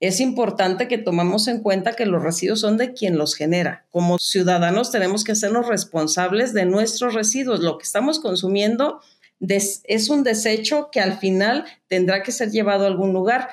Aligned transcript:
es 0.00 0.18
importante 0.20 0.88
que 0.88 0.96
tomamos 0.96 1.46
en 1.46 1.60
cuenta 1.60 1.92
que 1.92 2.06
los 2.06 2.22
residuos 2.22 2.60
son 2.60 2.78
de 2.78 2.94
quien 2.94 3.18
los 3.18 3.34
genera. 3.34 3.84
Como 3.90 4.18
ciudadanos 4.18 4.90
tenemos 4.90 5.24
que 5.24 5.32
hacernos 5.32 5.68
responsables 5.68 6.54
de 6.54 6.64
nuestros 6.64 7.12
residuos. 7.12 7.60
Lo 7.60 7.76
que 7.76 7.84
estamos 7.84 8.18
consumiendo 8.18 9.00
es 9.40 10.08
un 10.08 10.22
desecho 10.22 10.88
que 10.90 11.00
al 11.00 11.18
final 11.18 11.66
tendrá 11.86 12.22
que 12.22 12.32
ser 12.32 12.50
llevado 12.50 12.84
a 12.84 12.86
algún 12.86 13.12
lugar. 13.12 13.50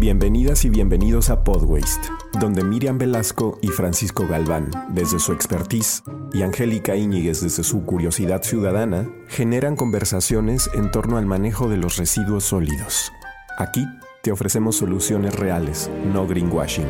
Bienvenidas 0.00 0.64
y 0.64 0.70
bienvenidos 0.70 1.30
a 1.30 1.44
Podwaste, 1.44 2.08
donde 2.40 2.64
Miriam 2.64 2.98
Velasco 2.98 3.60
y 3.62 3.68
Francisco 3.68 4.26
Galván, 4.26 4.72
desde 4.88 5.20
su 5.20 5.32
expertise, 5.32 6.02
y 6.32 6.42
Angélica 6.42 6.96
Íñiguez 6.96 7.42
desde 7.42 7.62
su 7.62 7.84
curiosidad 7.84 8.42
ciudadana, 8.42 9.08
generan 9.28 9.76
conversaciones 9.76 10.68
en 10.74 10.90
torno 10.90 11.16
al 11.16 11.26
manejo 11.26 11.68
de 11.68 11.76
los 11.76 11.96
residuos 11.96 12.42
sólidos. 12.42 13.12
Aquí 13.56 13.86
te 14.20 14.32
ofrecemos 14.32 14.76
soluciones 14.76 15.32
reales, 15.32 15.88
no 16.12 16.26
greenwashing. 16.26 16.88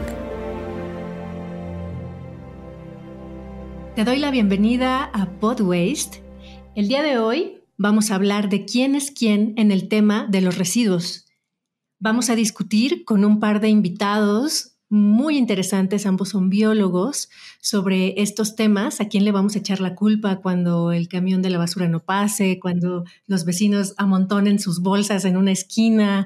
Te 3.94 4.04
doy 4.04 4.18
la 4.18 4.30
bienvenida 4.30 5.04
a 5.04 5.26
Podwaste. 5.40 6.22
El 6.74 6.88
día 6.88 7.02
de 7.02 7.18
hoy 7.18 7.60
vamos 7.76 8.10
a 8.10 8.14
hablar 8.14 8.48
de 8.48 8.64
quién 8.64 8.94
es 8.94 9.10
quién 9.10 9.52
en 9.58 9.72
el 9.72 9.88
tema 9.88 10.26
de 10.30 10.40
los 10.40 10.56
residuos. 10.56 11.26
Vamos 11.98 12.30
a 12.30 12.34
discutir 12.34 13.04
con 13.04 13.26
un 13.26 13.40
par 13.40 13.60
de 13.60 13.68
invitados 13.68 14.78
muy 14.88 15.36
interesantes, 15.36 16.06
ambos 16.06 16.30
son 16.30 16.48
biólogos, 16.48 17.28
sobre 17.60 18.22
estos 18.22 18.56
temas, 18.56 19.02
a 19.02 19.08
quién 19.08 19.24
le 19.24 19.32
vamos 19.32 19.54
a 19.54 19.58
echar 19.58 19.80
la 19.80 19.94
culpa 19.94 20.36
cuando 20.36 20.92
el 20.92 21.08
camión 21.08 21.42
de 21.42 21.50
la 21.50 21.58
basura 21.58 21.88
no 21.88 22.00
pase, 22.00 22.58
cuando 22.58 23.04
los 23.26 23.44
vecinos 23.44 23.94
amontonen 23.98 24.58
sus 24.58 24.80
bolsas 24.80 25.24
en 25.24 25.36
una 25.36 25.52
esquina, 25.52 26.24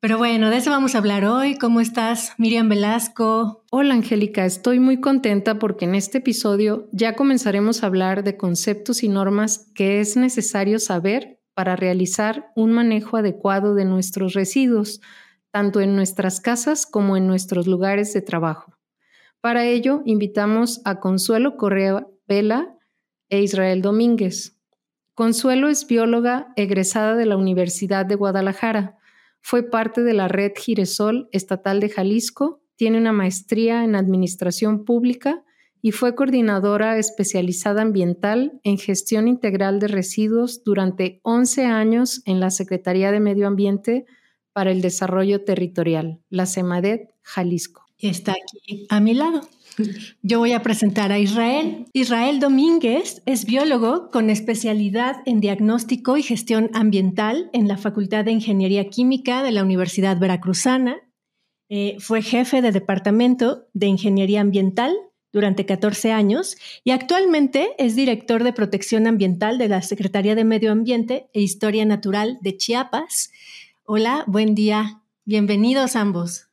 pero 0.00 0.16
bueno, 0.16 0.48
de 0.50 0.58
eso 0.58 0.70
vamos 0.70 0.94
a 0.94 0.98
hablar 0.98 1.24
hoy. 1.24 1.58
¿Cómo 1.58 1.80
estás, 1.80 2.32
Miriam 2.38 2.68
Velasco? 2.68 3.64
Hola, 3.72 3.94
Angélica. 3.94 4.44
Estoy 4.44 4.78
muy 4.78 5.00
contenta 5.00 5.58
porque 5.58 5.86
en 5.86 5.96
este 5.96 6.18
episodio 6.18 6.88
ya 6.92 7.16
comenzaremos 7.16 7.82
a 7.82 7.86
hablar 7.86 8.22
de 8.22 8.36
conceptos 8.36 9.02
y 9.02 9.08
normas 9.08 9.72
que 9.74 9.98
es 9.98 10.16
necesario 10.16 10.78
saber 10.78 11.40
para 11.52 11.74
realizar 11.74 12.52
un 12.54 12.70
manejo 12.70 13.16
adecuado 13.16 13.74
de 13.74 13.84
nuestros 13.84 14.34
residuos, 14.34 15.00
tanto 15.50 15.80
en 15.80 15.96
nuestras 15.96 16.40
casas 16.40 16.86
como 16.86 17.16
en 17.16 17.26
nuestros 17.26 17.66
lugares 17.66 18.12
de 18.12 18.22
trabajo. 18.22 18.78
Para 19.40 19.64
ello, 19.64 20.02
invitamos 20.04 20.80
a 20.84 21.00
Consuelo 21.00 21.56
Correa 21.56 22.06
Vela 22.28 22.72
e 23.30 23.42
Israel 23.42 23.82
Domínguez. 23.82 24.56
Consuelo 25.14 25.68
es 25.68 25.88
bióloga 25.88 26.52
egresada 26.54 27.16
de 27.16 27.26
la 27.26 27.36
Universidad 27.36 28.06
de 28.06 28.14
Guadalajara 28.14 28.97
fue 29.40 29.62
parte 29.62 30.02
de 30.02 30.14
la 30.14 30.28
red 30.28 30.52
Giresol 30.56 31.28
Estatal 31.32 31.80
de 31.80 31.88
Jalisco, 31.88 32.60
tiene 32.76 32.98
una 32.98 33.12
maestría 33.12 33.84
en 33.84 33.96
Administración 33.96 34.84
Pública 34.84 35.44
y 35.80 35.92
fue 35.92 36.14
coordinadora 36.14 36.98
especializada 36.98 37.82
ambiental 37.82 38.60
en 38.64 38.78
gestión 38.78 39.28
integral 39.28 39.80
de 39.80 39.88
residuos 39.88 40.62
durante 40.64 41.20
11 41.22 41.66
años 41.66 42.22
en 42.24 42.40
la 42.40 42.50
Secretaría 42.50 43.12
de 43.12 43.20
Medio 43.20 43.46
Ambiente 43.46 44.06
para 44.52 44.70
el 44.70 44.80
Desarrollo 44.80 45.44
Territorial, 45.44 46.20
la 46.30 46.46
CEMADET 46.46 47.10
Jalisco. 47.22 47.84
Está 47.98 48.32
aquí 48.32 48.86
a 48.88 49.00
mi 49.00 49.14
lado. 49.14 49.42
Yo 50.22 50.38
voy 50.38 50.52
a 50.52 50.62
presentar 50.62 51.12
a 51.12 51.18
Israel. 51.18 51.86
Israel 51.92 52.40
Domínguez 52.40 53.22
es 53.26 53.44
biólogo 53.44 54.10
con 54.10 54.30
especialidad 54.30 55.16
en 55.26 55.40
diagnóstico 55.40 56.16
y 56.16 56.22
gestión 56.22 56.70
ambiental 56.74 57.50
en 57.52 57.68
la 57.68 57.76
Facultad 57.76 58.24
de 58.24 58.32
Ingeniería 58.32 58.88
Química 58.88 59.42
de 59.42 59.52
la 59.52 59.62
Universidad 59.62 60.18
Veracruzana. 60.18 60.96
Eh, 61.68 61.96
fue 62.00 62.22
jefe 62.22 62.62
de 62.62 62.72
departamento 62.72 63.68
de 63.74 63.86
Ingeniería 63.86 64.40
Ambiental 64.40 64.96
durante 65.32 65.66
14 65.66 66.12
años 66.12 66.56
y 66.84 66.92
actualmente 66.92 67.70
es 67.78 67.94
director 67.94 68.42
de 68.42 68.54
protección 68.54 69.06
ambiental 69.06 69.58
de 69.58 69.68
la 69.68 69.82
Secretaría 69.82 70.34
de 70.34 70.44
Medio 70.44 70.72
Ambiente 70.72 71.28
e 71.34 71.40
Historia 71.40 71.84
Natural 71.84 72.38
de 72.40 72.56
Chiapas. 72.56 73.30
Hola, 73.84 74.24
buen 74.26 74.54
día. 74.54 75.02
Bienvenidos 75.24 75.94
ambos. 75.94 76.48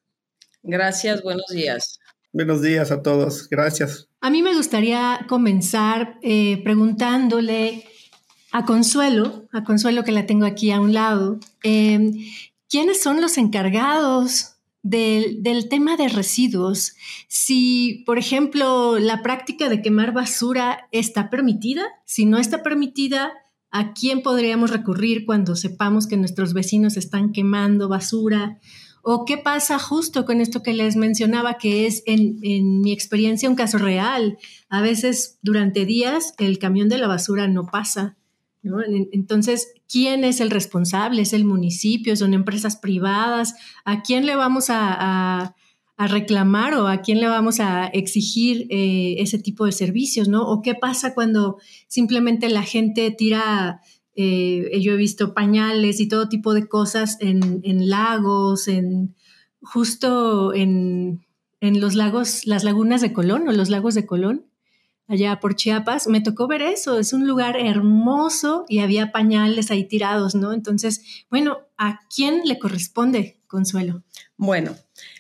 Gracias, 0.64 1.22
buenos 1.24 1.48
días. 1.48 2.00
Buenos 2.36 2.62
días 2.62 2.92
a 2.92 3.02
todos, 3.02 3.48
gracias. 3.48 4.10
A 4.20 4.30
mí 4.30 4.42
me 4.42 4.54
gustaría 4.54 5.26
comenzar 5.30 6.20
eh, 6.22 6.62
preguntándole 6.66 7.86
a 8.52 8.66
Consuelo, 8.66 9.48
a 9.54 9.64
Consuelo 9.64 10.04
que 10.04 10.12
la 10.12 10.26
tengo 10.26 10.46
aquí 10.46 10.70
a 10.72 10.82
un 10.82 10.94
lado, 10.94 11.40
em, 11.64 12.12
¿quiénes 12.70 13.02
son 13.02 13.22
los 13.22 13.38
encargados 13.38 14.58
del, 14.84 15.44
del, 15.44 15.70
tema 15.70 15.96
de 15.96 16.10
residuos? 16.10 16.96
Si, 17.30 18.04
por 18.06 18.18
ejemplo, 18.18 19.00
la 19.00 19.24
práctica 19.24 19.70
de 19.70 19.82
quemar 19.82 20.12
basura 20.12 20.90
está 20.92 21.30
permitida, 21.30 21.86
si 22.04 22.26
no 22.26 22.38
está 22.38 22.64
permitida, 22.64 23.32
¿a 23.72 23.94
quién 23.94 24.22
podríamos 24.22 24.72
recurrir 24.72 25.26
cuando 25.26 25.56
sepamos 25.56 26.06
que 26.06 26.18
nuestros 26.18 26.54
vecinos 26.54 26.98
están 26.98 27.32
quemando 27.32 27.88
basura? 27.88 28.60
¿O 29.08 29.24
qué 29.24 29.38
pasa 29.38 29.78
justo 29.78 30.26
con 30.26 30.42
esto 30.42 30.64
que 30.64 30.74
les 30.74 30.96
mencionaba, 30.96 31.60
que 31.60 31.86
es 31.86 32.02
en, 32.08 32.82
mi 32.82 32.92
experiencia 32.92 33.48
un 33.48 33.56
caso 33.56 33.78
real? 33.78 34.40
A 34.68 34.82
veces 34.82 35.38
durante 35.44 35.86
días 35.86 36.34
el 36.40 36.58
camión 36.58 36.90
de 36.90 36.98
la 36.98 37.08
basura 37.08 37.48
no 37.48 37.68
pasa. 37.68 38.18
Entonces, 39.12 39.74
¿quién 39.88 40.24
es 40.24 40.40
el 40.40 40.50
responsable? 40.50 41.22
¿Es 41.22 41.34
el 41.34 41.46
municipio? 41.46 42.16
¿Son 42.16 42.34
empresas 42.34 42.78
privadas? 42.78 43.54
¿A 43.84 44.02
quién 44.02 44.26
le 44.26 44.36
vamos 44.36 44.66
a, 44.70 45.54
reclamar 46.00 46.74
o 46.74 46.88
a 46.88 47.02
quién 47.04 47.22
le 47.22 47.28
vamos 47.28 47.60
a 47.60 47.86
exigir 47.86 48.66
eh, 48.72 49.18
ese 49.20 49.38
tipo 49.38 49.68
de 49.68 49.72
servicios? 49.72 50.28
¿no? 50.28 50.50
¿O 50.50 50.64
qué 50.64 50.74
pasa 50.74 51.14
cuando 51.14 51.60
simplemente 51.88 52.50
la 52.50 52.64
gente 52.64 53.12
tira 53.12 53.82
eh, 54.16 54.80
yo 54.82 54.94
he 54.94 54.98
visto 54.98 55.34
pañales 55.34 56.00
y 56.00 56.08
todo 56.08 56.30
tipo 56.30 56.54
de 56.54 56.68
cosas 56.68 57.18
en, 57.20 57.90
lagos, 57.90 58.68
en 58.68 59.16
justo 59.62 60.54
en, 60.54 61.26
los 61.62 61.96
lagos, 61.96 62.46
las 62.46 62.64
lagunas 62.64 63.02
de 63.02 63.12
Colón 63.12 63.48
o 63.48 63.52
los 63.52 63.70
lagos 63.70 63.94
de 63.94 64.06
Colón, 64.06 64.46
allá 65.08 65.40
por 65.40 65.56
Chiapas. 65.56 66.08
Me 66.08 66.22
tocó 66.22 66.48
ver 66.48 66.62
eso, 66.62 66.98
es 66.98 67.12
un 67.12 67.28
lugar 67.28 67.58
hermoso 67.58 68.66
y 68.70 68.80
había 68.80 69.12
pañales 69.12 69.70
ahí 69.72 69.86
tirados, 69.86 70.36
¿no? 70.36 70.54
Entonces, 70.54 71.26
bueno, 71.30 71.60
¿a 71.78 72.00
quién 72.14 72.42
le 72.46 72.58
corresponde, 72.58 73.42
Consuelo? 73.48 74.04
Bueno, 74.38 74.76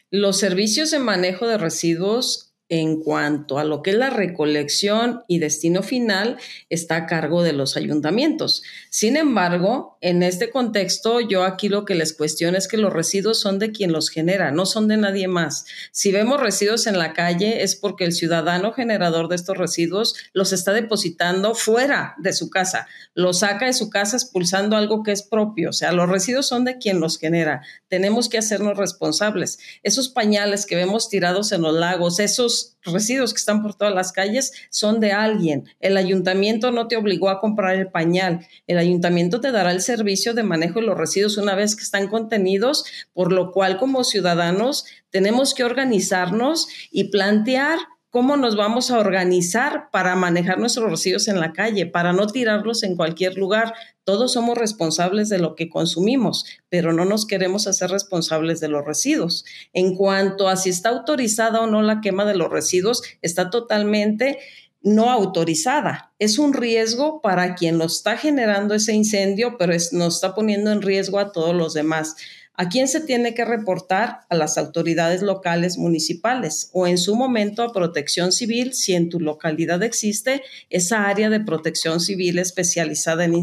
los 0.10 0.38
servicios 0.38 0.92
de 0.92 1.00
manejo 1.00 1.48
de 1.48 1.58
residuos 1.58 2.45
en 2.70 3.00
cuanto 3.00 3.60
a 3.60 3.64
lo 3.64 3.84
que 3.84 3.92
es 3.92 3.96
la 3.96 4.10
recolección 4.10 5.24
y 5.28 5.38
destino 5.38 5.84
final 5.84 6.38
está 6.70 6.96
a 6.96 7.06
cargo 7.06 7.44
de 7.44 7.54
los 7.54 7.78
ayuntamientos. 7.78 8.64
Sin 8.90 9.18
embargo, 9.18 9.98
en 10.02 10.24
este 10.24 10.50
contexto, 10.50 11.20
yo 11.20 11.44
aquí 11.44 11.70
lo 11.70 11.86
que 11.86 11.94
les 11.94 12.14
cuestiono 12.14 12.58
es 12.58 12.68
que 12.68 12.78
los 12.78 12.92
residuos 12.92 13.40
son 13.40 13.60
de 13.60 13.72
quien 13.72 13.92
los 13.92 14.10
genera, 14.10 14.52
no 14.52 14.66
son 14.66 14.88
de 14.88 14.98
nadie 14.98 15.28
más. 15.28 15.66
Si 15.92 16.12
vemos 16.12 16.40
residuos 16.42 16.88
en 16.88 16.98
la 16.98 17.14
calle 17.14 17.62
es 17.62 17.76
porque 17.76 18.04
el 18.04 18.14
ciudadano 18.14 18.74
generador 18.74 19.28
de 19.28 19.36
estos 19.36 19.58
residuos 19.58 20.16
los 20.34 20.52
está 20.52 20.74
depositando 20.74 21.54
fuera 21.54 22.16
de 22.18 22.34
su 22.34 22.50
casa, 22.50 22.88
los 23.14 23.40
saca 23.40 23.68
de 23.68 23.74
su 23.74 23.90
casa 23.90 24.18
expulsando 24.18 24.76
algo 24.76 25.04
que 25.04 25.12
es 25.12 25.22
propio. 25.22 25.70
O 25.70 25.74
sea, 25.74 25.92
los 25.92 26.10
residuos 26.10 26.48
son 26.48 26.66
de 26.66 26.78
quien 26.80 27.00
los 27.00 27.20
genera. 27.20 27.62
Tenemos 27.90 28.28
que 28.28 28.40
hacernos 28.40 28.78
responsables. 28.78 29.60
Esos 29.84 30.10
pañales 30.10 30.66
que 30.66 30.76
vemos 30.76 31.10
tirados 31.10 31.52
en 31.52 31.62
los 31.62 31.76
lagos, 31.76 32.20
esos 32.20 32.55
residuos 32.84 33.34
que 33.34 33.40
están 33.40 33.62
por 33.62 33.76
todas 33.76 33.94
las 33.94 34.12
calles 34.12 34.52
son 34.70 35.00
de 35.00 35.12
alguien. 35.12 35.66
El 35.80 35.98
ayuntamiento 35.98 36.72
no 36.72 36.88
te 36.88 36.98
obligó 36.98 37.30
a 37.30 37.40
comprar 37.40 37.76
el 37.76 37.88
pañal. 37.88 38.46
El 38.68 38.78
ayuntamiento 38.78 39.42
te 39.42 39.52
dará 39.52 39.72
el 39.72 39.82
servicio 39.82 40.34
de 40.34 40.44
manejo 40.44 40.80
de 40.80 40.86
los 40.86 40.98
residuos 40.98 41.38
una 41.38 41.56
vez 41.56 41.76
que 41.76 41.84
están 41.84 42.08
contenidos, 42.08 42.86
por 43.14 43.32
lo 43.32 43.52
cual 43.52 43.78
como 43.78 44.04
ciudadanos 44.04 44.86
tenemos 45.10 45.54
que 45.54 45.64
organizarnos 45.64 46.68
y 46.92 47.06
plantear 47.06 47.80
cómo 48.16 48.38
nos 48.38 48.56
vamos 48.56 48.92
a 48.92 49.00
organizar 49.00 49.90
para 49.92 50.16
manejar 50.16 50.58
nuestros 50.58 50.90
residuos 50.90 51.28
en 51.28 51.42
la 51.42 51.52
calle, 51.52 51.86
para 51.86 52.14
no 52.14 52.28
tirarlos 52.28 52.84
en 52.84 52.96
cualquier 52.96 53.36
lugar. 53.36 53.74
Todos 54.06 54.32
somos 54.32 54.58
responsables 54.58 55.28
de 55.28 55.38
lo 55.38 55.54
que 55.54 55.68
consumimos, 55.68 56.46
pero 56.70 56.94
no 56.94 57.04
nos 57.04 57.26
queremos 57.26 57.68
hacer 57.68 57.90
responsables 57.90 58.62
de 58.62 58.70
los 58.70 58.86
residuos. 58.86 59.44
En 59.74 59.96
cuanto 59.98 60.48
a 60.48 60.56
si 60.56 60.70
está 60.70 60.92
autorizada 60.92 61.60
o 61.60 61.68
no 61.68 61.82
la 61.82 62.00
quema 62.00 62.24
de 62.24 62.38
los 62.38 62.50
residuos, 62.50 63.04
está 63.22 63.50
totalmente 63.50 64.40
no 64.82 65.12
autorizada. 65.12 66.14
Es 66.18 66.40
un 66.40 66.54
riesgo 66.54 67.22
para 67.22 67.56
quien 67.56 67.78
lo 67.78 67.84
está 67.84 68.16
generando 68.16 68.76
ese 68.76 68.94
incendio, 68.94 69.58
pero 69.58 69.74
nos 69.92 70.16
está 70.16 70.34
poniendo 70.34 70.72
en 70.72 70.82
riesgo 70.82 71.20
a 71.20 71.34
todos 71.34 71.54
los 71.54 71.74
demás. 71.74 72.16
¿A 72.58 72.70
quién 72.70 72.88
se 72.88 73.02
tiene 73.02 73.34
que 73.34 73.44
reportar? 73.44 74.22
A 74.30 74.36
las 74.36 74.58
autoridades 74.58 75.22
locales 75.22 75.78
municipales 75.78 76.70
o 76.72 76.88
en 76.88 76.98
su 76.98 77.16
momento 77.16 77.64
a 77.64 77.74
protección 77.74 78.32
civil 78.32 78.74
si 78.74 78.94
en 78.94 79.10
tu 79.10 79.20
localidad 79.20 79.84
existe 79.84 80.42
esa 80.70 81.08
área 81.08 81.30
de 81.30 81.42
protección 81.42 82.00
civil 82.00 82.40
especializada 82.40 83.26
en, 83.26 83.36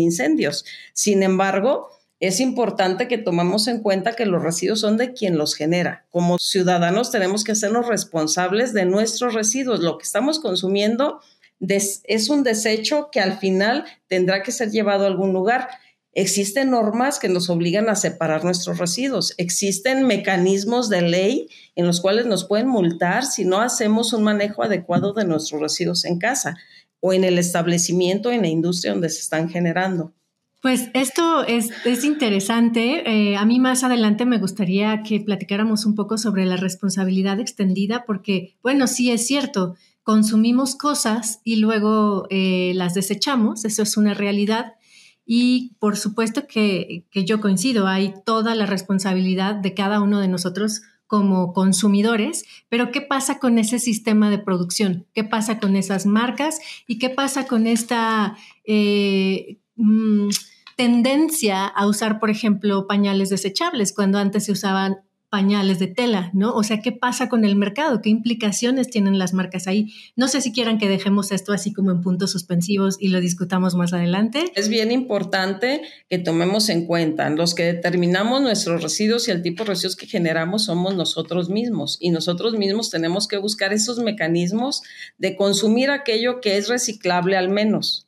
incendios. 0.00 0.66
Sin 0.92 1.22
embargo, 1.22 1.88
es 2.20 2.38
importante 2.40 3.08
que 3.08 3.16
tomemos 3.16 3.66
en 3.66 3.80
cuenta 3.80 4.14
que 4.14 4.26
los 4.26 4.42
residuos 4.42 4.80
son 4.80 4.98
de 4.98 5.14
quien 5.14 5.38
los 5.38 5.54
genera. 5.54 6.04
Como 6.10 6.38
ciudadanos 6.38 7.10
tenemos 7.10 7.44
que 7.44 7.52
hacernos 7.52 7.88
responsables 7.88 8.74
de 8.74 8.84
nuestros 8.84 9.32
residuos. 9.32 9.80
Lo 9.80 9.96
que 9.96 10.04
estamos 10.04 10.38
consumiendo 10.38 11.20
es 11.60 12.28
un 12.28 12.42
desecho 12.42 13.08
que 13.10 13.20
al 13.20 13.38
final 13.38 13.84
tendrá 14.06 14.42
que 14.42 14.52
ser 14.52 14.70
llevado 14.70 15.04
a 15.04 15.06
algún 15.08 15.32
lugar. 15.32 15.68
Existen 16.14 16.70
normas 16.70 17.18
que 17.18 17.28
nos 17.28 17.50
obligan 17.50 17.88
a 17.88 17.96
separar 17.96 18.44
nuestros 18.44 18.78
residuos. 18.78 19.34
Existen 19.36 20.06
mecanismos 20.06 20.88
de 20.88 21.02
ley 21.02 21.48
en 21.74 21.86
los 21.86 22.00
cuales 22.00 22.26
nos 22.26 22.44
pueden 22.44 22.68
multar 22.68 23.24
si 23.24 23.44
no 23.44 23.60
hacemos 23.60 24.12
un 24.12 24.22
manejo 24.22 24.62
adecuado 24.62 25.12
de 25.12 25.24
nuestros 25.24 25.60
residuos 25.60 26.04
en 26.04 26.18
casa 26.18 26.56
o 27.00 27.12
en 27.12 27.24
el 27.24 27.38
establecimiento, 27.38 28.30
en 28.30 28.42
la 28.42 28.48
industria 28.48 28.92
donde 28.92 29.10
se 29.10 29.20
están 29.20 29.48
generando. 29.48 30.12
Pues 30.64 30.88
esto 30.94 31.44
es, 31.44 31.68
interesante. 32.04 33.02
Eh, 33.06 33.36
a 33.36 33.44
mí 33.44 33.60
más 33.60 33.84
adelante 33.84 34.24
me 34.24 34.38
gustaría 34.38 35.02
que 35.02 35.20
platicáramos 35.20 35.84
un 35.84 35.94
poco 35.94 36.16
sobre 36.16 36.46
la 36.46 36.56
responsabilidad 36.56 37.38
extendida, 37.38 38.06
porque, 38.06 38.56
bueno, 38.62 38.86
sí 38.86 39.10
es 39.10 39.26
cierto, 39.26 39.74
consumimos 40.02 40.74
cosas 40.74 41.40
y 41.44 41.56
luego 41.56 42.26
eh, 42.30 42.72
las 42.76 42.94
desechamos, 42.94 43.66
eso 43.66 43.82
es 43.82 43.98
una 43.98 44.14
realidad. 44.14 44.76
Y 45.26 45.76
por 45.78 45.96
supuesto 45.96 46.46
que, 46.46 47.06
yo 47.12 47.40
coincido, 47.40 47.86
hay 47.86 48.14
toda 48.26 48.54
la 48.54 48.66
responsabilidad 48.66 49.54
de 49.54 49.74
cada 49.74 50.00
uno 50.00 50.20
de 50.20 50.28
nosotros 50.28 50.82
como 51.06 51.52
consumidores, 51.52 52.44
pero 52.68 52.90
¿qué 52.90 53.00
pasa 53.00 53.38
con 53.38 53.58
ese 53.58 53.78
sistema 53.78 54.30
de 54.30 54.38
producción? 54.38 55.06
¿Qué 55.14 55.22
pasa 55.22 55.60
con 55.60 55.76
esas 55.76 56.06
marcas? 56.06 56.58
¿Y 56.86 56.98
qué 56.98 57.10
pasa 57.10 57.46
con 57.46 57.66
esta 57.66 58.36
eh, 58.64 59.60
mm, 59.76 60.28
tendencia 60.76 61.66
a 61.66 61.86
usar, 61.86 62.18
por 62.18 62.30
ejemplo, 62.30 62.86
pañales 62.86 63.30
desechables, 63.30 63.92
cuando 63.92 64.18
antes 64.18 64.46
se 64.46 64.52
usaban 64.52 64.98
pañales 65.34 65.80
de 65.80 65.88
tela, 65.88 66.30
¿no? 66.32 66.54
O 66.54 66.62
sea, 66.62 66.80
¿qué 66.80 66.92
pasa 66.92 67.28
con 67.28 67.44
el 67.44 67.56
mercado? 67.56 68.00
¿Qué 68.00 68.08
implicaciones 68.08 68.88
tienen 68.88 69.18
las 69.18 69.34
marcas 69.34 69.66
ahí? 69.66 69.92
No 70.14 70.28
sé 70.28 70.40
si 70.40 70.52
quieran 70.52 70.78
que 70.78 70.88
dejemos 70.88 71.32
esto 71.32 71.52
así 71.52 71.72
como 71.72 71.90
en 71.90 72.02
puntos 72.02 72.30
suspensivos 72.30 72.98
y 73.00 73.08
lo 73.08 73.20
discutamos 73.20 73.74
más 73.74 73.92
adelante. 73.92 74.44
Es 74.54 74.68
bien 74.68 74.92
importante 74.92 75.82
que 76.08 76.18
tomemos 76.20 76.68
en 76.68 76.86
cuenta, 76.86 77.28
los 77.30 77.56
que 77.56 77.64
determinamos 77.64 78.42
nuestros 78.42 78.80
residuos 78.80 79.26
y 79.26 79.32
el 79.32 79.42
tipo 79.42 79.64
de 79.64 79.70
residuos 79.70 79.96
que 79.96 80.06
generamos 80.06 80.66
somos 80.66 80.94
nosotros 80.94 81.48
mismos 81.50 81.96
y 81.98 82.10
nosotros 82.10 82.54
mismos 82.54 82.90
tenemos 82.90 83.26
que 83.26 83.38
buscar 83.38 83.72
esos 83.72 83.98
mecanismos 83.98 84.82
de 85.18 85.34
consumir 85.34 85.90
aquello 85.90 86.40
que 86.40 86.58
es 86.58 86.68
reciclable 86.68 87.36
al 87.36 87.48
menos. 87.48 88.03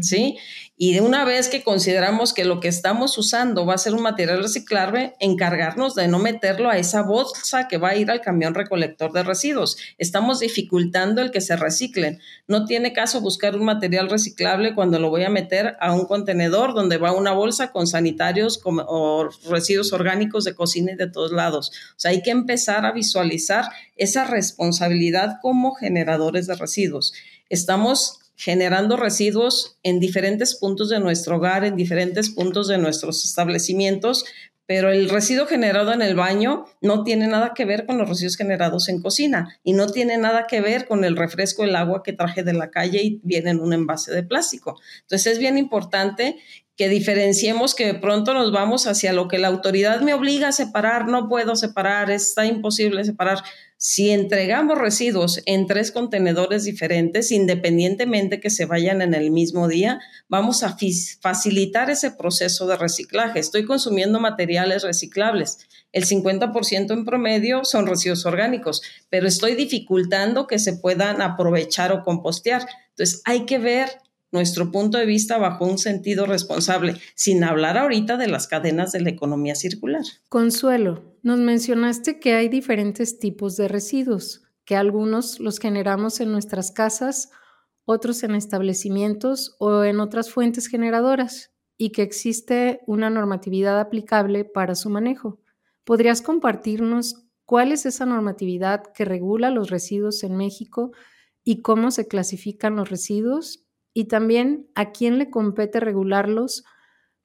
¿Sí? 0.00 0.38
Y 0.78 0.92
de 0.92 1.00
una 1.00 1.24
vez 1.24 1.48
que 1.48 1.62
consideramos 1.62 2.34
que 2.34 2.44
lo 2.44 2.60
que 2.60 2.68
estamos 2.68 3.16
usando 3.16 3.64
va 3.64 3.74
a 3.74 3.78
ser 3.78 3.94
un 3.94 4.02
material 4.02 4.42
reciclable, 4.42 5.14
encargarnos 5.20 5.94
de 5.94 6.06
no 6.06 6.18
meterlo 6.18 6.68
a 6.68 6.76
esa 6.76 7.00
bolsa 7.00 7.66
que 7.66 7.78
va 7.78 7.90
a 7.90 7.96
ir 7.96 8.10
al 8.10 8.20
camión 8.20 8.54
recolector 8.54 9.10
de 9.12 9.22
residuos. 9.22 9.78
Estamos 9.96 10.40
dificultando 10.40 11.22
el 11.22 11.30
que 11.30 11.40
se 11.40 11.56
reciclen. 11.56 12.20
No 12.46 12.66
tiene 12.66 12.92
caso 12.92 13.22
buscar 13.22 13.56
un 13.56 13.64
material 13.64 14.10
reciclable 14.10 14.74
cuando 14.74 14.98
lo 14.98 15.08
voy 15.08 15.24
a 15.24 15.30
meter 15.30 15.78
a 15.80 15.94
un 15.94 16.04
contenedor 16.04 16.74
donde 16.74 16.98
va 16.98 17.12
una 17.12 17.32
bolsa 17.32 17.72
con 17.72 17.86
sanitarios 17.86 18.60
o 18.64 19.30
residuos 19.48 19.94
orgánicos 19.94 20.44
de 20.44 20.54
cocina 20.54 20.92
y 20.92 20.96
de 20.96 21.08
todos 21.08 21.32
lados. 21.32 21.72
O 21.92 22.00
sea, 22.00 22.10
hay 22.10 22.22
que 22.22 22.32
empezar 22.32 22.84
a 22.84 22.92
visualizar 22.92 23.64
esa 23.96 24.24
responsabilidad 24.24 25.38
como 25.40 25.74
generadores 25.74 26.46
de 26.46 26.54
residuos. 26.54 27.14
Estamos 27.48 28.20
generando 28.36 28.96
residuos 28.96 29.78
en 29.82 29.98
diferentes 29.98 30.54
puntos 30.54 30.90
de 30.90 31.00
nuestro 31.00 31.36
hogar, 31.36 31.64
en 31.64 31.74
diferentes 31.74 32.30
puntos 32.30 32.68
de 32.68 32.78
nuestros 32.78 33.24
establecimientos, 33.24 34.24
pero 34.66 34.90
el 34.90 35.08
residuo 35.08 35.46
generado 35.46 35.92
en 35.92 36.02
el 36.02 36.16
baño 36.16 36.66
no 36.80 37.04
tiene 37.04 37.28
nada 37.28 37.54
que 37.54 37.64
ver 37.64 37.86
con 37.86 37.98
los 37.98 38.08
residuos 38.08 38.36
generados 38.36 38.88
en 38.88 39.00
cocina 39.00 39.58
y 39.62 39.72
no 39.72 39.86
tiene 39.86 40.18
nada 40.18 40.46
que 40.48 40.60
ver 40.60 40.86
con 40.86 41.04
el 41.04 41.16
refresco, 41.16 41.64
el 41.64 41.76
agua 41.76 42.02
que 42.02 42.12
traje 42.12 42.42
de 42.42 42.52
la 42.52 42.70
calle 42.70 43.00
y 43.02 43.20
viene 43.22 43.50
en 43.50 43.60
un 43.60 43.72
envase 43.72 44.12
de 44.12 44.24
plástico. 44.24 44.78
Entonces 45.02 45.34
es 45.34 45.38
bien 45.38 45.56
importante 45.56 46.36
que 46.76 46.90
diferenciemos 46.90 47.74
que 47.74 47.86
de 47.86 47.94
pronto 47.94 48.34
nos 48.34 48.52
vamos 48.52 48.86
hacia 48.86 49.14
lo 49.14 49.28
que 49.28 49.38
la 49.38 49.48
autoridad 49.48 50.02
me 50.02 50.12
obliga 50.12 50.48
a 50.48 50.52
separar, 50.52 51.08
no 51.08 51.28
puedo 51.28 51.56
separar, 51.56 52.10
está 52.10 52.44
imposible 52.44 53.02
separar. 53.02 53.42
Si 53.78 54.10
entregamos 54.10 54.78
residuos 54.78 55.42
en 55.46 55.66
tres 55.66 55.90
contenedores 55.90 56.64
diferentes, 56.64 57.32
independientemente 57.32 58.40
que 58.40 58.50
se 58.50 58.66
vayan 58.66 59.00
en 59.00 59.14
el 59.14 59.30
mismo 59.30 59.68
día, 59.68 60.00
vamos 60.28 60.62
a 60.62 60.76
facilitar 61.20 61.88
ese 61.88 62.10
proceso 62.10 62.66
de 62.66 62.76
reciclaje. 62.76 63.38
Estoy 63.38 63.64
consumiendo 63.64 64.20
materiales 64.20 64.82
reciclables. 64.82 65.58
El 65.92 66.04
50% 66.04 66.92
en 66.92 67.04
promedio 67.06 67.64
son 67.64 67.86
residuos 67.86 68.26
orgánicos, 68.26 68.82
pero 69.08 69.26
estoy 69.26 69.54
dificultando 69.54 70.46
que 70.46 70.58
se 70.58 70.74
puedan 70.74 71.22
aprovechar 71.22 71.92
o 71.92 72.02
compostear. 72.02 72.66
Entonces, 72.90 73.22
hay 73.24 73.46
que 73.46 73.58
ver 73.58 73.90
nuestro 74.36 74.70
punto 74.70 74.98
de 74.98 75.06
vista 75.06 75.38
bajo 75.38 75.64
un 75.64 75.78
sentido 75.78 76.26
responsable, 76.26 76.96
sin 77.14 77.42
hablar 77.42 77.78
ahorita 77.78 78.18
de 78.18 78.28
las 78.28 78.46
cadenas 78.46 78.92
de 78.92 79.00
la 79.00 79.08
economía 79.08 79.54
circular. 79.54 80.02
Consuelo, 80.28 81.16
nos 81.22 81.38
mencionaste 81.38 82.20
que 82.20 82.34
hay 82.34 82.50
diferentes 82.50 83.18
tipos 83.18 83.56
de 83.56 83.66
residuos, 83.66 84.42
que 84.66 84.76
algunos 84.76 85.40
los 85.40 85.58
generamos 85.58 86.20
en 86.20 86.32
nuestras 86.32 86.70
casas, 86.70 87.30
otros 87.86 88.22
en 88.24 88.34
establecimientos 88.34 89.56
o 89.58 89.84
en 89.84 90.00
otras 90.00 90.30
fuentes 90.30 90.66
generadoras, 90.66 91.52
y 91.78 91.92
que 91.92 92.02
existe 92.02 92.80
una 92.86 93.08
normatividad 93.08 93.80
aplicable 93.80 94.44
para 94.44 94.74
su 94.74 94.90
manejo. 94.90 95.40
¿Podrías 95.84 96.20
compartirnos 96.20 97.24
cuál 97.46 97.72
es 97.72 97.86
esa 97.86 98.04
normatividad 98.04 98.82
que 98.92 99.06
regula 99.06 99.50
los 99.50 99.70
residuos 99.70 100.22
en 100.24 100.36
México 100.36 100.92
y 101.42 101.62
cómo 101.62 101.90
se 101.90 102.06
clasifican 102.06 102.76
los 102.76 102.90
residuos 102.90 103.65
y 103.96 104.08
también 104.08 104.68
a 104.74 104.92
quién 104.92 105.16
le 105.16 105.30
compete 105.30 105.80
regularlos 105.80 106.64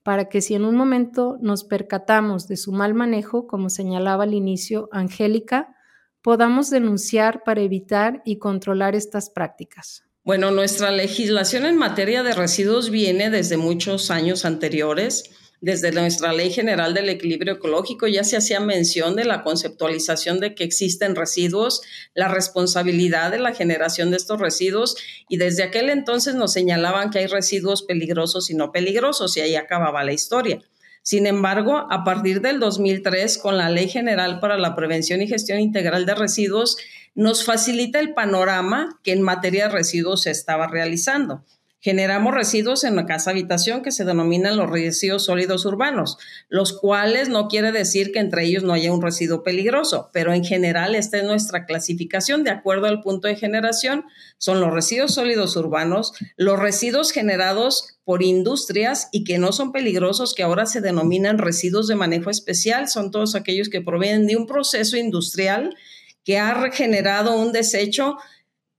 para 0.03 0.29
que 0.29 0.39
si 0.39 0.53
en 0.53 0.63
un 0.63 0.77
momento 0.77 1.37
nos 1.41 1.65
percatamos 1.65 2.47
de 2.47 2.55
su 2.55 2.71
mal 2.71 2.93
manejo, 2.93 3.45
como 3.45 3.69
señalaba 3.69 4.23
al 4.23 4.33
inicio 4.33 4.87
Angélica, 4.93 5.75
podamos 6.21 6.69
denunciar 6.69 7.43
para 7.43 7.59
evitar 7.59 8.21
y 8.23 8.37
controlar 8.37 8.95
estas 8.95 9.29
prácticas. 9.29 10.05
Bueno, 10.23 10.51
nuestra 10.51 10.91
legislación 10.91 11.65
en 11.65 11.75
materia 11.75 12.23
de 12.23 12.35
residuos 12.35 12.89
viene 12.89 13.29
desde 13.29 13.57
muchos 13.57 14.09
años 14.09 14.45
anteriores 14.45 15.29
desde 15.61 15.91
nuestra 15.91 16.33
Ley 16.33 16.51
General 16.51 16.95
del 16.95 17.07
Equilibrio 17.07 17.53
Ecológico 17.53 18.07
ya 18.07 18.23
se 18.23 18.35
hacía 18.35 18.59
mención 18.59 19.15
de 19.15 19.25
la 19.25 19.43
conceptualización 19.43 20.39
de 20.39 20.55
que 20.55 20.63
existen 20.63 21.15
residuos, 21.15 21.81
la 22.15 22.27
responsabilidad 22.27 23.31
de 23.31 23.39
la 23.39 23.53
generación 23.53 24.09
de 24.09 24.17
estos 24.17 24.39
residuos 24.39 24.97
y 25.29 25.37
desde 25.37 25.63
aquel 25.63 25.91
entonces 25.91 26.33
nos 26.33 26.51
señalaban 26.51 27.11
que 27.11 27.19
hay 27.19 27.27
residuos 27.27 27.83
peligrosos 27.83 28.49
y 28.49 28.55
no 28.55 28.71
peligrosos 28.71 29.37
y 29.37 29.41
ahí 29.41 29.55
acababa 29.55 30.03
la 30.03 30.13
historia. 30.13 30.59
Sin 31.03 31.27
embargo, 31.27 31.87
a 31.89 32.03
partir 32.03 32.41
del 32.41 32.59
2003, 32.59 33.37
con 33.37 33.57
la 33.57 33.69
Ley 33.69 33.87
General 33.87 34.39
para 34.39 34.57
la 34.57 34.75
Prevención 34.75 35.21
y 35.21 35.27
Gestión 35.27 35.59
Integral 35.59 36.05
de 36.05 36.15
Residuos, 36.15 36.77
nos 37.13 37.43
facilita 37.43 37.99
el 37.99 38.13
panorama 38.13 38.99
que 39.03 39.11
en 39.11 39.21
materia 39.21 39.67
de 39.67 39.73
residuos 39.73 40.23
se 40.23 40.31
estaba 40.31 40.67
realizando. 40.67 41.43
Generamos 41.83 42.35
residuos 42.35 42.83
en 42.83 42.95
la 42.95 43.07
casa 43.07 43.31
habitación 43.31 43.81
que 43.81 43.91
se 43.91 44.05
denominan 44.05 44.55
los 44.55 44.69
residuos 44.69 45.25
sólidos 45.25 45.65
urbanos, 45.65 46.19
los 46.47 46.73
cuales 46.73 47.27
no 47.27 47.47
quiere 47.47 47.71
decir 47.71 48.11
que 48.11 48.19
entre 48.19 48.45
ellos 48.45 48.61
no 48.61 48.73
haya 48.73 48.93
un 48.93 49.01
residuo 49.01 49.41
peligroso, 49.41 50.11
pero 50.13 50.31
en 50.31 50.45
general 50.45 50.93
esta 50.93 51.17
es 51.17 51.23
nuestra 51.23 51.65
clasificación 51.65 52.43
de 52.43 52.51
acuerdo 52.51 52.85
al 52.85 53.01
punto 53.01 53.27
de 53.27 53.35
generación. 53.35 54.05
Son 54.37 54.61
los 54.61 54.71
residuos 54.71 55.15
sólidos 55.15 55.55
urbanos, 55.55 56.13
los 56.37 56.59
residuos 56.59 57.11
generados 57.11 57.97
por 58.03 58.21
industrias 58.21 59.09
y 59.11 59.23
que 59.23 59.39
no 59.39 59.51
son 59.51 59.71
peligrosos, 59.71 60.35
que 60.35 60.43
ahora 60.43 60.67
se 60.67 60.81
denominan 60.81 61.39
residuos 61.39 61.87
de 61.87 61.95
manejo 61.95 62.29
especial, 62.29 62.89
son 62.89 63.09
todos 63.09 63.33
aquellos 63.33 63.69
que 63.69 63.81
provienen 63.81 64.27
de 64.27 64.37
un 64.37 64.45
proceso 64.45 64.97
industrial 64.97 65.75
que 66.23 66.37
ha 66.37 66.69
generado 66.71 67.35
un 67.35 67.51
desecho, 67.51 68.17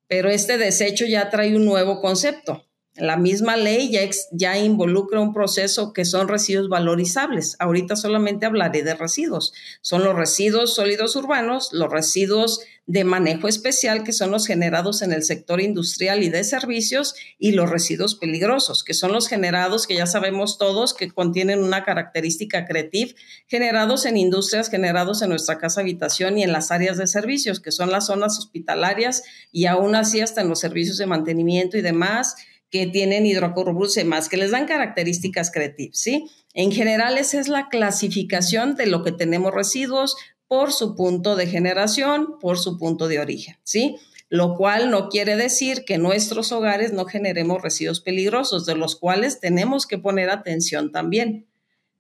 pero 0.07 0.31
este 0.31 0.57
desecho 0.57 1.05
ya 1.05 1.31
trae 1.31 1.57
un 1.57 1.65
nuevo 1.65 2.01
concepto 2.01 2.65
la 2.97 3.17
misma 3.17 3.57
ley 3.57 3.91
ya, 4.33 4.59
involucra 4.59 5.21
un 5.21 5.33
proceso 5.33 5.95
que 5.95 6.05
son 6.05 6.29
residuos 6.29 6.69
valorizables. 6.69 7.57
Ahorita 7.59 7.97
solamente 7.97 8.45
hablaré 8.45 8.83
de 8.83 8.95
residuos. 8.95 9.55
Son 9.81 10.05
los 10.05 10.15
residuos 10.15 10.75
sólidos 10.75 11.17
urbanos, 11.17 11.71
los 11.73 11.91
residuos 11.91 12.61
de 12.87 13.05
manejo 13.05 13.49
especial, 13.49 14.03
que 14.03 14.13
son 14.13 14.31
los 14.31 14.47
generados 14.47 15.01
en 15.01 15.13
el 15.13 15.23
sector 15.23 15.61
industrial 15.61 16.23
y 16.23 16.29
de 16.29 16.45
servicios, 16.45 17.15
y 17.39 17.53
los 17.53 17.71
residuos 17.71 18.15
peligrosos, 18.15 18.85
que 18.85 18.93
son 18.93 19.13
los 19.13 19.29
generados 19.29 19.87
que 19.87 19.95
ya 19.95 20.07
sabemos 20.07 20.59
todos 20.59 20.93
que 20.93 21.11
contienen 21.11 21.63
una 21.63 21.85
característica 21.85 22.67
creativa, 22.67 23.13
generados 23.47 24.05
en 24.05 24.19
industrias, 24.19 24.69
generados 24.69 25.23
en 25.23 25.31
nuestra 25.31 25.59
casa 25.59 25.81
habitación 25.81 26.37
y 26.37 26.43
en 26.43 26.53
las 26.53 26.71
áreas 26.71 26.99
de 26.99 27.07
servicios, 27.07 27.61
que 27.61 27.73
son 27.73 27.91
las 27.91 28.07
zonas 28.07 28.39
hospitalarias 28.39 29.23
y 29.51 29.67
aún 29.67 29.95
así 29.95 30.21
hasta 30.21 30.43
en 30.43 30.49
los 30.49 30.61
servicios 30.61 30.99
de 30.99 31.07
mantenimiento 31.07 31.79
y 31.79 31.83
demás 31.83 32.37
que 32.73 32.87
tienen 32.87 33.27
hidrocarburos 33.27 34.03
más, 34.07 34.31
que 34.31 34.39
les 34.39 34.51
dan 34.51 34.67
características 34.67 35.53
creativas, 35.53 35.99
¿sí? 35.99 36.31
En 36.55 36.73
general, 36.73 37.19
esa 37.19 37.39
es 37.39 37.49
la 37.49 37.69
clasificación 37.69 38.77
de 38.77 38.87
lo 38.87 39.05
que 39.05 39.13
tenemos 39.13 39.53
residuos 39.53 40.17
por 40.49 40.73
su 40.73 40.97
punto 40.97 41.37
de 41.37 41.47
generación, 41.47 42.39
por 42.41 42.59
su 42.59 42.79
punto 42.79 43.09
de 43.09 43.21
origen, 43.21 43.57
¿sí? 43.63 43.97
Lo 44.31 44.57
cual 44.57 44.91
no 44.91 45.11
quiere 45.11 45.37
decir 45.37 45.85
que 45.85 45.99
nuestros 45.99 46.51
hogares 46.51 46.95
no 46.95 47.05
generemos 47.05 47.61
residuos 47.61 48.01
peligrosos, 48.01 48.65
de 48.65 48.75
los 48.75 48.97
cuales 48.97 49.39
tenemos 49.39 49.87
que 49.87 49.99
poner 49.99 50.31
atención 50.31 50.93
también 50.93 51.47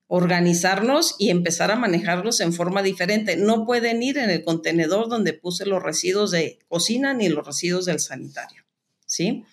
organizarnos 0.07 1.17
y 1.19 1.29
empezar 1.29 1.71
a 1.71 1.77
manejarlos 1.77 2.41
en 2.41 2.55
forma 2.55 2.83
diferente. 2.83 3.37
No 3.37 3.67
pueden 3.67 4.03
ir 4.03 4.17
en 4.17 4.31
el 4.31 4.43
contenedor 4.43 5.11
donde 5.11 5.35
puse 5.35 5.67
los 5.67 5.83
residuos 5.83 6.31
de 6.31 6.59
cocina 6.69 7.13
ni 7.13 7.29
los 7.29 7.47
residuos 7.47 7.85
del 7.85 8.01
sanitario, 8.01 8.65
¿sí? 9.05 9.45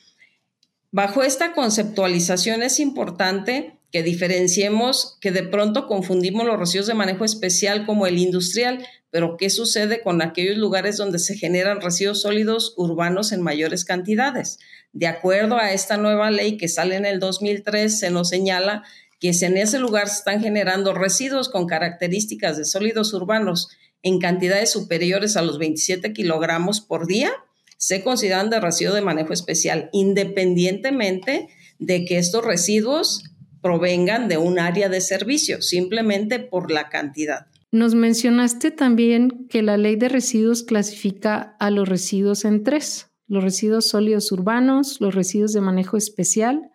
Bajo 0.92 1.22
esta 1.22 1.54
conceptualización 1.54 2.64
es 2.64 2.80
importante 2.80 3.80
que 3.92 4.04
diferenciemos 4.04 5.18
que 5.22 5.32
de 5.32 5.44
pronto 5.44 5.88
confundimos 5.88 6.46
los 6.46 6.60
residuos 6.60 6.88
de 6.88 6.94
manejo 6.96 7.26
especial 7.26 7.86
como 7.86 8.08
el 8.08 8.18
industrial, 8.18 8.86
pero 9.12 9.38
¿qué 9.38 9.50
sucede 9.50 10.02
con 10.02 10.22
aquellos 10.22 10.58
lugares 10.58 10.98
donde 10.98 11.20
se 11.20 11.36
generan 11.36 11.82
residuos 11.82 12.22
sólidos 12.22 12.74
urbanos 12.78 13.32
en 13.32 13.42
mayores 13.42 13.86
cantidades? 13.86 14.60
De 14.94 15.08
acuerdo 15.08 15.58
a 15.58 15.72
esta 15.74 15.98
nueva 15.98 16.32
ley 16.32 16.58
que 16.58 16.68
sale 16.68 16.96
en 16.96 17.06
el 17.06 17.20
2003, 17.20 18.00
se 18.00 18.10
nos 18.10 18.30
señala 18.30 18.84
que 19.20 19.30
en 19.30 19.58
ese 19.58 19.80
lugar 19.80 20.08
se 20.08 20.20
están 20.20 20.42
generando 20.42 20.94
residuos 20.94 21.50
con 21.50 21.68
características 21.68 22.58
de 22.58 22.66
sólidos 22.66 23.14
urbanos 23.14 23.70
en 24.02 24.20
cantidades 24.20 24.72
superiores 24.72 25.36
a 25.36 25.42
los 25.42 25.58
27 25.60 26.14
kilogramos 26.14 26.82
por 26.82 27.06
día, 27.06 27.32
se 27.80 28.04
consideran 28.04 28.50
de 28.50 28.60
residuo 28.60 28.94
de 28.94 29.02
manejo 29.02 29.32
especial, 29.32 29.90
independientemente 29.94 31.48
de 31.80 32.04
que 32.04 32.18
estos 32.18 32.44
residuos 32.44 33.24
provengan 33.62 34.28
de 34.28 34.38
un 34.38 34.60
área 34.60 34.90
de 34.90 35.00
servicio, 35.00 35.62
simplemente 35.62 36.40
por 36.40 36.72
la 36.72 36.90
cantidad. 36.90 37.48
Nos 37.72 37.96
mencionaste 37.96 38.72
también 38.72 39.48
que 39.48 39.62
la 39.62 39.78
ley 39.78 39.96
de 39.96 40.10
residuos 40.10 40.64
clasifica 40.64 41.56
a 41.60 41.72
los 41.72 41.88
residuos 41.88 42.44
en 42.44 42.64
tres, 42.64 43.12
los 43.28 43.44
residuos 43.44 43.88
sólidos 43.88 44.32
urbanos, 44.34 45.00
los 45.00 45.16
residuos 45.16 45.54
de 45.54 45.62
manejo 45.62 45.96
especial 45.96 46.72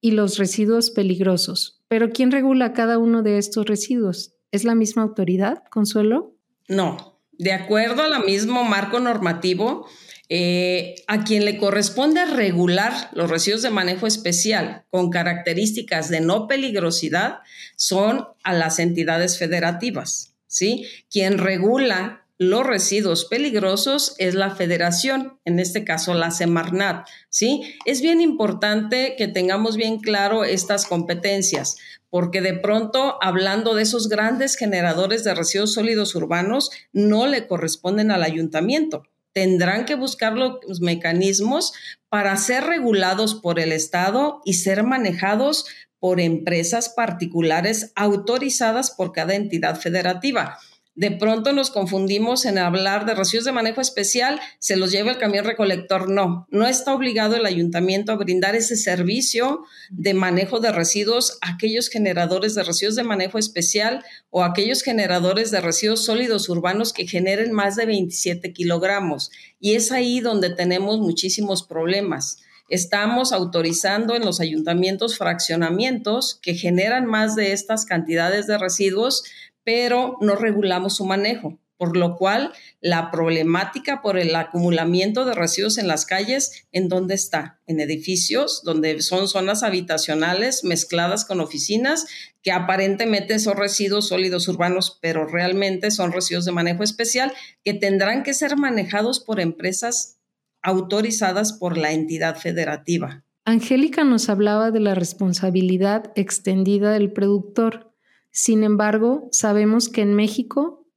y 0.00 0.10
los 0.10 0.38
residuos 0.38 0.90
peligrosos. 0.90 1.82
Pero 1.86 2.10
¿quién 2.10 2.32
regula 2.32 2.72
cada 2.72 2.98
uno 2.98 3.22
de 3.22 3.38
estos 3.38 3.66
residuos? 3.66 4.34
¿Es 4.50 4.64
la 4.64 4.74
misma 4.74 5.02
autoridad, 5.02 5.62
Consuelo? 5.70 6.34
No, 6.66 7.20
de 7.38 7.52
acuerdo 7.52 8.02
al 8.02 8.24
mismo 8.24 8.64
marco 8.64 8.98
normativo, 9.00 9.86
eh, 10.34 10.94
a 11.08 11.24
quien 11.24 11.44
le 11.44 11.58
corresponde 11.58 12.24
regular 12.24 13.10
los 13.12 13.28
residuos 13.28 13.60
de 13.60 13.68
manejo 13.68 14.06
especial 14.06 14.86
con 14.88 15.10
características 15.10 16.08
de 16.08 16.22
no 16.22 16.46
peligrosidad 16.46 17.40
son 17.76 18.28
a 18.42 18.54
las 18.54 18.78
entidades 18.78 19.38
federativas, 19.38 20.32
¿sí? 20.46 20.86
Quien 21.10 21.36
regula 21.36 22.24
los 22.38 22.66
residuos 22.66 23.26
peligrosos 23.26 24.14
es 24.16 24.34
la 24.34 24.54
federación, 24.54 25.38
en 25.44 25.60
este 25.60 25.84
caso 25.84 26.14
la 26.14 26.30
Semarnat, 26.30 27.06
¿sí? 27.28 27.74
Es 27.84 28.00
bien 28.00 28.22
importante 28.22 29.16
que 29.18 29.28
tengamos 29.28 29.76
bien 29.76 29.98
claro 29.98 30.44
estas 30.44 30.86
competencias, 30.86 31.76
porque 32.08 32.40
de 32.40 32.54
pronto, 32.54 33.18
hablando 33.20 33.74
de 33.74 33.82
esos 33.82 34.08
grandes 34.08 34.56
generadores 34.56 35.24
de 35.24 35.34
residuos 35.34 35.74
sólidos 35.74 36.14
urbanos, 36.14 36.70
no 36.94 37.26
le 37.26 37.46
corresponden 37.46 38.10
al 38.10 38.22
ayuntamiento 38.22 39.02
tendrán 39.32 39.84
que 39.84 39.94
buscar 39.94 40.34
los 40.34 40.80
mecanismos 40.80 41.72
para 42.08 42.36
ser 42.36 42.64
regulados 42.64 43.34
por 43.34 43.58
el 43.58 43.72
Estado 43.72 44.40
y 44.44 44.54
ser 44.54 44.84
manejados 44.84 45.66
por 45.98 46.20
empresas 46.20 46.88
particulares 46.88 47.92
autorizadas 47.94 48.90
por 48.90 49.12
cada 49.12 49.34
entidad 49.34 49.76
federativa 49.76 50.58
de 50.94 51.10
pronto 51.10 51.52
nos 51.52 51.70
confundimos 51.70 52.44
en 52.44 52.58
hablar 52.58 53.06
de 53.06 53.14
residuos 53.14 53.46
de 53.46 53.52
manejo 53.52 53.80
especial, 53.80 54.40
se 54.58 54.76
los 54.76 54.90
lleva 54.90 55.10
el 55.10 55.18
camión 55.18 55.46
recolector. 55.46 56.10
No, 56.10 56.46
no 56.50 56.66
está 56.66 56.94
obligado 56.94 57.34
el 57.34 57.46
ayuntamiento 57.46 58.12
a 58.12 58.16
brindar 58.16 58.54
ese 58.54 58.76
servicio 58.76 59.64
de 59.90 60.12
manejo 60.12 60.60
de 60.60 60.70
residuos 60.70 61.38
a 61.40 61.54
aquellos 61.54 61.88
generadores 61.88 62.54
de 62.54 62.62
residuos 62.62 62.94
de 62.94 63.04
manejo 63.04 63.38
especial 63.38 64.04
o 64.28 64.44
aquellos 64.44 64.82
generadores 64.82 65.50
de 65.50 65.62
residuos 65.62 66.04
sólidos 66.04 66.50
urbanos 66.50 66.92
que 66.92 67.06
generen 67.06 67.52
más 67.52 67.76
de 67.76 67.86
27 67.86 68.52
kilogramos. 68.52 69.30
Y 69.60 69.74
es 69.76 69.92
ahí 69.92 70.20
donde 70.20 70.50
tenemos 70.50 70.98
muchísimos 70.98 71.62
problemas 71.62 72.42
estamos 72.72 73.32
autorizando 73.32 74.14
en 74.16 74.24
los 74.24 74.40
ayuntamientos 74.40 75.18
fraccionamientos 75.18 76.38
que 76.40 76.54
generan 76.54 77.04
más 77.04 77.36
de 77.36 77.52
estas 77.52 77.84
cantidades 77.84 78.46
de 78.46 78.56
residuos, 78.56 79.24
pero 79.64 80.16
no 80.20 80.34
regulamos 80.36 80.96
su 80.96 81.04
manejo, 81.04 81.58
por 81.76 81.96
lo 81.96 82.16
cual 82.16 82.52
la 82.80 83.10
problemática 83.10 84.02
por 84.02 84.16
el 84.16 84.34
acumulamiento 84.36 85.24
de 85.24 85.34
residuos 85.34 85.78
en 85.78 85.88
las 85.88 86.06
calles, 86.06 86.66
¿en 86.70 86.88
dónde 86.88 87.14
está? 87.14 87.60
En 87.66 87.80
edificios 87.80 88.62
donde 88.64 89.02
son 89.02 89.26
zonas 89.26 89.62
habitacionales 89.64 90.62
mezcladas 90.62 91.24
con 91.24 91.40
oficinas 91.40 92.06
que 92.42 92.52
aparentemente 92.52 93.38
son 93.38 93.56
residuos 93.56 94.08
sólidos 94.08 94.46
urbanos, 94.48 94.98
pero 95.00 95.26
realmente 95.26 95.90
son 95.90 96.12
residuos 96.12 96.44
de 96.44 96.52
manejo 96.52 96.82
especial 96.82 97.32
que 97.64 97.74
tendrán 97.74 98.22
que 98.22 98.34
ser 98.34 98.56
manejados 98.56 99.20
por 99.20 99.40
empresas 99.40 100.18
autorizadas 100.62 101.52
por 101.52 101.76
la 101.76 101.92
entidad 101.92 102.36
federativa. 102.36 103.24
Angélica 103.44 104.04
nos 104.04 104.28
hablaba 104.28 104.70
de 104.70 104.78
la 104.78 104.94
responsabilidad 104.94 106.12
extendida 106.14 106.92
del 106.92 107.12
productor. 107.12 107.91
Sin 108.32 108.64
embargo, 108.64 109.28
sabemos 109.30 109.88
que 109.88 110.00
en 110.00 110.14
México 110.14 110.88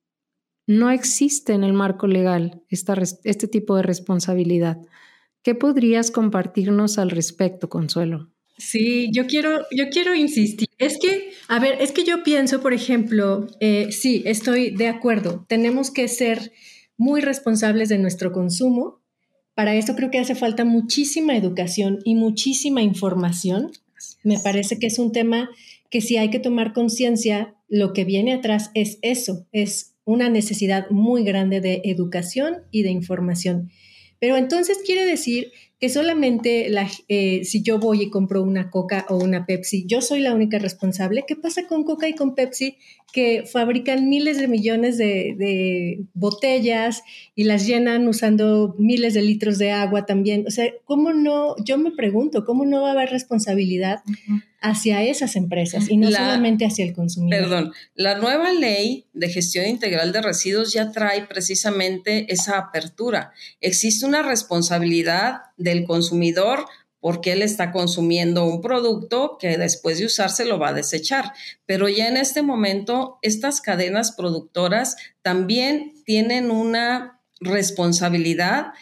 no 0.68 0.90
existe 0.90 1.54
en 1.54 1.64
el 1.64 1.74
marco 1.74 2.08
legal 2.08 2.64
este 2.70 3.48
tipo 3.48 3.76
de 3.76 3.84
responsabilidad. 3.84 4.80
¿Qué 5.44 5.54
podrías 5.54 6.10
compartirnos 6.10 6.98
al 6.98 7.12
respecto, 7.12 7.70
Consuelo? 7.70 8.32
Sí, 8.58 9.10
yo 9.12 9.28
quiero, 9.28 9.66
yo 9.70 9.90
quiero 9.90 10.16
insistir. 10.16 10.70
Es 10.78 10.98
que, 10.98 11.32
a 11.50 11.60
ver, 11.60 11.82
es 11.82 11.92
que 11.92 12.06
yo 12.06 12.24
pienso, 12.24 12.62
por 12.62 12.74
ejemplo, 12.74 13.48
eh, 13.60 13.92
sí, 13.92 14.24
estoy 14.26 14.72
de 14.72 14.88
acuerdo, 14.88 15.46
tenemos 15.50 15.92
que 15.92 16.08
ser 16.08 16.54
muy 16.98 17.22
responsables 17.22 17.90
de 17.90 17.98
nuestro 17.98 18.32
consumo. 18.32 19.02
Para 19.54 19.76
esto 19.76 19.96
creo 19.96 20.10
que 20.10 20.20
hace 20.20 20.36
falta 20.36 20.64
muchísima 20.64 21.36
educación 21.36 22.00
y 22.06 22.16
muchísima 22.16 22.82
información. 22.82 23.72
Me 24.24 24.40
parece 24.40 24.80
que 24.80 24.88
es 24.88 25.00
un 25.00 25.12
tema 25.12 25.50
que 25.90 26.02
si 26.02 26.18
hay 26.18 26.30
que 26.30 26.40
tomar 26.40 26.74
conciencia, 26.74 27.56
lo 27.68 27.94
que 27.94 28.06
viene 28.06 28.34
atrás 28.34 28.72
es 28.74 29.00
eso, 29.02 29.48
es 29.52 29.96
una 30.06 30.30
necesidad 30.30 30.90
muy 30.90 31.24
grande 31.24 31.62
de 31.62 31.82
educación 31.86 32.64
y 32.72 32.84
de 32.84 32.92
información. 32.92 33.72
Pero 34.20 34.38
entonces 34.38 34.80
quiere 34.86 35.06
decir 35.06 35.52
que 35.80 35.90
solamente 35.90 36.70
la, 36.70 36.90
eh, 37.10 37.44
si 37.44 37.62
yo 37.62 37.80
voy 37.80 38.04
y 38.04 38.10
compro 38.10 38.42
una 38.42 38.70
Coca 38.70 39.06
o 39.10 39.18
una 39.18 39.46
Pepsi, 39.46 39.86
yo 39.86 40.02
soy 40.02 40.22
la 40.22 40.34
única 40.34 40.58
responsable. 40.58 41.26
¿Qué 41.28 41.36
pasa 41.36 41.68
con 41.68 41.84
Coca 41.84 42.08
y 42.08 42.14
con 42.14 42.34
Pepsi 42.34 42.78
que 43.12 43.44
fabrican 43.46 44.10
miles 44.10 44.38
de 44.38 44.48
millones 44.48 44.98
de, 44.98 46.00
botellas 46.14 47.04
y 47.36 47.44
las 47.44 47.66
llenan 47.68 48.08
usando 48.08 48.76
miles 48.78 49.14
de 49.14 49.22
litros 49.22 49.58
de 49.58 49.72
agua 49.72 50.06
también? 50.06 50.46
O 50.48 50.52
sea, 50.52 50.72
¿cómo 50.86 51.12
no? 51.12 51.56
Yo 51.64 51.78
me 51.78 51.92
pregunto, 51.92 52.46
¿cómo 52.46 52.66
no 52.66 52.82
va 52.82 52.90
a 52.90 52.92
haber 52.94 53.10
responsabilidad? 53.10 54.00
hacia 54.66 55.04
esas 55.04 55.36
empresas 55.36 55.90
y 55.90 55.98
no 55.98 56.10
solamente 56.10 56.66
hacia 56.66 56.86
el 56.86 56.94
consumidor. 56.94 57.44
Perdón, 57.44 57.74
la 57.94 58.18
nueva 58.18 58.52
ley 58.52 59.06
de 59.14 59.30
gestión 59.30 59.68
integral 59.68 60.12
de 60.12 60.24
residuos 60.24 60.74
ya 60.74 60.92
trae 60.92 61.28
precisamente 61.28 62.34
esa 62.34 62.58
apertura. 62.58 63.32
Existe 63.62 64.08
una 64.08 64.24
responsabilidad 64.24 65.42
del 65.58 65.86
consumidor 65.86 66.66
porque 67.06 67.34
él 67.34 67.44
está 67.44 67.72
consumiendo 67.72 68.46
un 68.46 68.62
producto 68.62 69.38
que 69.40 69.60
después 69.60 70.00
de 70.00 70.08
usarse 70.08 70.44
lo 70.44 70.58
va 70.58 70.70
a 70.70 70.74
desechar. 70.74 71.34
Pero 71.68 71.88
ya 71.88 72.08
en 72.08 72.18
este 72.18 72.42
momento, 72.42 73.20
estas 73.22 73.62
cadenas 73.62 74.14
productoras 74.14 74.98
también 75.22 75.94
tienen 76.04 76.50
una 76.50 77.22
responsabilidad 77.40 78.74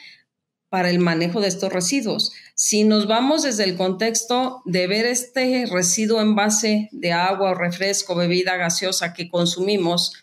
para 0.70 0.90
el 0.90 1.00
manejo 1.00 1.42
de 1.42 1.50
estos 1.50 1.74
residuos. 1.74 2.32
Si 2.56 2.84
nos 2.84 3.08
vamos 3.08 3.44
desde 3.44 3.66
el 3.66 3.76
contexto 3.76 4.62
de 4.64 4.88
ver 4.88 5.06
este 5.06 5.66
residuo 5.70 6.22
en 6.22 6.34
base 6.34 6.88
de 6.94 7.12
agua 7.12 7.52
o 7.52 7.56
refresco, 7.56 8.16
bebida 8.16 8.56
gaseosa 8.56 9.14
que 9.14 9.30
consumimos 9.30 10.14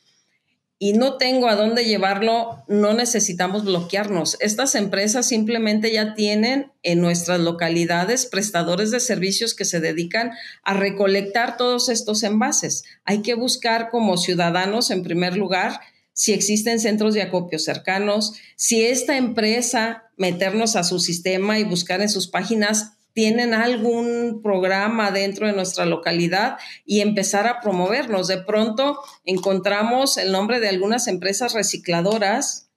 y 0.83 0.95
no 0.95 1.19
tengo 1.19 1.47
a 1.51 1.57
dónde 1.57 1.85
llevarlo, 1.85 2.65
no 2.67 2.95
necesitamos 2.95 3.67
bloquearnos. 3.67 4.39
Estas 4.41 4.75
empresas 4.75 5.29
simplemente 5.29 5.93
ya 5.93 6.15
tienen 6.15 6.73
en 6.83 7.03
nuestras 7.03 7.39
localidades 7.39 8.25
prestadores 8.25 8.91
de 8.91 9.01
servicios 9.01 9.53
que 9.53 9.67
se 9.67 9.79
dedican 9.79 10.33
a 10.65 10.73
recolectar 10.73 11.59
todos 11.59 11.91
estos 11.91 12.23
envases. 12.23 12.85
Hay 13.05 13.21
que 13.21 13.35
buscar 13.35 13.91
como 13.91 14.17
ciudadanos, 14.17 14.91
en 14.91 15.03
primer 15.03 15.37
lugar, 15.37 15.81
si 16.15 16.33
existen 16.33 16.81
centros 16.81 17.13
de 17.13 17.21
acopio 17.21 17.59
cercanos, 17.59 18.33
si 18.57 18.83
esta 18.83 19.19
empresa 19.19 20.05
meternos 20.17 20.77
a 20.77 20.85
su 20.85 20.99
sistema 20.99 21.59
y 21.59 21.65
buscar 21.65 22.01
en 22.01 22.09
sus 22.09 22.27
páginas 22.27 22.95
tienen 23.13 23.55
algún 23.55 24.41
programa 24.43 25.11
dentro 25.11 25.47
de 25.47 25.53
nuestra 25.53 25.87
localidad 25.87 26.59
y 26.85 27.01
empezar 27.01 27.47
a 27.47 27.61
promovernos. 27.61 28.29
De 28.29 28.39
pronto 28.39 28.99
encontramos 29.25 30.17
el 30.17 30.33
nombre 30.33 30.61
de 30.61 30.69
algunas 30.69 31.09
empresas 31.09 31.53
recicladoras 31.53 32.71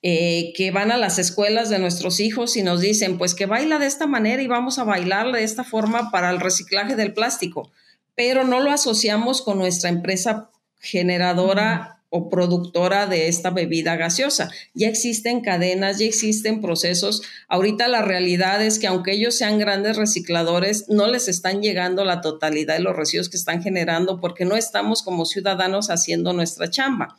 eh, 0.00 0.52
que 0.56 0.70
van 0.70 0.92
a 0.92 0.96
las 0.96 1.18
escuelas 1.18 1.70
de 1.70 1.80
nuestros 1.80 2.20
hijos 2.20 2.56
y 2.56 2.62
nos 2.62 2.80
dicen, 2.80 3.18
pues 3.18 3.34
que 3.34 3.46
baila 3.46 3.78
de 3.78 3.86
esta 3.86 4.06
manera 4.06 4.40
y 4.42 4.46
vamos 4.46 4.78
a 4.78 4.84
bailar 4.84 5.32
de 5.32 5.42
esta 5.42 5.64
forma 5.64 6.12
para 6.12 6.30
el 6.30 6.38
reciclaje 6.38 6.94
del 6.94 7.14
plástico, 7.14 7.72
pero 8.14 8.44
no 8.44 8.60
lo 8.60 8.70
asociamos 8.70 9.42
con 9.42 9.58
nuestra 9.58 9.90
empresa 9.90 10.50
generadora 10.78 11.97
o 12.10 12.30
productora 12.30 13.06
de 13.06 13.28
esta 13.28 13.50
bebida 13.50 13.96
gaseosa. 13.96 14.50
Ya 14.74 14.88
existen 14.88 15.40
cadenas, 15.40 15.98
ya 15.98 16.06
existen 16.06 16.60
procesos. 16.60 17.22
Ahorita 17.48 17.88
la 17.88 18.02
realidad 18.02 18.64
es 18.64 18.78
que 18.78 18.86
aunque 18.86 19.12
ellos 19.12 19.34
sean 19.34 19.58
grandes 19.58 19.96
recicladores, 19.96 20.88
no 20.88 21.06
les 21.06 21.28
están 21.28 21.60
llegando 21.60 22.04
la 22.04 22.20
totalidad 22.20 22.76
de 22.76 22.82
los 22.82 22.96
residuos 22.96 23.28
que 23.28 23.36
están 23.36 23.62
generando 23.62 24.20
porque 24.20 24.44
no 24.44 24.56
estamos 24.56 25.02
como 25.02 25.26
ciudadanos 25.26 25.90
haciendo 25.90 26.32
nuestra 26.32 26.70
chamba 26.70 27.18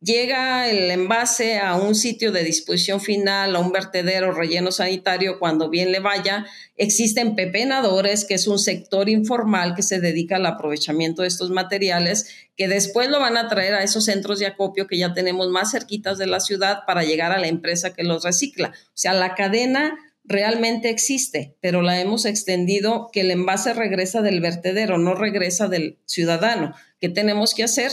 llega 0.00 0.68
el 0.70 0.90
envase 0.90 1.58
a 1.58 1.74
un 1.74 1.94
sitio 1.94 2.30
de 2.30 2.44
disposición 2.44 3.00
final, 3.00 3.56
a 3.56 3.58
un 3.58 3.72
vertedero 3.72 4.32
relleno 4.32 4.70
sanitario, 4.70 5.38
cuando 5.38 5.68
bien 5.68 5.92
le 5.92 6.00
vaya, 6.00 6.46
existen 6.76 7.34
pepenadores, 7.34 8.24
que 8.24 8.34
es 8.34 8.46
un 8.46 8.58
sector 8.58 9.08
informal 9.08 9.74
que 9.74 9.82
se 9.82 10.00
dedica 10.00 10.36
al 10.36 10.46
aprovechamiento 10.46 11.22
de 11.22 11.28
estos 11.28 11.50
materiales, 11.50 12.28
que 12.56 12.68
después 12.68 13.08
lo 13.08 13.20
van 13.20 13.36
a 13.36 13.48
traer 13.48 13.74
a 13.74 13.82
esos 13.82 14.04
centros 14.04 14.38
de 14.38 14.46
acopio 14.46 14.86
que 14.86 14.98
ya 14.98 15.14
tenemos 15.14 15.48
más 15.48 15.70
cerquitas 15.72 16.18
de 16.18 16.26
la 16.26 16.40
ciudad 16.40 16.80
para 16.86 17.04
llegar 17.04 17.32
a 17.32 17.38
la 17.38 17.48
empresa 17.48 17.92
que 17.92 18.04
los 18.04 18.24
recicla. 18.24 18.68
O 18.68 18.96
sea, 18.96 19.14
la 19.14 19.34
cadena 19.34 19.96
realmente 20.24 20.90
existe, 20.90 21.56
pero 21.60 21.82
la 21.82 22.00
hemos 22.00 22.24
extendido 22.24 23.08
que 23.12 23.22
el 23.22 23.30
envase 23.30 23.72
regresa 23.72 24.20
del 24.20 24.40
vertedero, 24.40 24.98
no 24.98 25.14
regresa 25.14 25.68
del 25.68 25.98
ciudadano. 26.04 26.74
¿Qué 27.00 27.08
tenemos 27.08 27.54
que 27.54 27.64
hacer? 27.64 27.92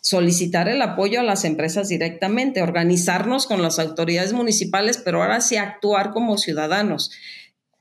Solicitar 0.00 0.68
el 0.68 0.82
apoyo 0.82 1.20
a 1.20 1.24
las 1.24 1.44
empresas 1.44 1.88
directamente, 1.88 2.62
organizarnos 2.62 3.46
con 3.46 3.62
las 3.62 3.78
autoridades 3.78 4.32
municipales, 4.32 4.98
pero 4.98 5.22
ahora 5.22 5.40
sí 5.40 5.56
actuar 5.56 6.10
como 6.10 6.38
ciudadanos. 6.38 7.10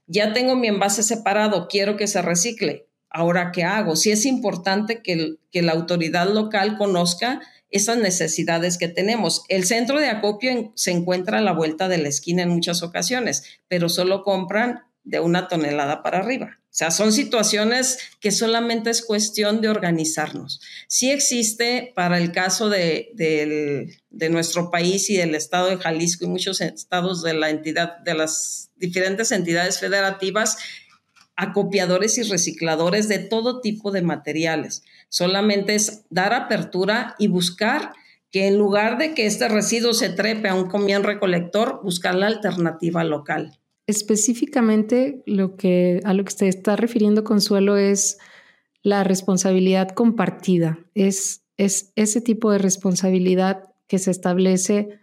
Ya 0.07 0.33
tengo 0.33 0.55
mi 0.55 0.67
envase 0.67 1.03
separado, 1.03 1.67
quiero 1.67 1.97
que 1.97 2.07
se 2.07 2.21
recicle. 2.21 2.87
Ahora, 3.09 3.51
¿qué 3.51 3.63
hago? 3.63 3.95
Sí 3.95 4.11
es 4.11 4.25
importante 4.25 5.01
que, 5.01 5.35
que 5.51 5.61
la 5.61 5.71
autoridad 5.71 6.27
local 6.29 6.77
conozca 6.77 7.41
esas 7.71 7.97
necesidades 7.97 8.77
que 8.77 8.87
tenemos. 8.87 9.43
El 9.47 9.65
centro 9.65 9.99
de 9.99 10.07
acopio 10.07 10.71
se 10.75 10.91
encuentra 10.91 11.39
a 11.39 11.41
la 11.41 11.53
vuelta 11.53 11.87
de 11.87 11.99
la 11.99 12.09
esquina 12.09 12.43
en 12.43 12.49
muchas 12.49 12.81
ocasiones, 12.83 13.43
pero 13.67 13.89
solo 13.89 14.23
compran 14.23 14.81
de 15.03 15.19
una 15.19 15.47
tonelada 15.47 16.03
para 16.03 16.19
arriba. 16.19 16.59
Sea, 16.79 16.91
son 16.91 17.11
situaciones 17.11 17.99
que 18.21 18.31
solamente 18.31 18.89
es 18.89 19.01
cuestión 19.01 19.59
de 19.59 19.67
organizarnos. 19.67 20.61
Sí 20.87 21.11
existe 21.11 21.91
para 21.93 22.17
el 22.17 22.31
caso 22.31 22.69
de, 22.69 23.09
de, 23.15 24.29
nuestro 24.29 24.71
país 24.71 25.09
y 25.09 25.17
del 25.17 25.35
estado 25.35 25.67
de 25.67 25.75
Jalisco 25.75 26.23
y 26.23 26.29
muchos 26.29 26.61
estados 26.61 27.21
de 27.21 27.33
la 27.33 27.49
entidad, 27.49 27.97
de 27.97 28.13
las 28.13 28.69
diferentes 28.77 29.33
entidades 29.33 29.77
federativas, 29.81 30.57
acopiadores 31.35 32.17
y 32.17 32.23
recicladores 32.23 33.09
de 33.09 33.19
todo 33.19 33.59
tipo 33.59 33.91
de 33.91 34.01
materiales. 34.01 34.83
Solamente 35.09 35.75
es 35.75 36.03
dar 36.09 36.33
apertura 36.33 37.13
y 37.19 37.27
buscar 37.27 37.91
que 38.31 38.47
en 38.47 38.57
lugar 38.57 38.97
de 38.97 39.13
que 39.13 39.25
este 39.25 39.49
residuo 39.49 39.93
se 39.93 40.11
trepe 40.11 40.47
a 40.47 40.55
un 40.55 40.69
camión 40.69 41.03
recolector, 41.03 41.81
buscar 41.83 42.15
la 42.15 42.27
alternativa 42.27 43.03
local. 43.03 43.59
Específicamente 43.89 45.23
lo 45.25 45.55
que, 45.55 45.99
a 46.03 46.13
lo 46.13 46.23
que 46.23 46.31
se 46.31 46.47
está 46.47 46.75
refiriendo 46.75 47.23
Consuelo 47.23 47.75
es 47.75 48.19
la 48.83 49.03
responsabilidad 49.03 49.89
compartida. 49.89 50.77
Es, 50.93 51.41
es 51.57 51.91
ese 51.95 52.21
tipo 52.21 52.51
de 52.51 52.59
responsabilidad 52.59 53.63
que 53.87 53.97
se 53.97 54.11
establece 54.11 54.99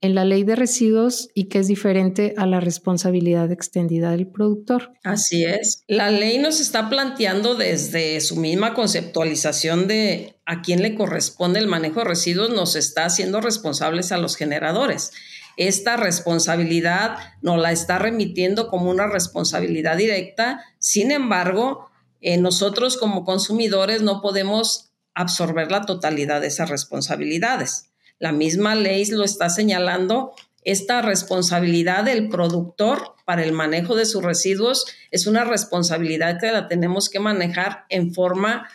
en 0.00 0.16
la 0.16 0.24
ley 0.24 0.42
de 0.42 0.56
residuos 0.56 1.28
y 1.32 1.44
que 1.44 1.60
es 1.60 1.68
diferente 1.68 2.34
a 2.36 2.44
la 2.46 2.58
responsabilidad 2.58 3.52
extendida 3.52 4.10
del 4.10 4.26
productor. 4.26 4.90
Así 5.04 5.44
es. 5.44 5.84
La 5.86 6.10
ley 6.10 6.38
nos 6.38 6.58
está 6.58 6.90
planteando 6.90 7.54
desde 7.54 8.20
su 8.20 8.34
misma 8.34 8.74
conceptualización 8.74 9.86
de 9.86 10.34
a 10.44 10.60
quién 10.60 10.82
le 10.82 10.96
corresponde 10.96 11.60
el 11.60 11.68
manejo 11.68 12.00
de 12.00 12.06
residuos, 12.06 12.50
nos 12.50 12.74
está 12.74 13.04
haciendo 13.04 13.40
responsables 13.40 14.10
a 14.10 14.18
los 14.18 14.34
generadores 14.34 15.12
esta 15.56 15.96
responsabilidad 15.96 17.16
nos 17.42 17.58
la 17.58 17.72
está 17.72 17.98
remitiendo 17.98 18.68
como 18.68 18.90
una 18.90 19.06
responsabilidad 19.06 19.96
directa. 19.96 20.64
Sin 20.78 21.12
embargo, 21.12 21.90
eh, 22.20 22.38
nosotros 22.38 22.96
como 22.96 23.24
consumidores 23.24 24.02
no 24.02 24.20
podemos 24.20 24.92
absorber 25.14 25.70
la 25.70 25.82
totalidad 25.82 26.40
de 26.40 26.48
esas 26.48 26.70
responsabilidades. 26.70 27.90
La 28.18 28.32
misma 28.32 28.74
ley 28.74 29.04
lo 29.06 29.24
está 29.24 29.48
señalando. 29.48 30.32
Esta 30.62 31.02
responsabilidad 31.02 32.04
del 32.04 32.28
productor 32.28 33.14
para 33.24 33.44
el 33.44 33.52
manejo 33.52 33.94
de 33.94 34.06
sus 34.06 34.24
residuos 34.24 34.86
es 35.10 35.26
una 35.26 35.44
responsabilidad 35.44 36.40
que 36.40 36.50
la 36.50 36.68
tenemos 36.68 37.08
que 37.10 37.20
manejar 37.20 37.84
en 37.90 38.14
forma 38.14 38.68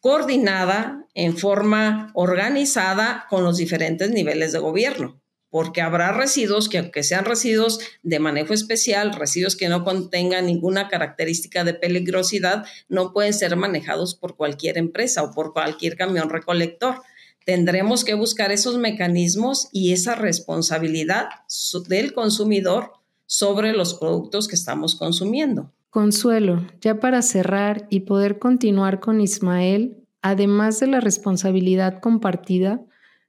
coordinada, 0.00 1.04
en 1.14 1.36
forma 1.36 2.10
organizada 2.14 3.26
con 3.28 3.44
los 3.44 3.56
diferentes 3.56 4.10
niveles 4.10 4.52
de 4.52 4.58
gobierno 4.58 5.20
porque 5.50 5.80
habrá 5.80 6.12
residuos 6.12 6.68
que 6.68 6.78
aunque 6.78 7.02
sean 7.02 7.24
residuos 7.24 7.80
de 8.02 8.18
manejo 8.18 8.52
especial, 8.52 9.12
residuos 9.14 9.56
que 9.56 9.68
no 9.68 9.84
contengan 9.84 10.46
ninguna 10.46 10.88
característica 10.88 11.64
de 11.64 11.74
peligrosidad, 11.74 12.64
no 12.88 13.12
pueden 13.12 13.32
ser 13.32 13.56
manejados 13.56 14.14
por 14.14 14.36
cualquier 14.36 14.78
empresa 14.78 15.22
o 15.22 15.32
por 15.32 15.52
cualquier 15.52 15.96
camión 15.96 16.28
recolector. 16.28 17.02
Tendremos 17.44 18.04
que 18.04 18.14
buscar 18.14 18.52
esos 18.52 18.76
mecanismos 18.76 19.68
y 19.72 19.92
esa 19.92 20.14
responsabilidad 20.14 21.28
del 21.88 22.12
consumidor 22.12 22.92
sobre 23.24 23.72
los 23.72 23.94
productos 23.94 24.48
que 24.48 24.54
estamos 24.54 24.96
consumiendo. 24.96 25.72
Consuelo, 25.90 26.66
ya 26.82 27.00
para 27.00 27.22
cerrar 27.22 27.86
y 27.88 28.00
poder 28.00 28.38
continuar 28.38 29.00
con 29.00 29.22
Ismael, 29.22 29.96
además 30.20 30.80
de 30.80 30.88
la 30.88 31.00
responsabilidad 31.00 32.00
compartida, 32.00 32.82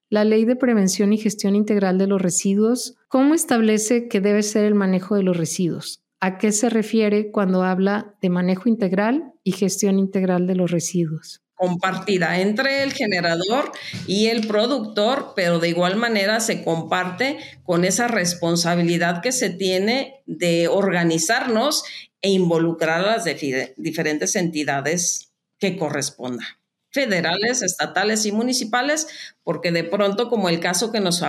la 0.10 0.24
Ley 0.24 0.46
de 0.46 0.56
Prevención 0.56 1.14
y 1.14 1.18
Gestión 1.18 1.56
Integral 1.56 2.00
de 2.00 2.08
los 2.08 2.22
Residuos, 2.22 2.96
¿cómo 3.08 3.36
establece 3.36 4.08
que 4.08 4.22
debe 4.22 4.42
ser 4.42 4.66
el 4.66 4.74
manejo 4.74 5.16
de 5.16 5.24
los 5.24 5.38
residuos? 5.38 6.02
¿A 6.20 6.38
qué 6.38 6.52
se 6.52 6.70
refiere 6.70 7.32
cuando 7.32 7.64
habla 7.64 8.16
de 8.22 8.30
manejo 8.30 8.68
integral 8.68 9.34
y 9.44 9.52
gestión 9.52 10.00
integral 10.00 10.48
de 10.48 10.56
los 10.56 10.72
residuos? 10.72 11.42
compartida 11.60 12.40
entre 12.40 12.84
el 12.84 12.94
generador 12.94 13.74
y 14.08 14.28
el 14.28 14.48
productor, 14.48 15.34
pero 15.36 15.60
de 15.60 15.68
igual 15.68 15.98
manera 15.98 16.40
se 16.40 16.64
comparte 16.64 17.38
con 17.64 17.84
esa 17.84 18.08
responsabilidad 18.08 19.22
que 19.22 19.34
se 19.34 19.50
tiene 19.50 20.24
de 20.26 20.70
organizarnos 20.70 21.84
e 22.22 22.30
involucrar 22.30 23.02
a 23.02 23.18
las 23.18 23.26
diferentes 23.76 24.38
entidades 24.38 25.34
que 25.58 25.76
correspondan 25.76 26.48
federales, 26.92 27.62
estatales 27.62 28.26
y 28.26 28.32
municipales, 28.32 29.08
porque 29.44 29.72
de 29.72 29.84
pronto, 29.84 30.30
como 30.30 30.50
el 30.50 30.60
caso 30.60 30.92
que 30.92 31.00
nos, 31.00 31.24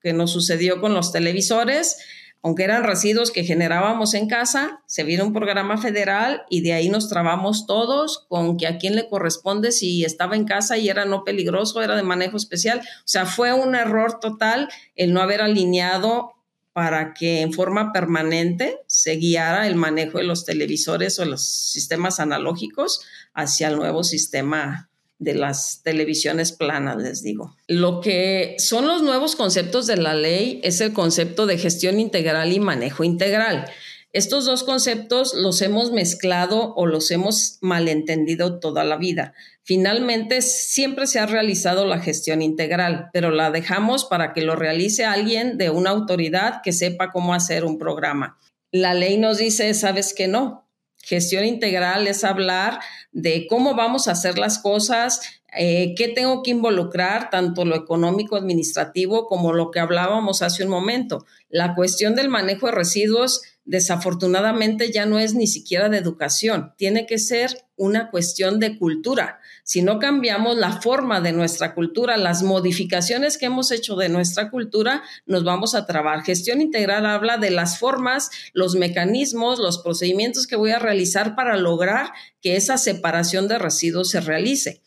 que 0.00 0.12
nos 0.12 0.32
sucedió 0.32 0.80
con 0.80 0.94
los 0.94 1.12
televisores, 1.12 1.98
aunque 2.42 2.62
eran 2.62 2.84
residuos 2.84 3.32
que 3.32 3.42
generábamos 3.42 4.14
en 4.14 4.28
casa, 4.28 4.82
se 4.86 5.02
vino 5.02 5.24
un 5.24 5.32
programa 5.32 5.78
federal 5.78 6.44
y 6.48 6.60
de 6.60 6.74
ahí 6.74 6.88
nos 6.88 7.08
trabamos 7.08 7.66
todos 7.66 8.24
con 8.28 8.56
que 8.56 8.68
a 8.68 8.78
quién 8.78 8.94
le 8.94 9.08
corresponde 9.08 9.72
si 9.72 10.04
estaba 10.04 10.36
en 10.36 10.44
casa 10.44 10.78
y 10.78 10.88
era 10.88 11.06
no 11.06 11.24
peligroso, 11.24 11.82
era 11.82 11.96
de 11.96 12.04
manejo 12.04 12.36
especial. 12.36 12.80
O 12.80 13.02
sea, 13.04 13.26
fue 13.26 13.52
un 13.52 13.74
error 13.74 14.20
total 14.20 14.68
el 14.94 15.12
no 15.12 15.22
haber 15.22 15.42
alineado 15.42 16.34
para 16.72 17.14
que 17.14 17.40
en 17.40 17.52
forma 17.52 17.90
permanente 17.92 18.78
se 18.86 19.16
guiara 19.16 19.66
el 19.66 19.74
manejo 19.74 20.18
de 20.18 20.24
los 20.24 20.44
televisores 20.44 21.18
o 21.18 21.24
los 21.24 21.44
sistemas 21.44 22.20
analógicos 22.20 23.00
hacia 23.34 23.68
el 23.68 23.76
nuevo 23.76 24.04
sistema 24.04 24.88
de 25.18 25.34
las 25.34 25.82
televisiones 25.82 26.52
planas, 26.52 26.96
les 26.96 27.22
digo. 27.22 27.56
Lo 27.68 28.00
que 28.00 28.56
son 28.58 28.86
los 28.86 29.02
nuevos 29.02 29.36
conceptos 29.36 29.86
de 29.86 29.96
la 29.96 30.14
ley 30.14 30.60
es 30.62 30.80
el 30.80 30.92
concepto 30.92 31.46
de 31.46 31.58
gestión 31.58 31.98
integral 31.98 32.52
y 32.52 32.60
manejo 32.60 33.04
integral. 33.04 33.66
Estos 34.12 34.46
dos 34.46 34.64
conceptos 34.64 35.34
los 35.34 35.60
hemos 35.60 35.92
mezclado 35.92 36.74
o 36.74 36.86
los 36.86 37.10
hemos 37.10 37.58
malentendido 37.60 38.60
toda 38.60 38.82
la 38.84 38.96
vida. 38.96 39.34
Finalmente, 39.62 40.42
siempre 40.42 41.06
se 41.06 41.18
ha 41.18 41.26
realizado 41.26 41.86
la 41.86 42.00
gestión 42.00 42.40
integral, 42.40 43.10
pero 43.12 43.30
la 43.30 43.50
dejamos 43.50 44.04
para 44.04 44.32
que 44.32 44.42
lo 44.42 44.56
realice 44.56 45.04
alguien 45.04 45.58
de 45.58 45.70
una 45.70 45.90
autoridad 45.90 46.62
que 46.62 46.72
sepa 46.72 47.10
cómo 47.10 47.34
hacer 47.34 47.64
un 47.64 47.78
programa. 47.78 48.38
La 48.70 48.94
ley 48.94 49.18
nos 49.18 49.38
dice, 49.38 49.74
sabes 49.74 50.14
que 50.14 50.28
no, 50.28 50.65
Gestión 51.06 51.44
integral 51.44 52.08
es 52.08 52.24
hablar 52.24 52.80
de 53.12 53.46
cómo 53.48 53.76
vamos 53.76 54.08
a 54.08 54.10
hacer 54.10 54.38
las 54.38 54.58
cosas, 54.58 55.20
eh, 55.56 55.94
qué 55.96 56.08
tengo 56.08 56.42
que 56.42 56.50
involucrar, 56.50 57.30
tanto 57.30 57.64
lo 57.64 57.76
económico, 57.76 58.34
administrativo, 58.34 59.28
como 59.28 59.52
lo 59.52 59.70
que 59.70 59.78
hablábamos 59.78 60.42
hace 60.42 60.64
un 60.64 60.68
momento. 60.68 61.24
La 61.48 61.76
cuestión 61.76 62.16
del 62.16 62.28
manejo 62.28 62.66
de 62.66 62.72
residuos 62.72 63.42
desafortunadamente 63.66 64.92
ya 64.92 65.06
no 65.06 65.18
es 65.18 65.34
ni 65.34 65.46
siquiera 65.46 65.88
de 65.88 65.98
educación, 65.98 66.72
tiene 66.76 67.04
que 67.04 67.18
ser 67.18 67.66
una 67.76 68.10
cuestión 68.10 68.58
de 68.58 68.78
cultura. 68.78 69.40
Si 69.64 69.82
no 69.82 69.98
cambiamos 69.98 70.56
la 70.56 70.80
forma 70.80 71.20
de 71.20 71.32
nuestra 71.32 71.74
cultura, 71.74 72.16
las 72.16 72.42
modificaciones 72.42 73.36
que 73.36 73.46
hemos 73.46 73.72
hecho 73.72 73.96
de 73.96 74.08
nuestra 74.08 74.50
cultura, 74.50 75.02
nos 75.26 75.44
vamos 75.44 75.74
a 75.74 75.84
trabar. 75.84 76.22
Gestión 76.22 76.60
integral 76.60 77.04
habla 77.04 77.36
de 77.36 77.50
las 77.50 77.78
formas, 77.78 78.30
los 78.54 78.76
mecanismos, 78.76 79.58
los 79.58 79.78
procedimientos 79.78 80.46
que 80.46 80.56
voy 80.56 80.70
a 80.70 80.78
realizar 80.78 81.34
para 81.34 81.56
lograr 81.56 82.12
que 82.40 82.56
esa 82.56 82.78
separación 82.78 83.48
de 83.48 83.58
residuos 83.58 84.10
se 84.10 84.20
realice. 84.20 84.80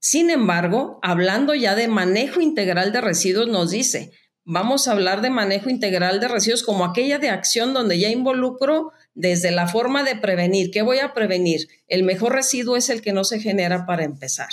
Sin 0.00 0.28
embargo, 0.28 0.98
hablando 1.02 1.54
ya 1.54 1.74
de 1.74 1.88
manejo 1.88 2.42
integral 2.42 2.92
de 2.92 3.00
residuos, 3.00 3.48
nos 3.48 3.70
dice, 3.70 4.12
vamos 4.44 4.86
a 4.86 4.92
hablar 4.92 5.22
de 5.22 5.30
manejo 5.30 5.70
integral 5.70 6.20
de 6.20 6.28
residuos 6.28 6.62
como 6.62 6.84
aquella 6.84 7.18
de 7.18 7.30
acción 7.30 7.74
donde 7.74 7.98
ya 7.98 8.10
involucro 8.10 8.92
desde 9.14 9.50
la 9.50 9.68
forma 9.68 10.04
de 10.04 10.16
prevenir. 10.16 10.70
¿Qué 10.70 10.82
voy 10.82 10.98
a 10.98 11.14
prevenir? 11.14 11.68
El 11.88 12.02
mejor 12.02 12.32
residuo 12.32 12.76
es 12.76 12.90
el 12.90 13.00
que 13.00 13.12
no 13.12 13.24
se 13.24 13.40
genera 13.40 13.86
para 13.86 14.04
empezar. 14.04 14.50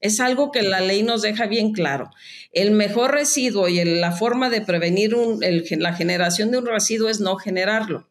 Es 0.00 0.18
algo 0.18 0.50
que 0.50 0.62
la 0.62 0.80
ley 0.80 1.02
nos 1.02 1.22
deja 1.22 1.46
bien 1.46 1.72
claro. 1.72 2.10
El 2.52 2.72
mejor 2.72 3.12
residuo 3.12 3.68
y 3.68 3.84
la 3.84 4.12
forma 4.12 4.50
de 4.50 4.60
prevenir 4.60 5.14
la 5.14 5.94
generación 5.94 6.50
de 6.50 6.58
un 6.58 6.66
residuo 6.66 7.08
es 7.08 7.20
no 7.20 7.36
generarlo. 7.36 8.08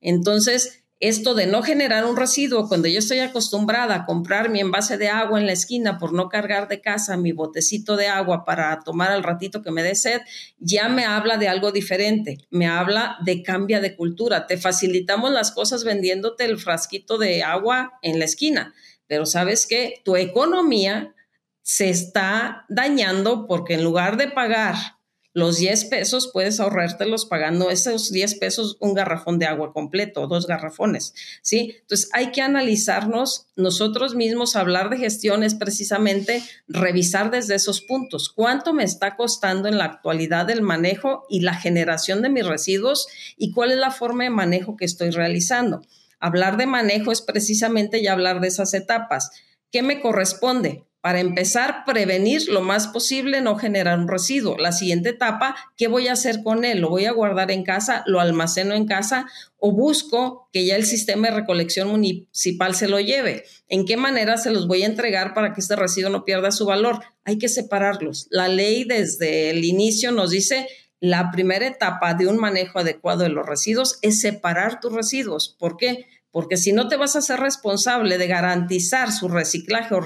Entonces, 0.00 0.84
esto 1.00 1.34
de 1.34 1.46
no 1.46 1.62
generar 1.62 2.04
un 2.04 2.16
residuo, 2.16 2.66
cuando 2.66 2.88
yo 2.88 2.98
estoy 2.98 3.20
acostumbrada 3.20 3.94
a 3.94 4.04
comprar 4.04 4.50
mi 4.50 4.60
envase 4.60 4.98
de 4.98 5.08
agua 5.08 5.38
en 5.38 5.46
la 5.46 5.52
esquina 5.52 5.96
por 5.98 6.12
no 6.12 6.28
cargar 6.28 6.66
de 6.66 6.80
casa 6.80 7.16
mi 7.16 7.30
botecito 7.30 7.96
de 7.96 8.08
agua 8.08 8.44
para 8.44 8.80
tomar 8.80 9.12
al 9.12 9.22
ratito 9.22 9.62
que 9.62 9.70
me 9.70 9.84
dé 9.84 9.94
sed, 9.94 10.20
ya 10.58 10.88
me 10.88 11.04
habla 11.04 11.36
de 11.36 11.46
algo 11.46 11.70
diferente, 11.70 12.38
me 12.50 12.66
habla 12.66 13.16
de 13.24 13.44
cambia 13.44 13.80
de 13.80 13.94
cultura. 13.94 14.48
Te 14.48 14.56
facilitamos 14.56 15.30
las 15.30 15.52
cosas 15.52 15.84
vendiéndote 15.84 16.44
el 16.44 16.58
frasquito 16.58 17.16
de 17.16 17.44
agua 17.44 17.98
en 18.02 18.18
la 18.18 18.24
esquina, 18.24 18.74
pero 19.06 19.24
sabes 19.24 19.66
que 19.66 20.02
tu 20.04 20.16
economía 20.16 21.14
se 21.62 21.90
está 21.90 22.64
dañando 22.68 23.46
porque 23.46 23.74
en 23.74 23.84
lugar 23.84 24.16
de 24.16 24.28
pagar 24.28 24.97
los 25.34 25.58
10 25.58 25.84
pesos 25.86 26.30
puedes 26.32 26.58
ahorrártelos 26.58 27.26
pagando 27.26 27.70
esos 27.70 28.10
10 28.10 28.36
pesos 28.36 28.76
un 28.80 28.94
garrafón 28.94 29.38
de 29.38 29.46
agua 29.46 29.72
completo, 29.72 30.26
dos 30.26 30.46
garrafones, 30.46 31.14
¿sí? 31.42 31.76
Entonces 31.80 32.08
hay 32.12 32.32
que 32.32 32.40
analizarnos 32.40 33.46
nosotros 33.54 34.14
mismos, 34.14 34.56
hablar 34.56 34.90
de 34.90 34.98
gestión 34.98 35.42
es 35.42 35.54
precisamente 35.54 36.42
revisar 36.66 37.30
desde 37.30 37.54
esos 37.54 37.82
puntos. 37.82 38.30
¿Cuánto 38.30 38.72
me 38.72 38.84
está 38.84 39.16
costando 39.16 39.68
en 39.68 39.78
la 39.78 39.84
actualidad 39.84 40.48
el 40.50 40.62
manejo 40.62 41.24
y 41.28 41.40
la 41.40 41.54
generación 41.54 42.22
de 42.22 42.30
mis 42.30 42.46
residuos 42.46 43.06
y 43.36 43.52
cuál 43.52 43.70
es 43.70 43.78
la 43.78 43.90
forma 43.90 44.24
de 44.24 44.30
manejo 44.30 44.76
que 44.76 44.86
estoy 44.86 45.10
realizando? 45.10 45.82
Hablar 46.20 46.56
de 46.56 46.66
manejo 46.66 47.12
es 47.12 47.22
precisamente 47.22 48.02
ya 48.02 48.12
hablar 48.12 48.40
de 48.40 48.48
esas 48.48 48.74
etapas. 48.74 49.30
¿Qué 49.70 49.82
me 49.82 50.00
corresponde? 50.00 50.87
Para 51.00 51.20
empezar, 51.20 51.84
prevenir 51.86 52.48
lo 52.48 52.60
más 52.60 52.88
posible 52.88 53.40
no 53.40 53.56
generar 53.56 53.98
un 53.98 54.08
residuo. 54.08 54.58
La 54.58 54.72
siguiente 54.72 55.10
etapa, 55.10 55.54
¿qué 55.76 55.86
voy 55.86 56.08
a 56.08 56.14
hacer 56.14 56.42
con 56.42 56.64
él? 56.64 56.80
¿Lo 56.80 56.90
voy 56.90 57.04
a 57.04 57.12
guardar 57.12 57.52
en 57.52 57.62
casa? 57.62 58.02
¿Lo 58.06 58.20
almaceno 58.20 58.74
en 58.74 58.86
casa? 58.86 59.26
¿O 59.58 59.70
busco 59.72 60.48
que 60.52 60.66
ya 60.66 60.74
el 60.74 60.84
sistema 60.84 61.28
de 61.28 61.36
recolección 61.36 61.88
municipal 61.88 62.74
se 62.74 62.88
lo 62.88 62.98
lleve? 62.98 63.44
¿En 63.68 63.84
qué 63.86 63.96
manera 63.96 64.38
se 64.38 64.50
los 64.50 64.66
voy 64.66 64.82
a 64.82 64.86
entregar 64.86 65.34
para 65.34 65.54
que 65.54 65.60
este 65.60 65.76
residuo 65.76 66.10
no 66.10 66.24
pierda 66.24 66.50
su 66.50 66.66
valor? 66.66 67.00
Hay 67.24 67.38
que 67.38 67.48
separarlos. 67.48 68.26
La 68.30 68.48
ley 68.48 68.82
desde 68.82 69.50
el 69.50 69.64
inicio 69.64 70.10
nos 70.10 70.30
dice 70.30 70.66
la 71.00 71.30
primera 71.30 71.64
etapa 71.64 72.14
de 72.14 72.26
un 72.26 72.38
manejo 72.38 72.80
adecuado 72.80 73.22
de 73.22 73.28
los 73.28 73.46
residuos 73.46 73.98
es 74.02 74.20
separar 74.20 74.80
tus 74.80 74.92
residuos. 74.92 75.56
¿Por 75.60 75.76
qué? 75.76 76.06
Porque 76.38 76.56
si 76.56 76.70
no 76.70 76.86
te 76.86 76.96
vas 76.96 77.16
a 77.16 77.20
ser 77.20 77.40
responsable 77.40 78.16
de 78.16 78.28
garantizar 78.28 79.10
su 79.10 79.26
reciclaje 79.26 79.92
o 79.92 80.00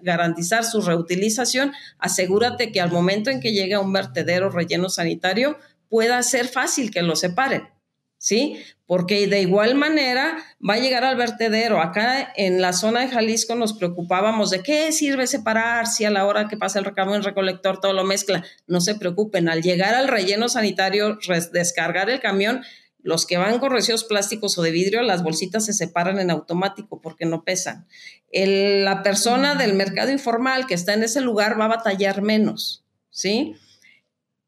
garantizar 0.00 0.64
su 0.64 0.80
reutilización, 0.80 1.74
asegúrate 1.98 2.72
que 2.72 2.80
al 2.80 2.90
momento 2.90 3.28
en 3.28 3.38
que 3.38 3.52
llegue 3.52 3.74
a 3.74 3.80
un 3.80 3.92
vertedero 3.92 4.48
relleno 4.48 4.88
sanitario 4.88 5.58
pueda 5.90 6.22
ser 6.22 6.48
fácil 6.48 6.90
que 6.90 7.02
lo 7.02 7.16
separen. 7.16 7.68
¿Sí? 8.16 8.56
Porque 8.86 9.26
de 9.26 9.42
igual 9.42 9.74
manera 9.74 10.38
va 10.66 10.74
a 10.74 10.78
llegar 10.78 11.04
al 11.04 11.16
vertedero. 11.16 11.82
Acá 11.82 12.32
en 12.34 12.62
la 12.62 12.72
zona 12.72 13.00
de 13.00 13.08
Jalisco 13.08 13.54
nos 13.54 13.74
preocupábamos 13.74 14.48
de 14.48 14.62
qué 14.62 14.90
sirve 14.90 15.26
separar 15.26 15.86
si 15.86 16.06
a 16.06 16.10
la 16.10 16.24
hora 16.24 16.48
que 16.48 16.56
pasa 16.56 16.78
el 16.78 16.86
recamo 16.86 17.14
en 17.14 17.22
recolector 17.22 17.78
todo 17.78 17.92
lo 17.92 18.04
mezcla. 18.04 18.42
No 18.66 18.80
se 18.80 18.94
preocupen, 18.94 19.50
al 19.50 19.60
llegar 19.60 19.94
al 19.94 20.08
relleno 20.08 20.48
sanitario, 20.48 21.18
descargar 21.52 22.08
el 22.08 22.20
camión, 22.20 22.62
los 23.04 23.26
que 23.26 23.36
van 23.36 23.60
con 23.60 23.70
residuos 23.70 24.02
plásticos 24.02 24.58
o 24.58 24.62
de 24.62 24.72
vidrio, 24.72 25.02
las 25.02 25.22
bolsitas 25.22 25.66
se 25.66 25.74
separan 25.74 26.18
en 26.18 26.30
automático 26.30 27.00
porque 27.00 27.26
no 27.26 27.44
pesan. 27.44 27.86
la 28.32 29.02
persona 29.04 29.54
del 29.54 29.74
mercado 29.74 30.10
informal 30.10 30.66
que 30.66 30.74
está 30.74 30.94
en 30.94 31.04
ese 31.04 31.20
lugar 31.20 31.60
va 31.60 31.66
a 31.66 31.76
batallar 31.76 32.22
menos, 32.22 32.84
¿sí? 33.10 33.54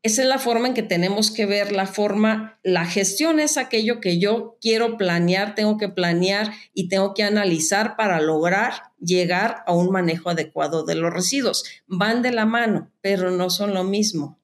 Esa 0.03 0.23
es 0.23 0.29
la 0.29 0.38
forma 0.38 0.69
en 0.69 0.75
que 0.75 0.85
tenemos 0.85 1.31
que 1.31 1.47
ver 1.47 1.73
la 1.73 1.87
forma, 1.87 2.61
la 2.62 2.87
gestión 2.87 3.40
es 3.40 3.57
aquello 3.57 4.01
que 4.01 4.19
yo 4.19 4.57
quiero 4.61 4.97
planear, 4.97 5.55
tengo 5.55 5.79
que 5.79 5.88
planear 5.88 6.53
y 6.73 6.88
tengo 6.88 7.12
que 7.12 7.25
analizar 7.25 7.97
para 7.97 8.21
lograr 8.21 8.92
llegar 9.01 9.64
a 9.66 9.73
un 9.73 9.90
manejo 9.90 10.31
adecuado 10.31 10.85
de 10.85 10.95
los 10.95 11.12
residuos. 11.12 11.64
Van 11.88 12.23
de 12.23 12.31
la 12.31 12.47
mano, 12.47 12.90
pero 13.01 13.33
no 13.33 13.51
son 13.51 13.75
lo 13.75 13.85
mismo. 13.85 14.38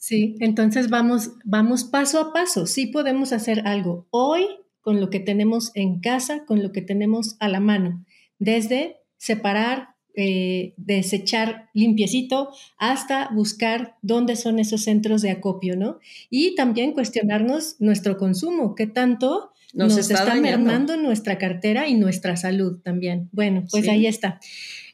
Sí, 0.00 0.34
entonces 0.40 0.88
vamos, 0.88 1.32
vamos 1.44 1.84
paso 1.84 2.20
a 2.20 2.32
paso. 2.32 2.66
Sí 2.66 2.86
podemos 2.86 3.34
hacer 3.34 3.66
algo 3.66 4.06
hoy 4.08 4.46
con 4.80 4.98
lo 4.98 5.10
que 5.10 5.20
tenemos 5.20 5.72
en 5.74 6.00
casa, 6.00 6.46
con 6.46 6.62
lo 6.62 6.72
que 6.72 6.80
tenemos 6.80 7.36
a 7.38 7.48
la 7.50 7.60
mano, 7.60 8.02
desde 8.38 8.96
separar, 9.18 9.90
eh, 10.14 10.72
desechar 10.78 11.68
limpiecito 11.74 12.48
hasta 12.78 13.28
buscar 13.34 13.98
dónde 14.00 14.36
son 14.36 14.58
esos 14.58 14.84
centros 14.84 15.20
de 15.20 15.32
acopio, 15.32 15.76
¿no? 15.76 15.98
Y 16.30 16.54
también 16.54 16.92
cuestionarnos 16.92 17.76
nuestro 17.78 18.16
consumo, 18.16 18.74
qué 18.74 18.86
tanto 18.86 19.52
nos, 19.74 19.98
está, 19.98 20.34
mermando 20.36 20.96
nuestra 20.96 21.36
cartera 21.36 21.88
y 21.88 21.94
nuestra 21.94 22.38
salud 22.38 22.80
también. 22.82 23.28
Bueno, 23.32 23.64
pues 23.70 23.86
ahí 23.86 24.06
está. 24.06 24.40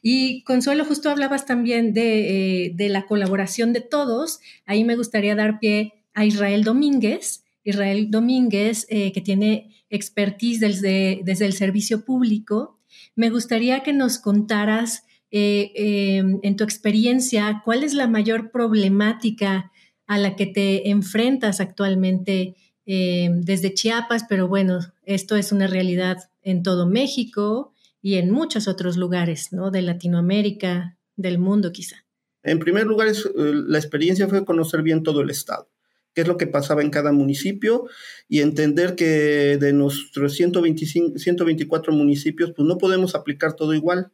Y 0.01 0.43
Consuelo, 0.43 0.85
justo 0.85 1.09
hablabas 1.09 1.45
también 1.45 1.93
eh, 1.95 2.71
de, 2.73 2.89
la 2.89 3.05
colaboración 3.05 3.73
de 3.73 3.81
todos. 3.81 4.39
Ahí 4.65 4.83
me 4.83 4.95
gustaría 4.95 5.35
dar 5.35 5.59
pie 5.59 5.93
a 6.13 6.25
Israel 6.25 6.63
Domínguez. 6.63 7.43
Israel 7.63 8.09
Domínguez, 8.09 8.85
eh, 8.89 9.11
que 9.11 9.21
tiene 9.21 9.75
expertise 9.89 10.59
desde, 10.59 11.21
desde, 11.23 11.45
el 11.45 11.53
servicio 11.53 12.05
público. 12.05 12.79
Me 13.15 13.29
gustaría 13.29 13.81
que 13.81 13.93
nos 13.93 14.19
contaras 14.19 15.03
eh, 15.31 15.73
en 15.75 16.55
tu 16.55 16.63
experiencia 16.63 17.61
cuál 17.65 17.83
es 17.83 17.93
la 17.93 18.07
mayor 18.07 18.51
problemática 18.51 19.71
a 20.05 20.17
la 20.17 20.35
que 20.35 20.45
te 20.45 20.89
enfrentas 20.89 21.59
actualmente 21.59 22.55
desde 22.85 23.73
Chiapas, 23.73 24.23
pero 24.29 24.47
bueno, 24.47 24.79
esto 25.03 25.35
es 25.35 25.51
una 25.51 25.67
realidad 25.67 26.29
en 26.41 26.63
todo 26.63 26.87
México 26.87 27.73
y 28.01 28.15
en 28.15 28.31
muchos 28.31 28.67
otros 28.67 28.97
lugares, 28.97 29.51
¿no? 29.51 29.71
De 29.71 29.81
Latinoamérica, 29.81 30.97
del 31.15 31.39
mundo 31.39 31.71
quizá. 31.71 32.05
En 32.43 32.59
primer 32.59 32.85
lugar, 32.85 33.07
eh, 33.07 33.13
la 33.35 33.77
experiencia 33.77 34.27
fue 34.27 34.45
conocer 34.45 34.81
bien 34.81 35.03
todo 35.03 35.21
el 35.21 35.29
estado, 35.29 35.69
qué 36.13 36.21
es 36.21 36.27
lo 36.27 36.37
que 36.37 36.47
pasaba 36.47 36.81
en 36.81 36.89
cada 36.89 37.11
municipio 37.11 37.87
y 38.27 38.41
entender 38.41 38.95
que 38.95 39.57
de 39.57 39.73
nuestros 39.73 40.33
125, 40.33 41.17
124 41.17 41.93
municipios, 41.93 42.53
pues 42.55 42.67
no 42.67 42.77
podemos 42.77 43.15
aplicar 43.15 43.55
todo 43.55 43.73
igual 43.73 44.11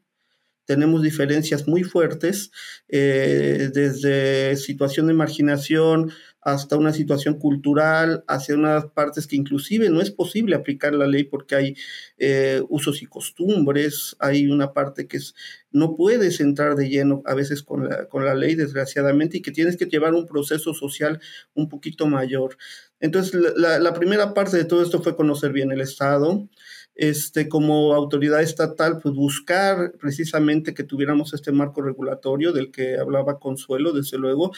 tenemos 0.65 1.01
diferencias 1.01 1.67
muy 1.67 1.83
fuertes, 1.83 2.51
eh, 2.87 3.69
desde 3.73 4.55
situación 4.55 5.07
de 5.07 5.13
marginación 5.13 6.11
hasta 6.45 6.77
una 6.77 6.93
situación 6.93 7.39
cultural, 7.39 8.23
hacia 8.27 8.55
unas 8.55 8.85
partes 8.87 9.27
que 9.27 9.35
inclusive 9.35 9.89
no 9.89 10.01
es 10.01 10.11
posible 10.11 10.55
aplicar 10.55 10.93
la 10.93 11.07
ley 11.07 11.23
porque 11.23 11.55
hay 11.55 11.75
eh, 12.17 12.61
usos 12.69 13.01
y 13.01 13.05
costumbres, 13.05 14.15
hay 14.19 14.47
una 14.47 14.73
parte 14.73 15.07
que 15.07 15.17
es, 15.17 15.35
no 15.71 15.95
puedes 15.95 16.39
entrar 16.39 16.75
de 16.75 16.89
lleno 16.89 17.23
a 17.25 17.33
veces 17.33 17.63
con 17.63 17.87
la, 17.87 18.07
con 18.07 18.25
la 18.25 18.35
ley, 18.35 18.55
desgraciadamente, 18.55 19.37
y 19.37 19.41
que 19.41 19.51
tienes 19.51 19.77
que 19.77 19.85
llevar 19.85 20.13
un 20.13 20.25
proceso 20.25 20.73
social 20.73 21.19
un 21.53 21.69
poquito 21.69 22.07
mayor. 22.07 22.57
Entonces, 22.99 23.39
la, 23.55 23.79
la 23.79 23.93
primera 23.93 24.33
parte 24.33 24.57
de 24.57 24.65
todo 24.65 24.83
esto 24.83 25.01
fue 25.01 25.15
conocer 25.15 25.51
bien 25.51 25.71
el 25.71 25.81
Estado, 25.81 26.47
este, 26.95 27.49
como 27.49 27.93
autoridad 27.93 28.41
estatal, 28.41 28.99
pues 29.01 29.15
buscar 29.15 29.93
precisamente 29.99 30.73
que 30.73 30.83
tuviéramos 30.83 31.33
este 31.33 31.51
marco 31.51 31.81
regulatorio 31.81 32.53
del 32.53 32.71
que 32.71 32.97
hablaba 32.97 33.39
Consuelo, 33.39 33.93
desde 33.93 34.17
luego, 34.17 34.51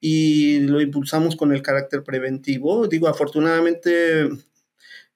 y 0.00 0.60
lo 0.60 0.80
impulsamos 0.80 1.36
con 1.36 1.52
el 1.52 1.62
carácter 1.62 2.02
preventivo. 2.04 2.86
Digo, 2.88 3.08
afortunadamente 3.08 4.28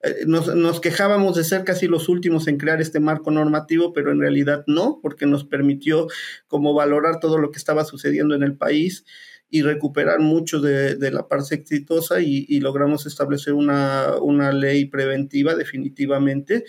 eh, 0.03 0.25
nos, 0.27 0.55
nos, 0.55 0.81
quejábamos 0.81 1.37
de 1.37 1.45
ser 1.45 1.65
casi 1.65 1.87
los 1.87 2.09
últimos 2.09 2.49
en 2.49 2.57
crear 2.57 2.81
este 2.81 3.01
marco 3.01 3.31
normativo, 3.31 3.93
pero 3.93 4.11
en 4.11 4.21
realidad 4.21 4.65
no, 4.67 4.99
porque 5.01 5.27
nos 5.27 5.45
permitió 5.45 6.09
como 6.49 6.75
valorar 6.75 7.21
todo 7.21 7.39
lo 7.39 7.51
que 7.51 7.59
estaba 7.59 7.85
sucediendo 7.85 8.35
en 8.35 8.43
el 8.43 8.57
país 8.57 9.05
y 9.53 9.61
recuperar 9.61 10.19
mucho 10.19 10.61
de, 10.61 11.11
la 11.11 11.29
parte 11.29 11.55
exitosa 11.55 12.23
y, 12.23 12.47
y 12.49 12.61
logramos 12.61 13.05
establecer 13.05 13.53
una, 13.53 14.17
una 14.21 14.51
ley 14.51 14.87
preventiva 14.87 15.55
definitivamente 15.55 16.65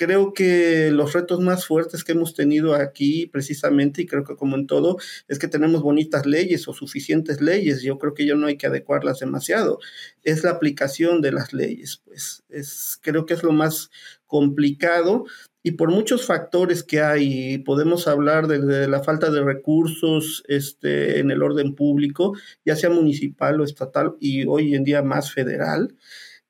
creo 0.00 0.32
que 0.32 0.90
los 0.90 1.12
retos 1.12 1.40
más 1.40 1.66
fuertes 1.66 2.04
que 2.04 2.12
hemos 2.12 2.32
tenido 2.32 2.74
aquí 2.74 3.26
precisamente, 3.26 4.00
y 4.00 4.06
creo 4.06 4.24
que 4.24 4.34
como 4.34 4.56
en 4.56 4.66
todo, 4.66 4.96
es 5.28 5.38
que 5.38 5.46
tenemos 5.46 5.82
bonitas 5.82 6.24
leyes 6.24 6.66
o 6.68 6.72
suficientes 6.72 7.42
leyes. 7.42 7.82
Yo 7.82 7.98
creo 7.98 8.14
que 8.14 8.24
ya 8.24 8.34
no 8.34 8.46
hay 8.46 8.56
que 8.56 8.66
adecuarlas 8.66 9.18
demasiado. 9.18 9.78
Es 10.22 10.42
la 10.42 10.52
aplicación 10.52 11.20
de 11.20 11.32
las 11.32 11.52
leyes, 11.52 12.00
pues 12.06 12.42
es, 12.48 12.98
creo 13.02 13.26
que 13.26 13.34
es 13.34 13.42
lo 13.42 13.52
más 13.52 13.90
complicado 14.26 15.26
y 15.62 15.72
por 15.72 15.90
muchos 15.90 16.26
factores 16.26 16.82
que 16.82 17.02
hay, 17.02 17.58
podemos 17.58 18.08
hablar 18.08 18.46
de, 18.46 18.88
la 18.88 19.02
falta 19.02 19.30
de 19.30 19.42
recursos 19.42 20.42
este, 20.48 21.18
en 21.18 21.30
el 21.30 21.42
orden 21.42 21.74
público, 21.74 22.34
ya 22.64 22.76
sea 22.76 22.88
municipal 22.88 23.60
o 23.60 23.64
estatal 23.64 24.14
y 24.20 24.46
hoy 24.46 24.74
en 24.74 24.84
día 24.84 25.02
más 25.02 25.32
federal. 25.32 25.94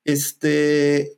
Este, 0.05 1.17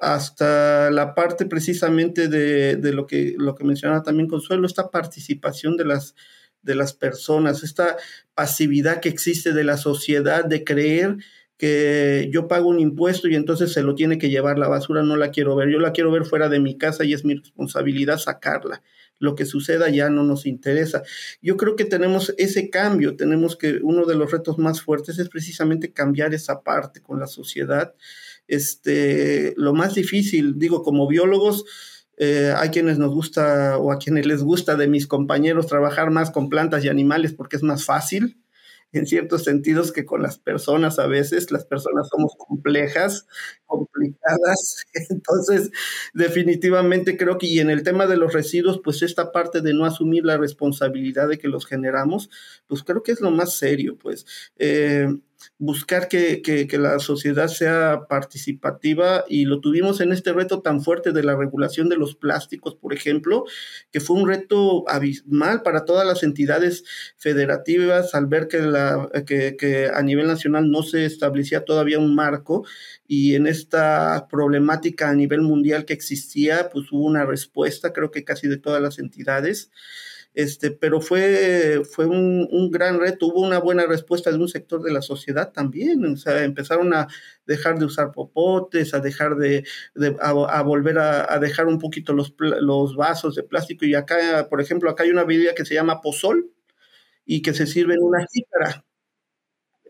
hasta 0.00 0.90
la 0.90 1.14
parte 1.14 1.44
precisamente 1.44 2.28
de, 2.28 2.92
lo, 2.92 3.06
que, 3.06 3.34
lo 3.36 3.54
que 3.54 3.64
mencionaba 3.64 4.02
también 4.02 4.28
Consuelo, 4.28 4.66
esta 4.66 4.90
participación 4.90 5.76
de 5.76 5.84
las, 5.84 6.14
de 6.62 6.74
las 6.74 6.94
personas, 6.94 7.62
esta 7.62 7.96
pasividad 8.34 9.00
que 9.00 9.10
existe 9.10 9.52
de 9.52 9.64
la 9.64 9.76
sociedad 9.76 10.46
de 10.46 10.64
creer 10.64 11.18
que 11.56 12.28
yo 12.32 12.48
pago 12.48 12.68
un 12.68 12.80
impuesto 12.80 13.28
y 13.28 13.36
entonces 13.36 13.72
se 13.72 13.82
lo 13.82 13.94
tiene 13.94 14.18
que 14.18 14.30
llevar 14.30 14.58
la 14.58 14.68
basura, 14.68 15.02
no 15.02 15.16
la 15.16 15.30
quiero 15.30 15.54
ver, 15.56 15.68
yo 15.70 15.78
la 15.78 15.92
quiero 15.92 16.10
ver 16.10 16.24
fuera 16.24 16.48
de 16.48 16.60
mi 16.60 16.76
casa 16.76 17.04
y 17.04 17.12
es 17.12 17.24
mi 17.24 17.34
responsabilidad 17.34 18.18
sacarla. 18.18 18.82
Lo 19.20 19.36
que 19.36 19.46
suceda 19.46 19.88
ya 19.90 20.10
no 20.10 20.24
nos 20.24 20.44
interesa. 20.44 21.02
Yo 21.40 21.56
creo 21.56 21.76
que 21.76 21.84
tenemos 21.84 22.34
ese 22.36 22.68
cambio, 22.68 23.16
tenemos 23.16 23.56
que 23.56 23.78
uno 23.82 24.06
de 24.06 24.16
los 24.16 24.32
retos 24.32 24.58
más 24.58 24.82
fuertes 24.82 25.18
es 25.18 25.28
precisamente 25.28 25.92
cambiar 25.92 26.34
esa 26.34 26.62
parte 26.62 27.00
con 27.00 27.20
la 27.20 27.28
sociedad 27.28 27.94
este, 28.48 29.54
lo 29.56 29.74
más 29.74 29.94
difícil, 29.94 30.58
digo, 30.58 30.82
como 30.82 31.06
biólogos, 31.06 31.64
eh, 32.16 32.52
hay 32.56 32.68
quienes 32.68 32.98
nos 32.98 33.12
gusta 33.12 33.78
o 33.78 33.90
a 33.90 33.98
quienes 33.98 34.26
les 34.26 34.42
gusta 34.42 34.76
de 34.76 34.86
mis 34.86 35.06
compañeros 35.06 35.66
trabajar 35.66 36.10
más 36.10 36.30
con 36.30 36.48
plantas 36.48 36.84
y 36.84 36.88
animales 36.88 37.32
porque 37.32 37.56
es 37.56 37.62
más 37.62 37.84
fácil 37.84 38.38
en 38.94 39.06
ciertos 39.06 39.44
sentidos 39.44 39.92
que 39.92 40.04
con 40.04 40.22
las 40.22 40.38
personas 40.38 40.98
a 40.98 41.06
veces. 41.06 41.50
Las 41.50 41.64
personas 41.66 42.08
somos 42.08 42.34
complejas, 42.38 43.26
complicadas. 43.66 44.84
Entonces, 45.10 45.70
definitivamente 46.14 47.16
creo 47.16 47.38
que, 47.38 47.46
y 47.46 47.60
en 47.60 47.70
el 47.70 47.82
tema 47.82 48.06
de 48.06 48.16
los 48.16 48.32
residuos, 48.32 48.80
pues 48.82 49.02
esta 49.02 49.32
parte 49.32 49.60
de 49.60 49.74
no 49.74 49.84
asumir 49.84 50.24
la 50.24 50.36
responsabilidad 50.38 51.28
de 51.28 51.38
que 51.38 51.48
los 51.48 51.66
generamos, 51.66 52.30
pues 52.66 52.82
creo 52.82 53.02
que 53.02 53.12
es 53.12 53.20
lo 53.20 53.30
más 53.30 53.56
serio, 53.56 53.96
pues. 53.98 54.26
Eh, 54.56 55.08
buscar 55.58 56.08
que, 56.08 56.42
la 56.78 56.98
sociedad 56.98 57.48
sea 57.48 58.06
participativa 58.08 59.24
y 59.28 59.44
lo 59.44 59.60
tuvimos 59.60 60.00
en 60.00 60.12
este 60.12 60.32
reto 60.32 60.60
tan 60.60 60.82
fuerte 60.82 61.12
de 61.12 61.22
la 61.22 61.36
regulación 61.36 61.88
de 61.88 61.96
los 61.96 62.16
plásticos, 62.16 62.74
por 62.74 62.92
ejemplo, 62.92 63.44
que 63.90 64.00
fue 64.00 64.16
un 64.16 64.28
reto 64.28 64.88
abismal 64.88 65.62
para 65.62 65.84
todas 65.84 66.06
las 66.06 66.22
entidades 66.22 66.84
federativas 67.16 68.14
al 68.14 68.26
ver 68.26 68.48
que, 68.48 68.58
la, 68.58 69.08
que, 69.26 69.90
a 69.92 70.02
nivel 70.02 70.26
nacional 70.26 70.70
no 70.70 70.82
se 70.82 71.04
establecía 71.04 71.64
todavía 71.64 71.98
un 71.98 72.14
marco 72.14 72.64
y 73.06 73.34
en 73.34 73.46
esta 73.46 74.26
problemática 74.30 75.10
a 75.10 75.14
nivel 75.14 75.42
mundial 75.42 75.84
que 75.84 75.92
existía, 75.92 76.70
pues 76.70 76.90
hubo 76.92 77.04
una 77.04 77.24
respuesta, 77.24 77.92
creo 77.92 78.10
que 78.10 78.24
casi 78.24 78.48
de 78.48 78.58
todas 78.58 78.82
las 78.82 78.98
entidades 78.98 79.70
este, 80.34 80.70
pero 80.72 81.00
fue, 81.00 81.82
fue 81.90 82.06
un, 82.06 82.70
gran 82.70 82.98
reto, 83.00 83.26
hubo 83.26 83.40
una 83.40 83.58
buena 83.58 83.86
respuesta 83.86 84.30
de 84.30 84.38
un 84.38 84.48
sector 84.48 84.82
de 84.82 84.92
la 84.92 85.00
sociedad 85.02 85.52
también, 85.52 86.04
o 86.04 86.16
sea, 86.16 86.44
empezaron 86.44 86.92
a 86.92 87.08
dejar 87.46 87.78
de 87.78 87.86
usar 87.86 88.12
popotes, 88.12 88.94
a 88.94 89.00
dejar 89.00 89.36
de, 89.36 89.64
a, 90.20 90.62
volver 90.62 90.98
a, 90.98 91.38
dejar 91.38 91.66
un 91.66 91.78
poquito 91.78 92.12
los, 92.12 92.34
los 92.38 92.96
vasos 92.96 93.34
de 93.36 93.44
plástico 93.44 93.84
y 93.86 93.94
acá, 93.94 94.48
por 94.50 94.60
ejemplo, 94.60 94.90
acá 94.90 95.04
hay 95.04 95.10
una 95.10 95.24
bebida 95.24 95.54
que 95.54 95.64
se 95.64 95.74
llama 95.74 96.00
pozol 96.00 96.50
y 97.24 97.42
que 97.42 97.54
se 97.54 97.66
sirve 97.66 97.94
en 97.94 98.02
una 98.02 98.26
jícara 98.32 98.84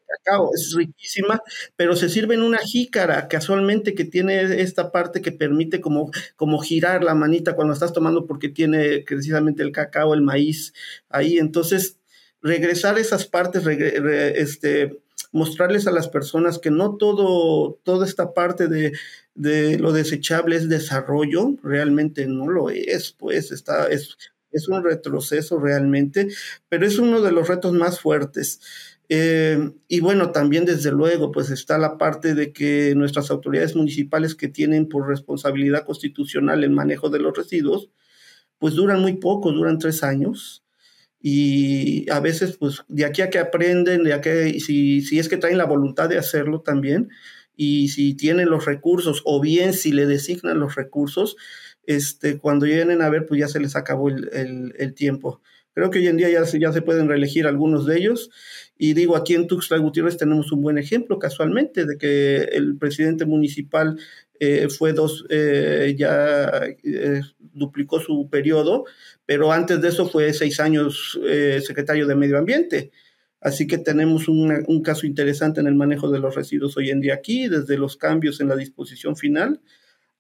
cacao, 0.07 0.51
es 0.55 0.75
riquísima, 0.77 1.41
pero 1.77 1.97
se 1.97 2.09
sirve 2.09 2.35
en 2.35 2.43
una 2.43 2.59
jícara 2.59 3.29
casualmente 3.29 3.95
que 3.95 4.05
tiene 4.05 4.61
esta 4.61 4.93
parte 4.93 5.23
que 5.23 5.33
permite 5.33 5.81
como, 5.81 6.11
como 6.37 6.59
girar 6.61 7.05
la 7.05 7.15
manita 7.15 7.55
cuando 7.55 7.75
estás 7.75 7.93
tomando 7.93 8.27
porque 8.27 8.49
tiene 8.49 9.05
precisamente 9.07 9.63
el 9.63 9.73
cacao, 9.73 10.15
el 10.15 10.23
maíz 10.23 10.73
ahí. 11.09 11.39
Entonces, 11.39 11.99
regresar 12.43 12.99
esas 12.99 13.27
partes, 13.27 13.67
este, 13.67 15.01
mostrarles 15.33 15.87
a 15.87 15.93
las 15.93 16.09
personas 16.09 16.59
que 16.59 16.71
no 16.71 16.97
todo, 16.97 17.81
toda 17.83 18.07
esta 18.07 18.35
parte 18.35 18.69
de, 18.69 18.93
de, 19.35 19.79
lo 19.79 19.93
desechable 19.93 20.57
es 20.57 20.69
desarrollo, 20.69 21.57
realmente 21.63 22.27
no 22.27 22.49
lo 22.49 22.71
es, 22.71 23.13
pues 23.13 23.51
está, 23.51 23.89
es, 23.89 24.17
es 24.53 24.69
un 24.69 24.85
retroceso 24.85 25.59
realmente, 25.59 26.29
pero 26.69 26.87
es 26.87 26.99
uno 26.99 27.21
de 27.21 27.33
los 27.33 27.49
retos 27.49 27.73
más 27.73 28.01
fuertes. 28.01 28.61
Eh, 29.09 29.73
y 29.87 30.01
bueno, 30.01 30.31
también 30.33 30.65
desde 30.65 30.91
luego, 30.91 31.31
pues 31.31 31.51
está 31.51 31.79
la 31.79 31.99
parte 31.99 32.35
de 32.35 32.53
que 32.53 32.95
nuestras 32.95 33.31
autoridades 33.31 33.77
municipales 33.77 34.35
que 34.35 34.49
tienen 34.49 34.89
por 34.89 35.09
responsabilidad 35.09 35.85
constitucional 35.85 36.65
el 36.65 36.71
manejo 36.71 37.11
de 37.11 37.19
los 37.21 37.37
residuos, 37.37 37.91
pues 38.59 38.75
duran 38.75 39.01
muy 39.01 39.15
poco, 39.15 39.53
duran 39.53 39.79
tres 39.79 40.03
años. 40.03 40.65
Y 41.21 42.11
a 42.11 42.21
veces, 42.21 42.57
pues 42.59 42.85
de 42.89 43.05
aquí 43.05 43.23
a 43.23 43.31
que 43.31 43.39
aprenden, 43.39 44.05
de 44.05 44.13
aquí, 44.15 44.61
si, 44.61 45.01
si 45.03 45.19
es 45.19 45.29
que 45.29 45.39
traen 45.39 45.59
la 45.59 45.65
voluntad 45.65 46.09
de 46.09 46.19
hacerlo 46.19 46.61
también, 46.61 47.09
y 47.57 47.89
si 47.89 48.15
tienen 48.15 48.51
los 48.51 48.65
recursos, 48.67 49.23
o 49.25 49.41
bien 49.41 49.75
si 49.75 49.93
le 49.93 50.07
designan 50.07 50.61
los 50.61 50.75
recursos, 50.75 51.37
este, 51.87 52.39
cuando 52.39 52.67
lleguen 52.67 53.03
a 53.03 53.11
ver, 53.11 53.27
pues 53.27 53.41
ya 53.41 53.49
se 53.49 53.61
les 53.61 53.77
acabó 53.77 54.09
el, 54.09 54.29
el, 54.33 54.75
el 54.79 54.95
tiempo. 54.95 55.41
Creo 55.75 55.91
que 55.91 55.99
hoy 55.99 56.07
en 56.07 56.17
día 56.17 56.31
ya 56.31 56.45
se, 56.47 56.61
ya 56.61 56.73
se 56.73 56.83
pueden 56.83 57.09
reelegir 57.09 57.47
algunos 57.47 57.85
de 57.85 57.99
ellos. 57.99 58.31
Y 58.79 58.95
digo, 58.95 59.17
aquí 59.17 59.35
en 59.35 59.47
Tuxtla 59.47 59.79
Gutiérrez 59.79 60.17
tenemos 60.17 60.53
un 60.53 60.63
buen 60.63 60.79
ejemplo 60.79 61.19
casualmente 61.19 61.85
de 61.85 61.99
que 61.99 62.37
el 62.53 62.77
presidente 62.79 63.25
municipal 63.25 63.99
eh, 64.41 64.69
fue 64.69 64.93
dos, 64.93 65.25
eh, 65.31 65.95
ya 65.97 66.51
eh, 66.83 67.21
duplicó 67.39 68.01
su 68.01 68.29
periodo, 68.29 68.85
pero 69.27 69.53
antes 69.53 69.81
de 69.81 69.89
eso 69.89 70.09
fue 70.09 70.33
seis 70.33 70.61
años 70.61 71.19
secretario 71.67 72.07
de 72.07 72.17
Medio 72.17 72.39
Ambiente. 72.39 72.91
Así 73.41 73.67
que 73.67 73.79
tenemos 73.79 74.27
un 74.29 74.83
caso 74.83 75.07
interesante 75.07 75.61
en 75.61 75.67
el 75.67 75.75
manejo 75.75 76.11
de 76.11 76.19
los 76.19 76.35
residuos 76.35 76.77
hoy 76.79 76.91
en 76.91 77.01
día 77.01 77.15
aquí, 77.15 77.49
desde 77.49 77.77
los 77.77 77.97
cambios 77.97 78.41
en 78.41 78.49
la 78.49 78.57
disposición 78.57 79.17
final 79.17 79.61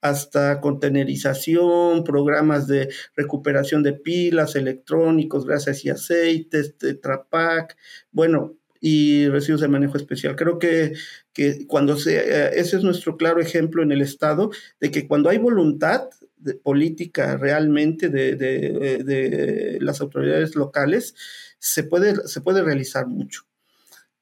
hasta 0.04 0.60
contenerización, 0.60 2.04
programas 2.04 2.66
de 2.66 2.92
recuperación 3.16 3.82
de 3.82 3.94
pilas, 3.94 4.54
electrónicos, 4.54 5.46
grasas 5.46 5.82
y 5.86 5.88
aceites, 5.88 6.76
Tetrapac, 6.76 7.74
bueno, 8.12 8.54
y 8.82 9.28
residuos 9.28 9.62
de 9.62 9.68
manejo 9.68 9.96
especial. 9.96 10.36
Creo 10.36 10.58
que, 10.58 10.92
que 11.32 11.66
cuando 11.66 11.96
se, 11.96 12.18
eh, 12.18 12.50
ese 12.52 12.76
es 12.76 12.82
nuestro 12.82 13.16
claro 13.16 13.40
ejemplo 13.40 13.82
en 13.82 13.92
el 13.92 14.02
Estado 14.02 14.50
de 14.78 14.90
que 14.90 15.08
cuando 15.08 15.30
hay 15.30 15.38
voluntad 15.38 16.02
de 16.36 16.52
política 16.52 17.38
realmente 17.38 18.10
de, 18.10 18.36
de, 18.36 19.02
de, 19.02 19.78
las 19.80 20.02
autoridades 20.02 20.54
locales, 20.54 21.14
se 21.58 21.82
puede, 21.82 22.28
se 22.28 22.42
puede 22.42 22.62
realizar 22.62 23.06
mucho. 23.06 23.44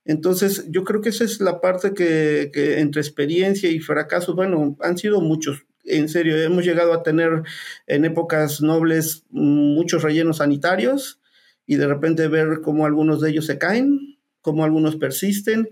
Entonces, 0.04 0.64
yo 0.68 0.84
creo 0.84 1.00
que 1.00 1.08
esa 1.08 1.24
es 1.24 1.40
la 1.40 1.60
parte 1.60 1.92
que 1.92 2.78
entre 2.78 3.00
experiencia 3.00 3.68
y 3.68 3.80
fracasos, 3.80 4.36
bueno, 4.36 4.76
han 4.80 4.96
sido 4.96 5.20
muchos, 5.20 5.64
en 5.84 6.08
serio, 6.08 6.36
hemos 6.36 6.64
llegado 6.64 6.92
a 6.92 7.02
tener 7.02 7.42
en 7.86 8.04
épocas 8.04 8.60
nobles 8.60 9.24
muchos 9.30 10.02
rellenos 10.02 10.38
sanitarios 10.38 11.20
y 11.66 11.76
de 11.76 11.86
repente 11.86 12.28
ver 12.28 12.60
cómo 12.62 12.86
algunos 12.86 13.20
de 13.20 13.30
ellos 13.30 13.46
se 13.46 13.58
caen, 13.58 14.18
cómo 14.40 14.64
algunos 14.64 14.96
persisten. 14.96 15.68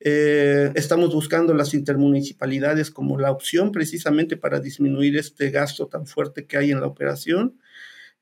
Eh, 0.00 0.72
estamos 0.76 1.12
buscando 1.14 1.52
las 1.52 1.74
intermunicipalidades 1.74 2.90
como 2.90 3.18
la 3.18 3.30
opción 3.30 3.70
precisamente 3.70 4.36
para 4.36 4.60
disminuir 4.60 5.18
este 5.18 5.50
gasto 5.50 5.88
tan 5.88 6.06
fuerte 6.06 6.46
que 6.46 6.56
hay 6.56 6.70
en 6.70 6.80
la 6.80 6.86
operación. 6.86 7.58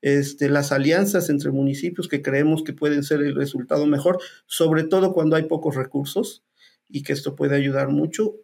Este, 0.01 0.49
las 0.49 0.71
alianzas 0.71 1.29
entre 1.29 1.51
municipios 1.51 2.07
que 2.07 2.21
creemos 2.21 2.63
que 2.63 2.73
pueden 2.73 3.03
ser 3.03 3.21
el 3.21 3.35
resultado 3.35 3.85
mejor, 3.85 4.19
sobre 4.45 4.83
todo 4.83 5.13
cuando 5.13 5.35
hay 5.35 5.43
pocos 5.43 5.75
recursos 5.75 6.43
y 6.87 7.03
que 7.03 7.13
esto 7.13 7.35
puede 7.35 7.55
ayudar 7.55 7.89
mucho 7.89 8.35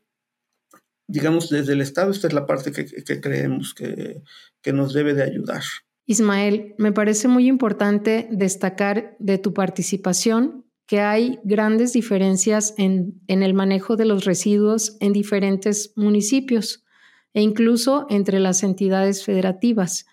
digamos, 1.08 1.50
desde 1.50 1.74
el 1.74 1.82
Estado, 1.82 2.12
esta 2.12 2.28
es 2.28 2.34
la 2.34 2.46
parte 2.46 2.72
que, 2.72 3.22
creemos 3.22 3.74
que, 3.74 4.22
que 4.62 4.74
nos 4.74 4.94
debe 4.94 5.14
de 5.14 5.24
ayudar. 5.24 5.64
Ismael, 6.06 6.76
me 6.78 6.92
parece 6.92 7.28
muy 7.28 7.48
importante 7.48 8.28
destacar 8.32 9.16
de 9.20 9.38
tu 9.38 9.54
participación 9.54 10.66
que 10.86 11.00
hay 11.02 11.40
grandes 11.44 11.94
diferencias 11.94 12.76
en, 12.78 13.20
en, 13.28 13.42
el 13.42 13.56
manejo 13.56 13.96
de 13.96 14.06
los 14.06 14.24
residuos 14.24 14.98
en 15.00 15.14
diferentes 15.14 15.94
municipios 15.96 16.84
e 17.34 17.42
incluso 17.42 18.06
entre 18.10 18.40
las 18.40 18.62
entidades 18.62 19.26
federativas 19.26 20.06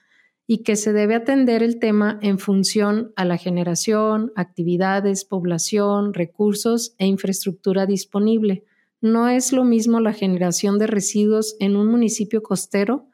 y 0.46 0.62
que 0.62 0.76
se 0.76 0.92
debe 0.92 1.14
atender 1.14 1.62
el 1.62 1.78
tema 1.78 2.18
en 2.22 2.38
función 2.38 3.12
a 3.16 3.24
la 3.24 3.36
generación, 3.36 4.32
actividades, 4.34 5.24
población, 5.24 6.14
recursos 6.14 6.94
e 6.98 7.06
infraestructura 7.06 7.86
disponible. 7.86 8.64
No 9.02 9.28
es 9.28 9.52
lo 9.52 9.64
mismo 9.64 10.00
la 10.00 10.12
generación 10.12 10.78
de 10.78 10.86
residuos 10.86 11.56
en 11.58 11.76
un 11.76 11.88
municipio 11.88 12.40
costero 12.40 13.08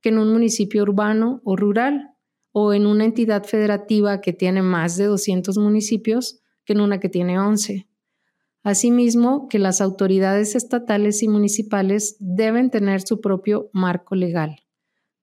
que 0.00 0.10
en 0.10 0.18
un 0.18 0.32
municipio 0.32 0.82
urbano 0.82 1.42
o 1.44 1.56
rural, 1.56 2.12
o 2.52 2.72
en 2.72 2.86
una 2.86 3.04
entidad 3.04 3.44
federativa 3.44 4.20
que 4.20 4.32
tiene 4.32 4.62
más 4.62 4.96
de 4.96 5.06
200 5.06 5.58
municipios 5.58 6.40
que 6.64 6.74
en 6.74 6.80
una 6.80 7.00
que 7.00 7.08
tiene 7.08 7.40
11. 7.40 7.88
Asimismo, 8.62 9.48
que 9.48 9.58
las 9.58 9.80
autoridades 9.80 10.54
estatales 10.54 11.22
y 11.24 11.28
municipales 11.28 12.16
deben 12.20 12.70
tener 12.70 13.00
su 13.00 13.20
propio 13.20 13.68
marco 13.72 14.14
legal. 14.14 14.60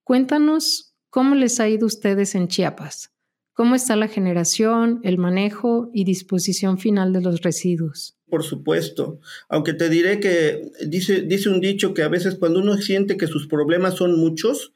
Cuéntanos 0.03 0.97
cómo 1.10 1.36
les 1.36 1.62
ha 1.62 1.69
ido 1.69 1.86
a 1.86 1.88
ustedes 1.88 2.36
en 2.36 2.49
Chiapas. 2.49 3.13
¿Cómo 3.53 3.75
está 3.75 3.95
la 3.95 4.10
generación, 4.10 4.99
el 5.03 5.17
manejo 5.17 5.89
y 5.93 6.03
disposición 6.03 6.77
final 6.77 7.13
de 7.13 7.21
los 7.21 7.41
residuos? 7.41 8.18
Por 8.29 8.43
supuesto, 8.43 9.19
aunque 9.47 9.73
te 9.73 9.89
diré 9.89 10.19
que 10.19 10.71
dice, 10.85 11.21
dice 11.21 11.49
un 11.49 11.61
dicho 11.61 11.93
que 11.93 12.03
a 12.03 12.07
veces 12.09 12.35
cuando 12.35 12.59
uno 12.59 12.77
siente 12.77 13.17
que 13.17 13.27
sus 13.27 13.47
problemas 13.47 13.95
son 13.95 14.19
muchos, 14.19 14.73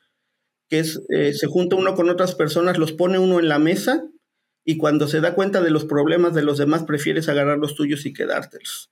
que 0.69 0.83
eh, 1.09 1.33
se 1.33 1.47
junta 1.47 1.75
uno 1.75 1.95
con 1.95 2.09
otras 2.09 2.35
personas, 2.35 2.77
los 2.77 2.93
pone 2.93 3.19
uno 3.19 3.39
en 3.39 3.47
la 3.47 3.59
mesa 3.59 4.07
y 4.65 4.77
cuando 4.77 5.07
se 5.07 5.21
da 5.21 5.35
cuenta 5.35 5.61
de 5.61 5.69
los 5.69 5.85
problemas 5.85 6.33
de 6.33 6.43
los 6.43 6.57
demás, 6.57 6.83
prefieres 6.83 7.29
agarrar 7.29 7.57
los 7.59 7.75
tuyos 7.75 8.05
y 8.05 8.13
quedártelos. 8.13 8.89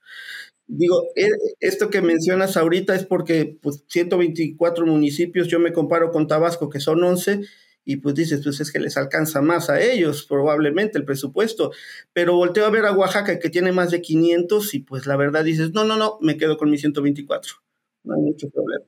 Digo, 0.67 1.07
e, 1.15 1.27
esto 1.59 1.89
que 1.89 2.01
mencionas 2.01 2.55
ahorita 2.57 2.95
es 2.95 3.05
porque 3.05 3.57
pues, 3.61 3.83
124 3.87 4.85
municipios, 4.85 5.47
yo 5.47 5.59
me 5.59 5.73
comparo 5.73 6.11
con 6.11 6.27
Tabasco, 6.27 6.69
que 6.69 6.79
son 6.79 7.03
11, 7.03 7.41
y 7.83 7.97
pues 7.97 8.15
dices, 8.15 8.41
pues 8.43 8.59
es 8.59 8.71
que 8.71 8.79
les 8.79 8.97
alcanza 8.97 9.41
más 9.41 9.69
a 9.69 9.81
ellos, 9.81 10.25
probablemente 10.25 10.97
el 10.97 11.05
presupuesto. 11.05 11.71
Pero 12.13 12.35
volteo 12.35 12.65
a 12.65 12.69
ver 12.69 12.85
a 12.85 12.93
Oaxaca, 12.93 13.39
que 13.39 13.49
tiene 13.49 13.71
más 13.71 13.91
de 13.91 14.01
500, 14.01 14.73
y 14.73 14.79
pues 14.79 15.05
la 15.07 15.17
verdad 15.17 15.43
dices, 15.43 15.71
no, 15.73 15.83
no, 15.83 15.97
no, 15.97 16.17
me 16.21 16.37
quedo 16.37 16.57
con 16.57 16.69
mis 16.69 16.81
124 16.81 17.55
no 18.03 18.15
hay 18.15 18.21
mucho 18.21 18.49
problema. 18.49 18.85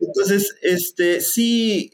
Entonces, 0.00 0.56
este, 0.62 1.20
sí, 1.20 1.90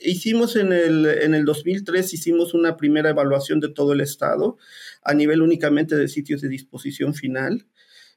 hicimos 0.00 0.56
en 0.56 0.72
el, 0.72 1.06
en 1.06 1.34
el 1.34 1.44
2003, 1.44 2.12
hicimos 2.14 2.54
una 2.54 2.76
primera 2.76 3.10
evaluación 3.10 3.60
de 3.60 3.68
todo 3.68 3.92
el 3.92 4.00
estado 4.00 4.56
a 5.02 5.14
nivel 5.14 5.42
únicamente 5.42 5.96
de 5.96 6.08
sitios 6.08 6.40
de 6.40 6.48
disposición 6.48 7.14
final. 7.14 7.66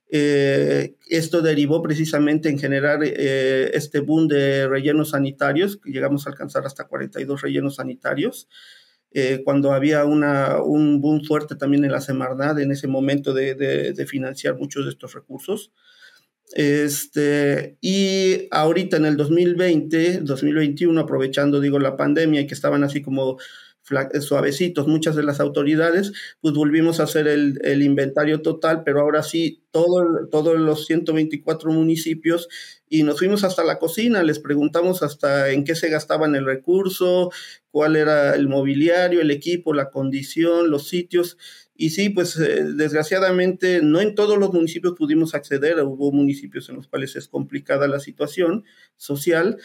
Eh, 0.09 0.95
esto 1.09 1.41
derivó 1.41 1.81
precisamente 1.81 2.49
en 2.49 2.57
generar 2.57 2.99
eh, 3.03 3.71
este 3.73 3.99
boom 3.99 4.27
de 4.27 4.67
rellenos 4.67 5.09
sanitarios, 5.11 5.77
que 5.77 5.91
llegamos 5.91 6.25
a 6.25 6.29
alcanzar 6.29 6.65
hasta 6.65 6.85
42 6.85 7.41
rellenos 7.41 7.75
sanitarios. 7.75 8.47
Eh, 9.11 9.41
cuando 9.43 9.71
había 9.71 10.05
una, 10.05 10.61
un 10.61 11.01
boom 11.01 11.23
fuerte 11.23 11.55
también 11.55 11.85
en 11.85 11.91
la 11.91 12.01
Semarnat 12.01 12.59
en 12.59 12.71
ese 12.71 12.87
momento 12.87 13.33
de, 13.33 13.55
de, 13.55 13.93
de 13.93 14.05
financiar 14.05 14.57
muchos 14.57 14.85
de 14.85 14.91
estos 14.91 15.13
recursos. 15.13 15.71
Este, 16.53 17.77
y 17.81 18.47
ahorita 18.51 18.97
en 18.97 19.05
el 19.05 19.17
2020, 19.17 20.21
2021, 20.21 20.99
aprovechando, 20.99 21.59
digo, 21.59 21.79
la 21.79 21.97
pandemia 21.97 22.41
y 22.41 22.47
que 22.47 22.53
estaban 22.53 22.83
así 22.83 23.01
como 23.01 23.37
suavecitos. 24.21 24.88
Muchas 24.88 25.15
de 25.15 25.23
las 25.23 25.39
autoridades, 25.39 26.13
pues 26.41 26.54
volvimos 26.54 27.00
a 27.00 27.04
hacer 27.04 27.28
el, 27.28 27.60
el 27.63 27.84
inventario 27.84 28.41
total, 28.41 28.84
pero 28.84 29.02
ahora 29.02 29.23
sí, 29.23 29.63
todo, 29.71 30.28
todos 30.32 30.60
los 30.60 30.86
124 30.86 31.71
municipios 31.71 32.50
y 32.89 33.04
nos 33.04 33.19
fuimos 33.19 33.43
hasta 33.43 33.63
la 33.63 33.80
cocina, 33.80 34.23
les 34.23 34.39
preguntamos 34.39 35.04
hasta 35.04 35.52
en 35.52 35.65
qué 35.65 35.76
se 35.76 35.89
gastaban 35.89 36.36
el 36.36 36.45
recurso, 36.45 37.32
cuál 37.69 37.95
era 37.95 38.36
el 38.36 38.47
mobiliario, 38.47 39.21
el 39.21 39.32
equipo, 39.32 39.73
la 39.73 39.89
condición, 39.89 40.69
los 40.69 40.88
sitios, 40.88 41.38
y 41.76 41.91
sí, 41.91 42.10
pues 42.10 42.38
eh, 42.38 42.63
desgraciadamente 42.73 43.82
no 43.84 44.02
en 44.02 44.15
todos 44.15 44.38
los 44.39 44.52
municipios 44.52 44.95
pudimos 44.95 45.36
acceder, 45.36 45.80
hubo 45.84 46.12
municipios 46.12 46.69
en 46.69 46.76
los 46.78 46.88
cuales 46.88 47.15
es 47.15 47.28
complicada 47.28 47.88
la 47.88 48.00
situación 48.00 48.63
social, 48.95 49.58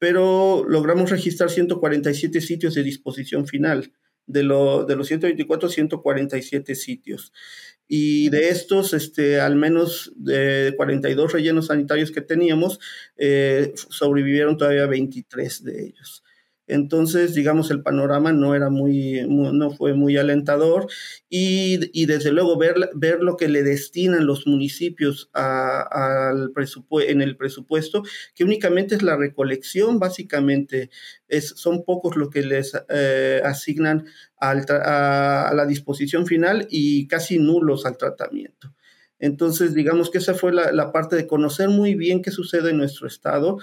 pero 0.00 0.64
logramos 0.66 1.10
registrar 1.10 1.50
147 1.50 2.40
sitios 2.40 2.74
de 2.74 2.82
disposición 2.82 3.46
final. 3.46 3.92
De, 4.26 4.40
de 4.40 4.96
los 4.96 5.08
124, 5.08 5.68
147 5.68 6.74
sitios. 6.74 7.32
Y 7.86 8.28
de 8.30 8.48
estos, 8.48 8.94
este, 8.94 9.40
al 9.40 9.56
menos 9.56 10.12
de 10.16 10.72
42 10.76 11.32
rellenos 11.32 11.66
sanitarios 11.66 12.12
que 12.12 12.20
teníamos, 12.20 12.78
eh, 13.16 13.72
sobrevivieron 13.74 14.56
todavía 14.56 14.86
23 14.86 15.64
de 15.64 15.86
ellos. 15.86 16.22
Entonces, 16.70 17.34
digamos, 17.34 17.72
el 17.72 17.82
panorama 17.82 18.32
no 18.32 18.54
era 18.54 18.70
muy, 18.70 19.26
no 19.28 19.70
fue 19.72 19.92
muy 19.94 20.16
alentador 20.16 20.86
y, 21.28 22.06
desde 22.06 22.30
luego 22.30 22.56
ver, 22.56 22.90
ver 22.94 23.22
lo 23.22 23.36
que 23.36 23.48
le 23.48 23.64
destinan 23.64 24.24
los 24.24 24.46
municipios 24.46 25.30
al 25.34 26.52
en 27.08 27.22
el 27.22 27.36
presupuesto, 27.36 28.04
que 28.36 28.44
únicamente 28.44 28.94
es 28.94 29.02
la 29.02 29.16
recolección, 29.16 29.98
básicamente, 29.98 30.90
es, 31.26 31.48
son 31.56 31.82
pocos 31.84 32.14
los 32.14 32.30
que 32.30 32.42
les 32.42 32.72
eh, 32.88 33.42
asignan 33.44 34.06
a, 34.40 35.52
la 35.52 35.66
disposición 35.66 36.24
final 36.24 36.68
y 36.70 37.08
casi 37.08 37.40
nulos 37.40 37.84
al 37.84 37.96
tratamiento. 37.96 38.72
Entonces, 39.18 39.74
digamos 39.74 40.08
que 40.08 40.18
esa 40.18 40.34
fue 40.34 40.52
la 40.52 40.92
parte 40.92 41.16
de 41.16 41.26
conocer 41.26 41.68
muy 41.68 41.96
bien 41.96 42.22
qué 42.22 42.30
sucede 42.30 42.70
en 42.70 42.78
nuestro 42.78 43.08
estado, 43.08 43.58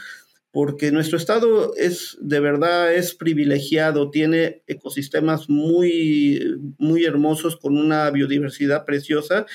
porque 0.57 0.91
nuestro 0.91 1.19
estado 1.19 1.75
es 1.75 2.17
de 2.19 2.39
verdad 2.39 2.91
es 2.91 3.13
privilegiado, 3.13 4.09
tiene 4.09 4.63
ecosistemas 4.65 5.49
muy, 5.49 6.59
muy 6.79 7.05
hermosos 7.05 7.57
con 7.57 7.77
una 7.77 8.09
biodiversidad 8.09 8.83
preciosa 8.83 9.45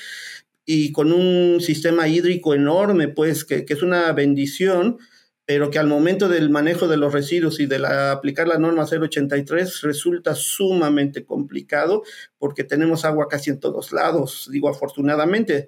y 0.63 0.93
con 0.93 1.11
un 1.11 1.59
sistema 1.59 2.07
hídrico 2.07 2.53
enorme, 2.53 3.09
pues 3.09 3.43
que, 3.43 3.65
es 3.67 3.83
una 3.83 4.13
bendición, 4.13 4.97
pero 5.43 5.69
que 5.69 5.77
al 5.77 5.87
momento 5.87 6.29
del 6.29 6.49
manejo 6.49 6.87
de 6.87 6.95
los 6.95 7.11
residuos 7.11 7.59
y 7.59 7.65
de 7.65 7.79
la, 7.79 8.13
aplicar 8.13 8.47
la 8.47 8.57
norma 8.57 8.85
083 8.85 9.81
resulta 9.81 10.35
sumamente 10.35 11.25
complicado 11.25 12.03
porque 12.37 12.63
tenemos 12.63 13.03
agua 13.03 13.27
casi 13.27 13.49
en 13.49 13.59
todos 13.59 13.91
lados, 13.91 14.47
digo 14.49 14.69
afortunadamente. 14.69 15.67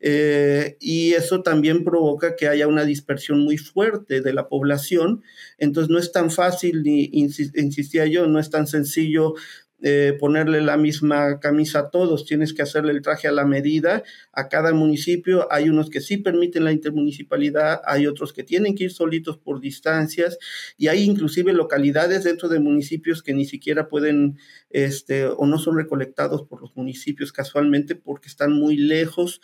Eh, 0.00 0.76
y 0.78 1.12
eso 1.12 1.42
también 1.42 1.84
provoca 1.84 2.36
que 2.36 2.48
haya 2.48 2.68
una 2.68 2.84
dispersión 2.84 3.40
muy 3.40 3.58
fuerte 3.58 4.20
de 4.20 4.32
la 4.32 4.48
población. 4.48 5.22
Entonces 5.58 5.90
no 5.90 5.98
es 5.98 6.12
tan 6.12 6.30
fácil, 6.30 6.82
ni 6.82 7.10
insistía 7.12 8.06
yo, 8.06 8.26
no 8.26 8.38
es 8.38 8.50
tan 8.50 8.66
sencillo 8.66 9.34
eh, 9.82 10.16
ponerle 10.18 10.62
la 10.62 10.78
misma 10.78 11.38
camisa 11.38 11.80
a 11.80 11.90
todos, 11.90 12.24
tienes 12.24 12.54
que 12.54 12.62
hacerle 12.62 12.92
el 12.92 13.02
traje 13.02 13.28
a 13.28 13.32
la 13.32 13.44
medida 13.44 14.04
a 14.32 14.48
cada 14.48 14.72
municipio. 14.72 15.52
Hay 15.52 15.68
unos 15.68 15.90
que 15.90 16.00
sí 16.00 16.16
permiten 16.16 16.64
la 16.64 16.72
intermunicipalidad, 16.72 17.82
hay 17.84 18.06
otros 18.06 18.32
que 18.32 18.42
tienen 18.42 18.74
que 18.74 18.84
ir 18.84 18.92
solitos 18.92 19.36
por 19.36 19.60
distancias 19.60 20.38
y 20.78 20.88
hay 20.88 21.02
inclusive 21.02 21.52
localidades 21.52 22.24
dentro 22.24 22.48
de 22.48 22.58
municipios 22.58 23.22
que 23.22 23.34
ni 23.34 23.44
siquiera 23.44 23.86
pueden 23.86 24.38
este, 24.70 25.26
o 25.26 25.44
no 25.46 25.58
son 25.58 25.76
recolectados 25.76 26.44
por 26.44 26.62
los 26.62 26.74
municipios 26.74 27.30
casualmente 27.30 27.96
porque 27.96 28.28
están 28.28 28.52
muy 28.54 28.78
lejos 28.78 29.42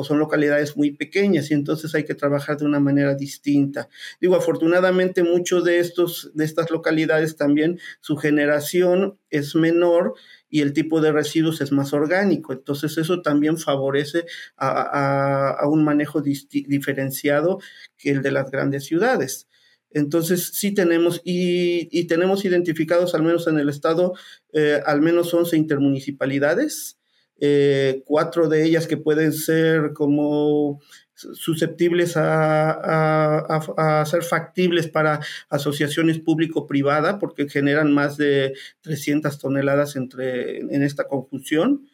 o 0.00 0.04
son 0.04 0.18
localidades 0.18 0.78
muy 0.78 0.92
pequeñas 0.92 1.50
y 1.50 1.54
entonces 1.54 1.94
hay 1.94 2.04
que 2.04 2.14
trabajar 2.14 2.56
de 2.56 2.64
una 2.64 2.80
manera 2.80 3.14
distinta. 3.14 3.90
Digo, 4.18 4.34
afortunadamente 4.34 5.22
muchos 5.22 5.62
de 5.62 5.78
estos 5.78 6.30
de 6.32 6.46
estas 6.46 6.70
localidades 6.70 7.36
también 7.36 7.78
su 8.00 8.16
generación 8.16 9.18
es 9.28 9.54
menor 9.54 10.14
y 10.48 10.62
el 10.62 10.72
tipo 10.72 11.02
de 11.02 11.12
residuos 11.12 11.60
es 11.60 11.70
más 11.70 11.92
orgánico. 11.92 12.54
Entonces 12.54 12.96
eso 12.96 13.20
también 13.20 13.58
favorece 13.58 14.24
a, 14.56 15.58
un 15.68 15.84
manejo 15.84 16.22
diferenciado 16.22 17.58
que 17.98 18.10
el 18.10 18.22
de 18.22 18.32
las 18.32 18.50
grandes 18.50 18.86
ciudades. 18.86 19.48
Entonces 19.90 20.50
sí 20.54 20.72
tenemos 20.72 21.20
y, 21.24 22.06
tenemos 22.06 22.46
identificados 22.46 23.14
al 23.14 23.22
menos 23.22 23.46
en 23.48 23.58
el 23.58 23.68
estado 23.68 24.14
eh, 24.54 24.80
al 24.86 25.02
menos 25.02 25.34
11 25.34 25.58
intermunicipalidades 25.58 26.99
eh, 27.40 28.02
cuatro 28.04 28.48
de 28.48 28.64
ellas 28.64 28.86
que 28.86 28.98
pueden 28.98 29.32
ser 29.32 29.92
como 29.94 30.80
susceptibles 31.14 32.14
a, 32.16 34.04
ser 34.06 34.22
factibles 34.22 34.88
para 34.88 35.20
asociaciones 35.48 36.18
público-privada 36.18 37.18
porque 37.18 37.48
generan 37.48 37.92
más 37.92 38.16
de 38.16 38.54
300 38.82 39.38
toneladas 39.38 39.96
entre, 39.96 40.58
en 40.58 40.82
esta 40.82 41.04
confusión. 41.04 41.88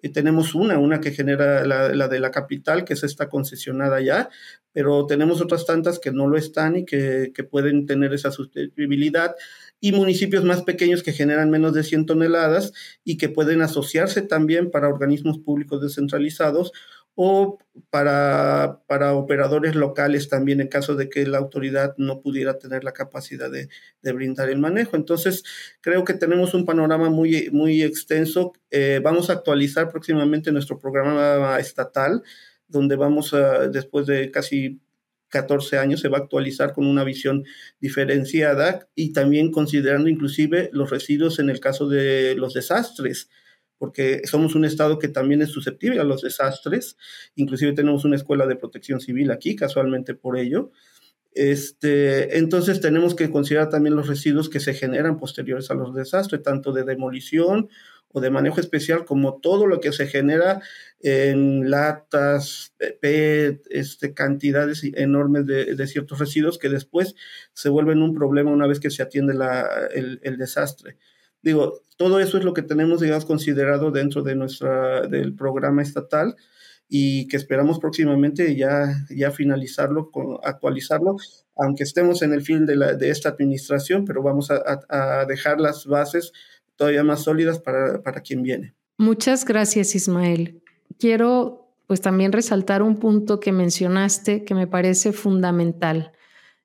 Eh, 0.00 0.10
tenemos 0.10 0.54
una, 0.54 0.78
una 0.78 1.00
que 1.00 1.10
genera 1.10 1.64
la, 1.66 2.08
de 2.08 2.20
la 2.20 2.30
capital, 2.30 2.84
que 2.84 2.94
es 2.94 3.02
esta 3.02 3.28
concesionada 3.28 4.00
ya, 4.00 4.28
pero 4.72 5.06
tenemos 5.06 5.40
otras 5.40 5.66
tantas 5.66 5.98
que 5.98 6.12
no 6.12 6.28
lo 6.28 6.38
están 6.38 6.76
y 6.76 6.84
que, 6.84 7.32
que 7.34 7.42
pueden 7.42 7.86
tener 7.86 8.12
esa 8.14 8.30
sustentabilidad 8.30 9.34
y 9.80 9.92
municipios 9.92 10.44
más 10.44 10.62
pequeños 10.62 11.02
que 11.02 11.12
generan 11.12 11.50
menos 11.50 11.72
de 11.72 11.84
100 11.84 12.06
toneladas 12.06 12.72
y 13.04 13.16
que 13.16 13.28
pueden 13.28 13.62
asociarse 13.62 14.22
también 14.22 14.70
para 14.70 14.88
organismos 14.88 15.38
públicos 15.38 15.80
descentralizados 15.80 16.72
o 17.20 17.58
para, 17.90 18.80
para 18.86 19.14
operadores 19.14 19.74
locales 19.74 20.28
también 20.28 20.60
en 20.60 20.68
caso 20.68 20.94
de 20.94 21.08
que 21.08 21.26
la 21.26 21.38
autoridad 21.38 21.94
no 21.96 22.20
pudiera 22.20 22.58
tener 22.58 22.84
la 22.84 22.92
capacidad 22.92 23.50
de, 23.50 23.68
brindar 24.12 24.50
el 24.50 24.60
manejo. 24.60 24.94
Entonces, 24.94 25.42
creo 25.80 26.04
que 26.04 26.14
tenemos 26.14 26.54
un 26.54 26.64
panorama 26.64 27.10
muy, 27.10 27.50
muy 27.50 27.82
extenso. 27.82 28.52
Eh, 28.70 29.00
vamos 29.02 29.30
a 29.30 29.32
actualizar 29.32 29.88
próximamente 29.90 30.52
nuestro 30.52 30.78
programa 30.78 31.58
estatal, 31.58 32.22
donde 32.68 32.94
vamos 32.94 33.34
a, 33.34 33.66
después 33.66 34.06
de 34.06 34.30
casi 34.30 34.80
14 35.28 35.78
años, 35.78 36.00
se 36.00 36.08
va 36.08 36.18
a 36.18 36.20
actualizar 36.22 36.72
con 36.72 36.86
una 36.86 37.04
visión 37.04 37.44
diferenciada 37.80 38.88
y 38.94 39.12
también 39.12 39.50
considerando 39.50 40.08
inclusive 40.08 40.70
los 40.72 40.90
residuos 40.90 41.38
en 41.38 41.50
el 41.50 41.60
caso 41.60 41.88
de 41.88 42.34
los 42.36 42.54
desastres 42.54 43.28
porque 43.78 44.22
somos 44.24 44.54
un 44.54 44.64
estado 44.64 44.98
que 44.98 45.08
también 45.08 45.40
es 45.40 45.50
susceptible 45.50 46.00
a 46.00 46.04
los 46.04 46.22
desastres, 46.22 46.96
inclusive 47.36 47.72
tenemos 47.72 48.04
una 48.04 48.16
escuela 48.16 48.46
de 48.46 48.56
protección 48.56 49.00
civil 49.00 49.30
aquí, 49.30 49.54
casualmente 49.56 50.14
por 50.14 50.36
ello. 50.36 50.72
Este, 51.32 52.38
entonces 52.38 52.80
tenemos 52.80 53.14
que 53.14 53.30
considerar 53.30 53.68
también 53.68 53.94
los 53.94 54.08
residuos 54.08 54.48
que 54.48 54.58
se 54.58 54.74
generan 54.74 55.18
posteriores 55.18 55.70
a 55.70 55.74
los 55.74 55.94
desastres, 55.94 56.42
tanto 56.42 56.72
de 56.72 56.82
demolición 56.82 57.68
o 58.12 58.20
de 58.20 58.30
manejo 58.30 58.60
especial, 58.60 59.04
como 59.04 59.38
todo 59.40 59.66
lo 59.66 59.80
que 59.80 59.92
se 59.92 60.06
genera 60.06 60.60
en 61.00 61.70
latas, 61.70 62.74
PET, 63.00 63.66
este, 63.70 64.14
cantidades 64.14 64.82
enormes 64.94 65.46
de, 65.46 65.86
ciertos 65.86 66.18
residuos 66.18 66.58
que 66.58 66.68
después 66.68 67.14
se 67.52 67.68
vuelven 67.68 68.02
un 68.02 68.14
problema 68.14 68.50
una 68.50 68.66
vez 68.66 68.80
que 68.80 68.90
se 68.90 69.02
atiende 69.02 69.34
el 69.94 70.36
desastre. 70.38 70.96
Digo, 71.42 71.82
todo 71.96 72.20
eso 72.20 72.38
es 72.38 72.44
lo 72.44 72.54
que 72.54 72.62
tenemos, 72.62 73.00
digamos, 73.00 73.24
considerado 73.24 73.90
dentro 73.90 74.22
de 74.22 74.34
nuestra, 74.34 75.06
del 75.06 75.34
programa 75.34 75.82
estatal 75.82 76.36
y 76.88 77.28
que 77.28 77.36
esperamos 77.36 77.78
próximamente 77.78 78.56
ya, 78.56 79.04
ya 79.10 79.30
finalizarlo, 79.30 80.10
actualizarlo, 80.42 81.16
aunque 81.56 81.84
estemos 81.84 82.22
en 82.22 82.32
el 82.32 82.42
fin 82.42 82.66
de, 82.66 82.76
la, 82.76 82.94
de 82.94 83.10
esta 83.10 83.28
administración, 83.28 84.04
pero 84.04 84.22
vamos 84.22 84.50
a, 84.50 85.26
dejar 85.26 85.60
las 85.60 85.86
bases 85.86 86.32
todavía 86.78 87.04
más 87.04 87.24
sólidas 87.24 87.58
para, 87.58 88.02
para 88.02 88.22
quien 88.22 88.42
viene. 88.42 88.74
Muchas 88.96 89.44
gracias, 89.44 89.94
Ismael. 89.94 90.62
Quiero 90.98 91.74
pues 91.86 92.00
también 92.00 92.32
resaltar 92.32 92.82
un 92.82 92.96
punto 92.96 93.40
que 93.40 93.52
mencionaste 93.52 94.44
que 94.44 94.54
me 94.54 94.66
parece 94.66 95.12
fundamental, 95.12 96.12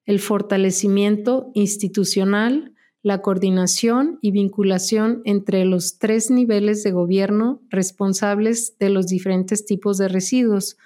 el 0.06 0.20
fortalecimiento 0.20 1.52
institucional 1.54 2.74
la 3.04 3.22
coordinación 3.22 4.18
y 4.22 4.32
vinculación 4.32 5.22
entre 5.26 5.66
los 5.66 6.00
tres 6.00 6.32
niveles 6.32 6.84
de 6.84 6.92
gobierno 6.92 7.62
responsables 7.70 8.78
de 8.80 8.90
los 8.90 9.08
diferentes 9.08 9.66
tipos 9.66 9.98
de 9.98 10.08
residuos 10.08 10.78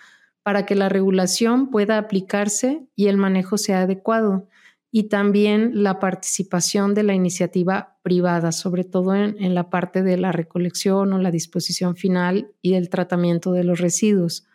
para 0.41 0.65
que 0.65 0.75
la 0.75 0.89
regulación 0.89 1.69
pueda 1.69 1.99
aplicarse 1.99 2.87
y 2.95 3.07
el 3.07 3.17
manejo 3.17 3.59
sea 3.59 3.81
adecuado, 3.81 4.47
y 4.91 5.09
también 5.09 5.83
la 5.83 5.99
participación 5.99 6.93
de 6.93 7.03
la 7.03 7.13
iniciativa 7.13 7.97
privada, 8.03 8.51
sobre 8.51 8.83
todo 8.83 9.15
en, 9.15 9.53
la 9.53 9.69
parte 9.69 10.01
de 10.01 10.17
la 10.17 10.31
recolección 10.31 11.13
o 11.13 11.17
la 11.17 11.31
disposición 11.31 11.95
final 11.95 12.51
y 12.61 12.73
el 12.73 12.89
tratamiento 12.89 13.51
de 13.51 13.63
los 13.63 13.79
residuos. 13.79 14.47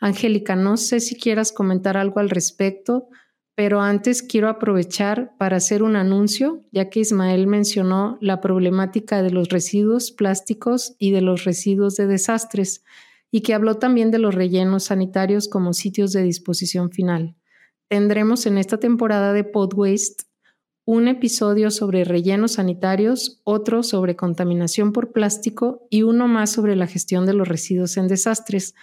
Angélica, 0.00 0.56
no 0.56 0.76
sé 0.76 1.00
si 1.00 1.16
quieras 1.16 1.52
comentar 1.52 1.96
algo 1.96 2.20
al 2.20 2.30
respecto 2.30 3.08
pero 3.58 3.80
antes 3.80 4.22
quiero 4.22 4.48
aprovechar 4.48 5.32
para 5.36 5.56
hacer 5.56 5.82
un 5.82 5.96
anuncio, 5.96 6.62
ya 6.70 6.90
que 6.90 7.00
Ismael 7.00 7.48
mencionó 7.48 8.16
la 8.20 8.40
problemática 8.40 9.20
de 9.20 9.32
los 9.32 9.48
residuos 9.48 10.12
plásticos 10.12 10.94
y 10.96 11.10
de 11.10 11.22
los 11.22 11.42
residuos 11.42 11.96
de 11.96 12.06
desastres, 12.06 12.84
y 13.32 13.40
que 13.40 13.54
habló 13.54 13.74
también 13.78 14.12
de 14.12 14.20
los 14.20 14.36
rellenos 14.36 14.84
sanitarios 14.84 15.48
como 15.48 15.72
sitios 15.72 16.12
de 16.12 16.22
disposición 16.22 16.92
final. 16.92 17.34
Tendremos 17.88 18.46
en 18.46 18.58
esta 18.58 18.78
temporada 18.78 19.32
de 19.32 19.44
Pod 19.44 19.72
Waste 19.74 20.24
un 20.84 21.06
episodio 21.06 21.70
sobre 21.70 22.04
rellenos 22.04 22.52
sanitarios, 22.52 23.42
otro 23.44 23.82
sobre 23.82 24.16
contaminación 24.16 24.92
por 24.92 25.12
plástico 25.12 25.86
y 25.90 26.02
uno 26.02 26.28
más 26.28 26.50
sobre 26.50 26.76
la 26.76 26.86
gestión 26.86 27.26
de 27.26 27.34
los 27.34 27.46
residuos 27.46 27.98
en 27.98 28.08
desastres, 28.08 28.74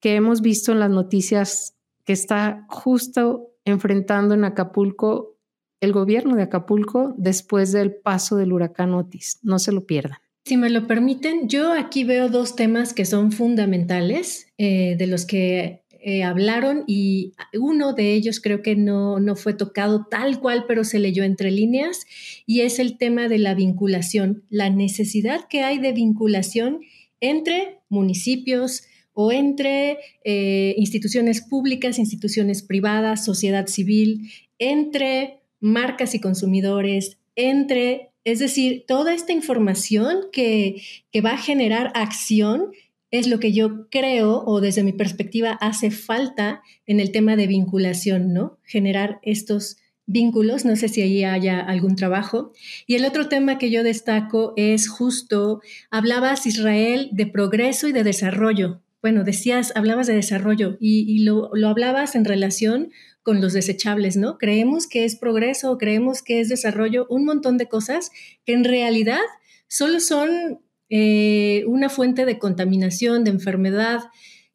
que 0.00 0.14
hemos 0.14 0.40
visto 0.40 0.72
en 0.72 0.80
las 0.80 0.88
noticias 0.88 1.74
que 2.04 2.14
está 2.14 2.66
justo 2.70 3.50
enfrentando 3.64 4.34
en 4.34 4.44
Acapulco 4.44 5.36
el 5.80 5.92
gobierno 5.92 6.36
de 6.36 6.44
Acapulco 6.44 7.14
después 7.18 7.72
del 7.72 7.94
paso 7.94 8.36
del 8.36 8.52
huracán 8.52 8.94
Otis. 8.94 9.38
No 9.42 9.58
se 9.58 9.72
lo 9.72 9.84
pierdan. 9.84 10.18
Si 10.44 10.56
me 10.56 10.70
lo 10.70 10.86
permiten, 10.86 11.48
yo 11.48 11.72
aquí 11.72 12.04
veo 12.04 12.28
dos 12.28 12.56
temas 12.56 12.94
que 12.94 13.04
son 13.04 13.30
fundamentales 13.30 14.46
eh, 14.58 14.96
de 14.96 15.06
los 15.06 15.26
que 15.26 15.81
eh, 16.04 16.22
hablaron 16.22 16.84
y 16.86 17.32
uno 17.58 17.92
de 17.92 18.14
ellos 18.14 18.40
creo 18.40 18.62
que 18.62 18.76
no, 18.76 19.20
no 19.20 19.36
fue 19.36 19.54
tocado 19.54 20.06
tal 20.10 20.40
cual, 20.40 20.64
pero 20.66 20.84
se 20.84 20.98
leyó 20.98 21.24
entre 21.24 21.50
líneas 21.50 22.06
y 22.46 22.60
es 22.60 22.78
el 22.78 22.98
tema 22.98 23.28
de 23.28 23.38
la 23.38 23.54
vinculación, 23.54 24.42
la 24.50 24.70
necesidad 24.70 25.46
que 25.48 25.62
hay 25.62 25.78
de 25.78 25.92
vinculación 25.92 26.80
entre 27.20 27.78
municipios, 27.88 28.82
o 29.14 29.32
entre 29.32 29.98
eh, 30.24 30.74
instituciones 30.78 31.42
públicas, 31.42 31.98
instituciones 31.98 32.62
privadas, 32.62 33.24
sociedad 33.24 33.66
civil, 33.66 34.30
entre 34.58 35.40
marcas 35.60 36.14
y 36.14 36.20
consumidores, 36.20 37.18
entre, 37.36 38.10
es 38.24 38.38
decir, 38.38 38.84
toda 38.86 39.14
esta 39.14 39.32
información 39.32 40.26
que, 40.32 40.82
que 41.10 41.20
va 41.20 41.32
a 41.32 41.38
generar 41.38 41.92
acción 41.94 42.72
es 43.12 43.28
lo 43.28 43.38
que 43.38 43.52
yo 43.52 43.88
creo 43.90 44.42
o 44.44 44.60
desde 44.60 44.82
mi 44.82 44.92
perspectiva 44.92 45.52
hace 45.60 45.92
falta 45.92 46.62
en 46.86 46.98
el 46.98 47.12
tema 47.12 47.36
de 47.36 47.46
vinculación, 47.46 48.32
¿no? 48.32 48.58
Generar 48.64 49.20
estos 49.22 49.76
vínculos, 50.06 50.64
no 50.64 50.74
sé 50.74 50.88
si 50.88 51.02
ahí 51.02 51.22
haya 51.22 51.60
algún 51.60 51.94
trabajo. 51.94 52.52
Y 52.88 52.96
el 52.96 53.04
otro 53.04 53.28
tema 53.28 53.58
que 53.58 53.70
yo 53.70 53.84
destaco 53.84 54.54
es 54.56 54.88
justo, 54.88 55.60
hablabas 55.90 56.46
Israel 56.46 57.10
de 57.12 57.26
progreso 57.26 57.86
y 57.86 57.92
de 57.92 58.02
desarrollo, 58.02 58.82
bueno, 59.02 59.24
decías, 59.24 59.72
hablabas 59.74 60.06
de 60.06 60.14
desarrollo 60.14 60.76
y, 60.80 61.24
lo, 61.24 61.50
hablabas 61.66 62.14
en 62.14 62.24
relación 62.24 62.92
con 63.24 63.40
los 63.40 63.52
desechables, 63.52 64.16
¿no? 64.16 64.38
Creemos 64.38 64.86
que 64.86 65.04
es 65.04 65.16
progreso, 65.16 65.76
creemos 65.76 66.22
que 66.22 66.40
es 66.40 66.48
desarrollo, 66.48 67.06
un 67.10 67.24
montón 67.24 67.58
de 67.58 67.68
cosas 67.68 68.12
que 68.46 68.52
en 68.52 68.62
realidad 68.62 69.20
solo 69.66 69.98
son 69.98 70.60
eh, 70.94 71.64
una 71.68 71.88
fuente 71.88 72.26
de 72.26 72.38
contaminación, 72.38 73.24
de 73.24 73.30
enfermedad, 73.30 74.02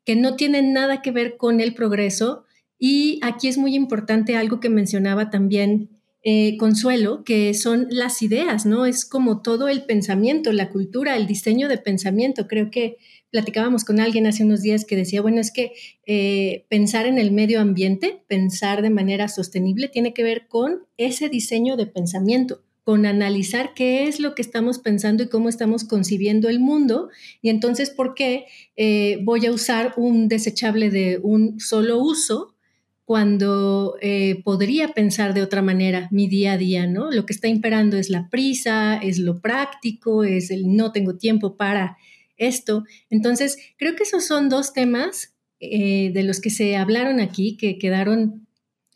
que 0.05 0.15
no 0.15 0.35
tienen 0.35 0.71
nada 0.71 1.01
que 1.01 1.09
ver 1.09 1.35
con 1.35 1.59
el 1.61 1.73
progreso. 1.73 2.45
Y 2.77 3.19
aquí 3.23 3.47
es 3.47 3.57
muy 3.57 3.73
importante 3.73 4.35
algo 4.35 4.59
que 4.59 4.69
mencionaba 4.69 5.31
también 5.31 5.89
eh, 6.21 6.55
Consuelo, 6.57 7.23
que 7.23 7.55
son 7.55 7.88
las 7.89 8.21
ideas, 8.21 8.67
¿no? 8.67 8.85
Es 8.85 9.03
como 9.03 9.41
todo 9.41 9.67
el 9.67 9.85
pensamiento, 9.85 10.51
la 10.51 10.69
cultura, 10.69 11.17
el 11.17 11.25
diseño 11.25 11.67
de 11.69 11.79
pensamiento. 11.79 12.47
Creo 12.47 12.69
que 12.69 12.97
platicábamos 13.31 13.83
con 13.83 13.99
alguien 13.99 14.27
hace 14.27 14.43
unos 14.43 14.61
días 14.61 14.85
que 14.85 14.95
decía, 14.95 15.23
bueno, 15.23 15.41
es 15.41 15.51
que 15.51 15.73
eh, 16.05 16.65
pensar 16.69 17.07
en 17.07 17.17
el 17.17 17.31
medio 17.31 17.59
ambiente, 17.59 18.21
pensar 18.27 18.83
de 18.83 18.91
manera 18.91 19.27
sostenible, 19.27 19.88
tiene 19.88 20.13
que 20.13 20.21
ver 20.21 20.47
con 20.47 20.85
ese 20.97 21.29
diseño 21.29 21.77
de 21.77 21.88
pensamiento 21.88 22.61
con 22.88 23.05
analizar 23.05 23.73
qué 23.73 24.07
es 24.07 24.21
lo 24.21 24.33
que 24.33 24.41
estamos 24.41 24.79
pensando 24.79 25.21
y 25.21 25.27
cómo 25.27 25.49
estamos 25.49 25.83
concibiendo 25.83 26.47
el 26.47 26.61
mundo. 26.61 27.09
Y 27.41 27.49
entonces, 27.49 27.89
¿por 27.89 28.13
qué 28.13 28.45
eh, 28.77 29.19
voy 29.23 29.45
a 29.45 29.51
usar 29.51 29.93
un 29.97 30.29
desechable 30.29 30.89
de 30.89 31.19
un 31.21 31.59
solo 31.59 31.99
uso 31.99 32.55
cuando 33.03 33.97
eh, 33.99 34.41
podría 34.45 34.93
pensar 34.93 35.33
de 35.33 35.41
otra 35.41 35.61
manera 35.61 36.07
mi 36.11 36.29
día 36.29 36.53
a 36.53 36.57
día, 36.57 36.88
¿no? 36.88 37.11
Lo 37.11 37.25
que 37.25 37.33
está 37.33 37.49
imperando 37.49 37.97
es 37.97 38.09
la 38.09 38.29
prisa, 38.29 38.95
es 38.95 39.19
lo 39.19 39.41
práctico, 39.41 40.23
es 40.23 40.49
el 40.49 40.73
no 40.73 40.93
tengo 40.93 41.17
tiempo 41.17 41.57
para 41.57 41.97
esto. 42.38 42.85
Entonces, 43.09 43.57
creo 43.77 43.97
que 43.97 44.03
esos 44.03 44.23
son 44.23 44.47
dos 44.47 44.71
temas 44.71 45.35
eh, 45.59 46.11
de 46.13 46.23
los 46.23 46.39
que 46.39 46.51
se 46.51 46.77
hablaron 46.77 47.19
aquí, 47.19 47.57
que 47.57 47.77
quedaron 47.77 48.47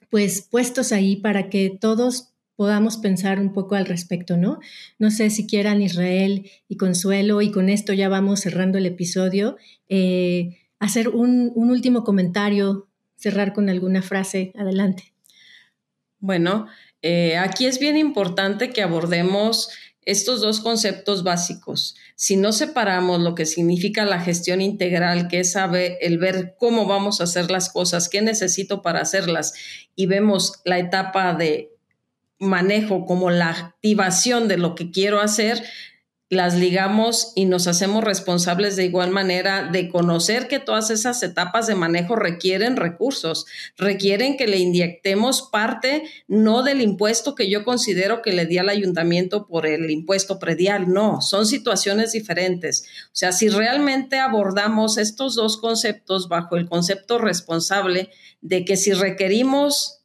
pues 0.09 0.47
puestos 0.49 0.93
ahí 0.93 1.17
para 1.17 1.49
que 1.49 1.77
todos 1.77 2.30
podamos 2.61 2.97
pensar 2.97 3.39
un 3.39 3.53
poco 3.53 3.73
al 3.73 3.87
respecto, 3.87 4.37
¿no? 4.37 4.59
No 4.99 5.09
sé 5.09 5.31
si 5.31 5.47
quieran 5.47 5.81
Israel 5.81 6.47
y 6.67 6.77
Consuelo, 6.77 7.41
y 7.41 7.49
con 7.49 7.69
esto 7.69 7.91
ya 7.91 8.07
vamos 8.07 8.41
cerrando 8.41 8.77
el 8.77 8.85
episodio, 8.85 9.57
eh, 9.89 10.59
hacer 10.77 11.09
un, 11.09 11.51
un 11.55 11.71
último 11.71 12.03
comentario, 12.03 12.87
cerrar 13.15 13.53
con 13.53 13.67
alguna 13.67 14.03
frase. 14.03 14.53
Adelante. 14.55 15.15
Bueno, 16.19 16.67
eh, 17.01 17.35
aquí 17.37 17.65
es 17.65 17.79
bien 17.79 17.97
importante 17.97 18.69
que 18.69 18.83
abordemos 18.83 19.71
estos 20.05 20.39
dos 20.41 20.59
conceptos 20.59 21.23
básicos. 21.23 21.95
Si 22.15 22.35
no 22.35 22.51
separamos 22.51 23.21
lo 23.21 23.33
que 23.33 23.47
significa 23.47 24.05
la 24.05 24.21
gestión 24.21 24.61
integral, 24.61 25.29
que 25.29 25.39
es 25.39 25.53
saber, 25.53 25.97
el 25.99 26.19
ver 26.19 26.53
cómo 26.59 26.85
vamos 26.85 27.21
a 27.21 27.23
hacer 27.23 27.49
las 27.49 27.69
cosas, 27.69 28.07
qué 28.07 28.21
necesito 28.21 28.83
para 28.83 29.01
hacerlas, 29.01 29.53
y 29.95 30.05
vemos 30.05 30.61
la 30.63 30.77
etapa 30.77 31.33
de 31.33 31.70
manejo 32.41 33.05
como 33.05 33.29
la 33.29 33.49
activación 33.49 34.47
de 34.47 34.57
lo 34.57 34.75
que 34.75 34.91
quiero 34.91 35.21
hacer, 35.21 35.63
las 36.31 36.55
ligamos 36.55 37.33
y 37.35 37.43
nos 37.43 37.67
hacemos 37.67 38.05
responsables 38.05 38.77
de 38.77 38.85
igual 38.85 39.11
manera 39.11 39.69
de 39.69 39.89
conocer 39.89 40.47
que 40.47 40.59
todas 40.59 40.89
esas 40.89 41.21
etapas 41.23 41.67
de 41.67 41.75
manejo 41.75 42.15
requieren 42.15 42.77
recursos, 42.77 43.45
requieren 43.75 44.37
que 44.37 44.47
le 44.47 44.57
inyectemos 44.57 45.49
parte 45.51 46.03
no 46.29 46.63
del 46.63 46.79
impuesto 46.79 47.35
que 47.35 47.49
yo 47.49 47.65
considero 47.65 48.21
que 48.21 48.31
le 48.31 48.45
di 48.45 48.57
al 48.59 48.69
ayuntamiento 48.69 49.45
por 49.45 49.65
el 49.65 49.91
impuesto 49.91 50.39
predial, 50.39 50.87
no, 50.87 51.21
son 51.21 51.45
situaciones 51.45 52.13
diferentes. 52.13 52.85
O 53.07 53.15
sea, 53.15 53.33
si 53.33 53.49
realmente 53.49 54.17
abordamos 54.17 54.97
estos 54.97 55.35
dos 55.35 55.57
conceptos 55.57 56.29
bajo 56.29 56.55
el 56.55 56.69
concepto 56.69 57.17
responsable 57.17 58.09
de 58.39 58.63
que 58.63 58.77
si 58.77 58.93
requerimos 58.93 60.00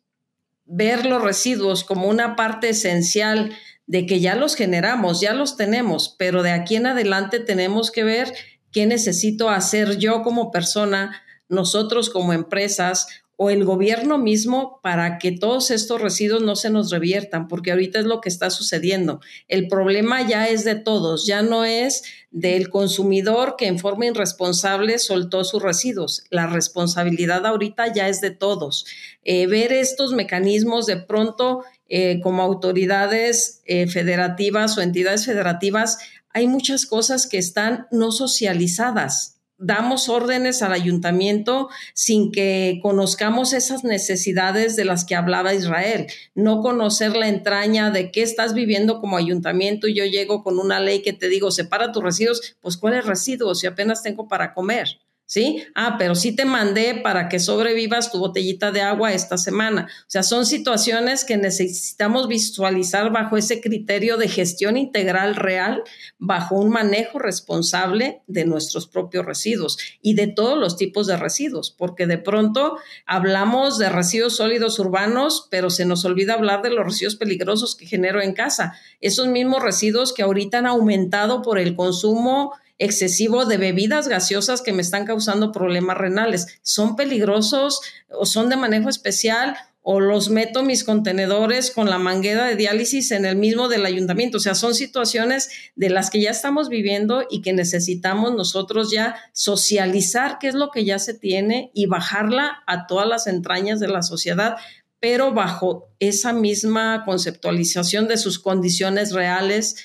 ver 0.67 1.07
los 1.07 1.23
residuos 1.23 1.85
como 1.85 2.09
una 2.09 2.37
parte 2.37 2.71
esencial 2.71 3.57
de 3.87 4.05
que 4.07 4.21
ya 4.21 4.35
los 4.35 4.57
generamos, 4.57 5.21
ya 5.21 5.33
los 5.33 5.57
tenemos, 5.57 6.15
pero 6.19 6.43
de 6.43 6.51
aquí 6.51 6.77
en 6.77 6.87
adelante 6.87 7.39
tenemos 7.39 7.91
que 7.91 8.05
ver 8.05 8.33
qué 8.73 8.87
necesito 8.87 9.49
hacer 9.49 9.99
yo 9.99 10.23
como 10.23 10.51
persona, 10.51 11.23
nosotros 11.49 12.11
como 12.11 12.33
empresas 12.33 13.07
o 13.37 13.51
el 13.51 13.65
gobierno 13.65 14.17
mismo 14.17 14.81
para 14.83 15.19
que 15.19 15.31
todos 15.31 15.71
estos 15.71 16.01
residuos 16.01 16.43
no 16.43 16.57
se 16.57 16.71
nos 16.71 16.91
reviertan, 16.91 17.49
porque 17.49 17.71
ahorita 17.71 17.99
es 17.99 18.07
lo 18.07 18.21
que 18.23 18.31
está 18.31 18.49
sucediendo. 18.49 19.21
El 19.47 19.69
problema 19.69 20.27
ya 20.27 20.49
es 20.49 20.65
de 20.65 20.75
todos, 20.75 21.27
ya 21.27 21.43
no 21.43 21.65
es 21.65 22.03
del 22.31 22.71
consumidor 22.71 23.57
que 23.57 23.67
en 23.67 23.79
forma 23.79 24.07
irresponsable 24.07 24.99
soltó 24.99 25.45
sus 25.45 25.63
residuos. 25.63 26.25
La 26.31 26.47
responsabilidad 26.47 27.45
ahorita 27.45 27.93
ya 27.93 28.09
es 28.09 28.23
de 28.23 28.31
todos. 28.31 28.87
Eh, 29.23 29.47
ver 29.47 29.73
estos 29.73 30.13
mecanismos 30.13 30.87
de 30.87 30.97
pronto 30.97 31.63
eh, 31.89 32.21
como 32.23 32.43
autoridades 32.43 33.63
eh, 33.67 33.87
federativas 33.87 34.77
o 34.79 34.81
entidades 34.81 35.27
federativas, 35.27 35.99
hay 36.31 36.47
muchas 36.47 36.87
cosas 36.87 37.27
que 37.27 37.39
están 37.39 37.87
no 37.91 38.13
socializadas. 38.13 39.36
Damos 39.59 40.11
órdenes 40.11 40.61
al 40.61 40.73
ayuntamiento 40.73 41.71
sin 41.95 42.31
que 42.31 42.79
conozcamos 42.83 43.55
esas 43.55 43.85
necesidades 43.85 44.77
de 44.77 44.85
las 44.85 45.07
que 45.07 45.15
hablaba 45.15 45.55
Israel. 45.55 46.09
No 46.35 46.61
conocer 46.61 47.17
la 47.17 47.29
entraña 47.29 47.91
de 47.91 48.11
qué 48.11 48.23
estás 48.23 48.53
viviendo 48.53 49.01
como 49.01 49.17
ayuntamiento 49.17 49.89
y 49.89 49.95
yo 49.95 50.05
llego 50.05 50.43
con 50.43 50.59
una 50.59 50.79
ley 50.79 51.01
que 51.01 51.15
te 51.15 51.29
digo, 51.29 51.51
separa 51.51 51.91
tus 51.91 52.03
residuos, 52.03 52.57
pues 52.61 52.77
¿cuáles 52.77 53.07
residuos? 53.07 53.61
Si 53.61 53.67
apenas 53.67 54.03
tengo 54.03 54.29
para 54.29 54.53
comer. 54.53 54.99
¿Sí? 55.27 55.65
Ah, 55.75 55.97
pero 55.99 56.15
sí 56.15 56.35
te 56.35 56.45
mandé 56.45 57.01
para 57.03 57.29
que 57.29 57.41
sobrevivas 57.41 58.11
tu 58.11 58.19
botellita 58.19 58.71
de 58.71 58.81
agua 58.81 59.13
esta 59.13 59.37
semana. 59.37 59.89
O 60.03 60.11
sea, 60.11 60.23
son 60.23 60.47
situaciones 60.47 61.25
que 61.25 61.37
necesitamos 61.37 62.29
visualizar 62.29 63.13
bajo 63.13 63.37
ese 63.37 63.61
criterio 63.61 64.17
de 64.17 64.29
gestión 64.29 64.77
integral 64.77 65.35
real, 65.35 65.83
bajo 66.19 66.55
un 66.55 66.71
manejo 66.71 67.19
responsable 67.19 68.23
de 68.27 68.45
nuestros 68.45 68.87
propios 68.87 69.27
residuos 69.27 69.79
y 70.01 70.15
de 70.15 70.29
todos 70.29 70.57
los 70.57 70.77
tipos 70.77 71.07
de 71.07 71.17
residuos, 71.17 71.75
porque 71.77 72.07
de 72.07 72.19
pronto 72.19 72.79
hablamos 73.05 73.79
de 73.79 73.89
residuos 73.89 74.37
sólidos 74.37 74.79
urbanos, 74.79 75.49
pero 75.51 75.71
se 75.71 75.85
nos 75.85 76.05
olvida 76.05 76.35
hablar 76.35 76.63
de 76.63 76.71
los 76.71 76.85
residuos 76.85 77.17
peligrosos 77.17 77.75
que 77.75 77.87
genero 77.87 78.23
en 78.23 78.33
casa. 78.33 78.75
Esos 79.01 79.27
mismos 79.27 79.63
residuos 79.63 80.13
que 80.13 80.23
ahorita 80.23 80.59
han 80.59 80.67
aumentado 80.67 81.43
por 81.43 81.59
el 81.59 81.75
consumo 81.75 82.53
excesivo 82.79 83.45
de 83.45 83.57
bebidas 83.57 84.09
gaseosas 84.09 84.63
que 84.63 84.73
me 84.73 84.83
están 84.83 85.07
causando 85.07 85.53
problemas 85.53 85.97
renales. 85.97 86.59
¿Son 86.63 86.97
peligrosos 86.97 87.81
o 88.09 88.27
son 88.27 88.49
de 88.49 88.57
manejo 88.57 88.89
especial 88.89 89.57
o 89.89 90.01
los 90.01 90.31
meto 90.31 90.65
mis 90.65 90.83
contenedores 90.83 91.71
con 91.71 91.89
la 91.89 92.01
manguera 92.01 92.47
de 92.47 92.57
diálisis 92.57 93.13
en 93.13 93.25
el 93.25 93.37
mismo 93.37 93.69
del 93.69 93.87
ayuntamiento. 93.87 94.39
O 94.39 94.41
sea, 94.41 94.57
son 94.57 94.75
situaciones 94.75 95.49
de 95.77 95.91
las 95.91 96.11
que 96.11 96.21
ya 96.21 96.31
estamos 96.31 96.69
viviendo 96.69 97.23
y 97.31 97.41
que 97.41 97.53
necesitamos 97.53 98.35
nosotros 98.35 98.91
ya 98.91 99.15
socializar 99.33 100.39
qué 100.41 100.49
es 100.49 100.57
lo 100.57 100.73
que 100.73 100.85
ya 100.85 100.99
se 100.99 101.15
tiene 101.15 101.71
y 101.73 101.87
bajarla 101.87 102.65
a 102.67 102.89
todas 102.89 103.07
las 103.07 103.29
entrañas 103.29 103.79
de 103.79 103.87
la 103.87 104.03
sociedad, 104.03 104.57
pero 104.99 105.33
bajo 105.33 105.89
esa 106.01 106.33
misma 106.33 107.05
conceptualización 107.05 108.09
de 108.09 108.17
sus 108.17 108.41
condiciones 108.41 109.13
reales, 109.13 109.77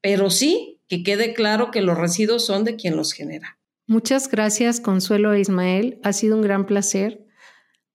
pero 0.00 0.30
sí 0.30 0.77
que 0.88 1.02
quede 1.02 1.34
claro 1.34 1.70
que 1.70 1.82
los 1.82 1.96
residuos 1.96 2.44
son 2.44 2.64
de 2.64 2.76
quien 2.76 2.96
los 2.96 3.12
genera. 3.12 3.58
Muchas 3.86 4.30
gracias, 4.30 4.80
Consuelo 4.80 5.32
e 5.32 5.40
Ismael. 5.40 5.98
Ha 6.02 6.12
sido 6.12 6.36
un 6.36 6.42
gran 6.42 6.66
placer. 6.66 7.24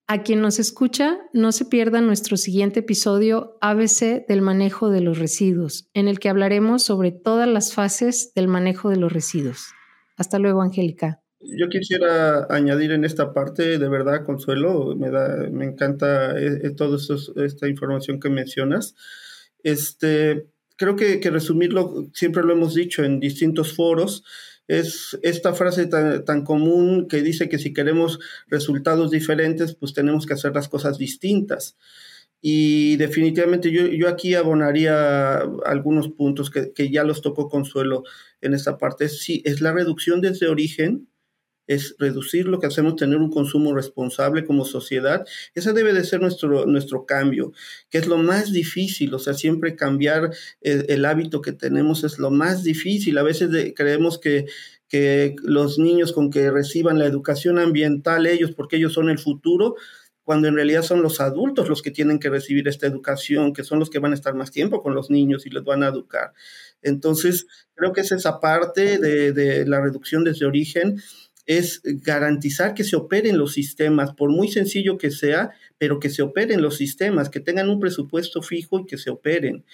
A 0.08 0.22
quien 0.22 0.42
nos 0.42 0.60
escucha, 0.60 1.18
no 1.34 1.52
se 1.52 1.66
pierda 1.66 2.02
nuestro 2.02 2.36
siguiente 2.36 2.82
episodio 2.82 3.58
ABC 3.62 4.28
del 4.28 4.42
manejo 4.42 4.90
de 4.90 5.02
los 5.02 5.18
residuos, 5.18 5.90
en 5.94 6.08
el 6.08 6.20
que 6.20 6.30
hablaremos 6.30 6.84
sobre 6.84 7.12
todas 7.12 7.48
las 7.48 7.74
fases 7.74 8.34
del 8.34 8.48
manejo 8.48 8.90
de 8.90 8.98
los 8.98 9.14
residuos. 9.14 9.74
Hasta 10.18 10.40
luego, 10.40 10.62
Angélica. 10.62 11.22
Yo 11.40 11.70
quisiera 11.70 12.48
añadir 12.50 12.92
en 12.92 13.06
esta 13.06 13.34
parte, 13.34 13.78
de 13.78 13.90
verdad, 13.90 14.26
Consuelo, 14.26 14.96
me, 14.96 15.10
da, 15.10 15.50
me 15.52 15.66
encanta 15.66 16.38
eh, 16.40 16.60
eh, 16.64 16.72
toda 16.72 16.98
esta 17.46 17.68
información 17.68 18.20
que 18.20 18.30
mencionas. 18.30 18.96
Este, 19.62 20.48
creo 20.76 20.96
que, 20.96 21.20
resumirlo, 21.30 22.10
siempre 22.14 22.44
lo 22.44 22.54
hemos 22.54 22.76
dicho 22.76 23.04
en 23.04 23.20
distintos 23.20 23.74
foros, 23.74 24.24
es 24.68 25.18
esta 25.24 25.54
frase 25.54 25.88
tan, 25.88 26.44
común 26.44 27.08
que 27.08 27.22
dice 27.22 27.50
que 27.50 27.60
si 27.60 27.74
queremos 27.74 28.20
resultados 28.48 29.12
diferentes, 29.12 29.76
pues 29.76 29.94
tenemos 29.94 30.26
que 30.26 30.34
hacer 30.34 30.54
las 30.56 30.70
cosas 30.70 30.98
distintas. 30.98 31.78
Y 32.42 32.98
definitivamente 32.98 33.72
yo, 33.72 33.88
yo 33.88 34.10
aquí 34.10 34.36
abonaría 34.36 35.38
algunos 35.66 36.10
puntos 36.10 36.50
que, 36.50 36.74
que, 36.74 36.90
ya 36.90 37.04
los 37.04 37.22
tocó 37.22 37.50
Consuelo 37.50 38.04
en 38.42 38.54
esta 38.54 38.78
parte. 38.78 39.08
Sí, 39.10 39.42
es 39.46 39.62
la 39.62 39.72
reducción 39.72 40.22
desde 40.22 40.48
origen, 40.48 41.08
es 41.68 41.96
reducir 41.98 42.48
lo 42.48 42.60
que 42.60 42.68
hacemos, 42.68 42.96
tener 42.96 43.18
un 43.18 43.32
consumo 43.32 43.74
responsable 43.74 44.46
como 44.46 44.66
sociedad. 44.66 45.26
Ese 45.56 45.74
debe 45.74 45.94
de 45.94 46.04
ser 46.04 46.22
nuestro, 46.22 46.66
nuestro 46.66 47.06
cambio, 47.06 47.54
que 47.90 47.98
es 47.98 48.08
lo 48.08 48.18
más 48.18 48.52
difícil, 48.52 49.14
o 49.14 49.20
sea, 49.20 49.34
siempre 49.34 49.76
cambiar 49.76 50.32
el, 50.62 51.06
hábito 51.06 51.42
que 51.42 51.52
tenemos 51.52 52.04
es 52.04 52.20
lo 52.20 52.32
más 52.32 52.64
difícil. 52.64 53.18
A 53.18 53.24
veces 53.24 53.50
creemos 53.76 54.20
que, 54.20 54.46
que 54.88 55.36
los 55.44 55.80
niños 55.80 56.14
con 56.14 56.30
que 56.30 56.52
reciban 56.52 57.00
la 57.00 57.06
educación 57.06 57.60
ambiental, 57.60 58.26
ellos, 58.26 58.52
porque 58.52 58.78
ellos 58.78 58.94
son 58.94 59.10
el 59.10 59.20
futuro, 59.20 59.76
cuando 60.24 60.48
en 60.48 60.56
realidad 60.56 60.84
son 60.84 61.02
los 61.02 61.20
adultos 61.20 61.68
los 61.68 61.82
que 61.82 61.92
tienen 61.92 62.20
que 62.20 62.30
recibir 62.30 62.68
esta 62.68 62.88
educación, 62.88 63.54
que 63.54 63.64
son 63.64 63.80
los 63.80 63.90
que 63.90 64.00
van 64.00 64.14
a 64.14 64.16
estar 64.16 64.34
más 64.36 64.52
tiempo 64.52 64.82
con 64.82 64.96
los 64.96 65.10
niños 65.10 65.46
y 65.46 65.50
les 65.50 65.64
van 65.64 65.84
a 65.84 65.90
educar. 65.90 66.34
Entonces, 66.82 67.46
creo 67.76 67.92
que 67.92 68.02
es 68.02 68.12
esa 68.12 68.40
parte 68.40 69.00
de, 69.00 69.34
de 69.34 69.66
la 69.66 69.82
reducción 69.82 70.24
desde 70.24 70.46
origen 70.46 71.02
es 71.46 71.82
garantizar 71.84 72.74
que 72.74 72.84
se 72.84 72.96
operen 72.96 73.38
los 73.38 73.54
sistemas, 73.54 74.14
por 74.14 74.30
muy 74.30 74.48
sencillo 74.48 74.98
que 74.98 75.12
sea, 75.12 75.52
pero 75.78 76.00
que 76.00 76.10
se 76.10 76.22
operen 76.22 76.62
los 76.62 76.78
sistemas, 76.78 77.30
que 77.30 77.42
tengan 77.42 77.70
un 77.70 77.80
presupuesto 77.80 78.42
fijo 78.42 78.80
y 78.80 78.86
que 78.86 78.98
se 78.98 79.10
operen. 79.10 79.66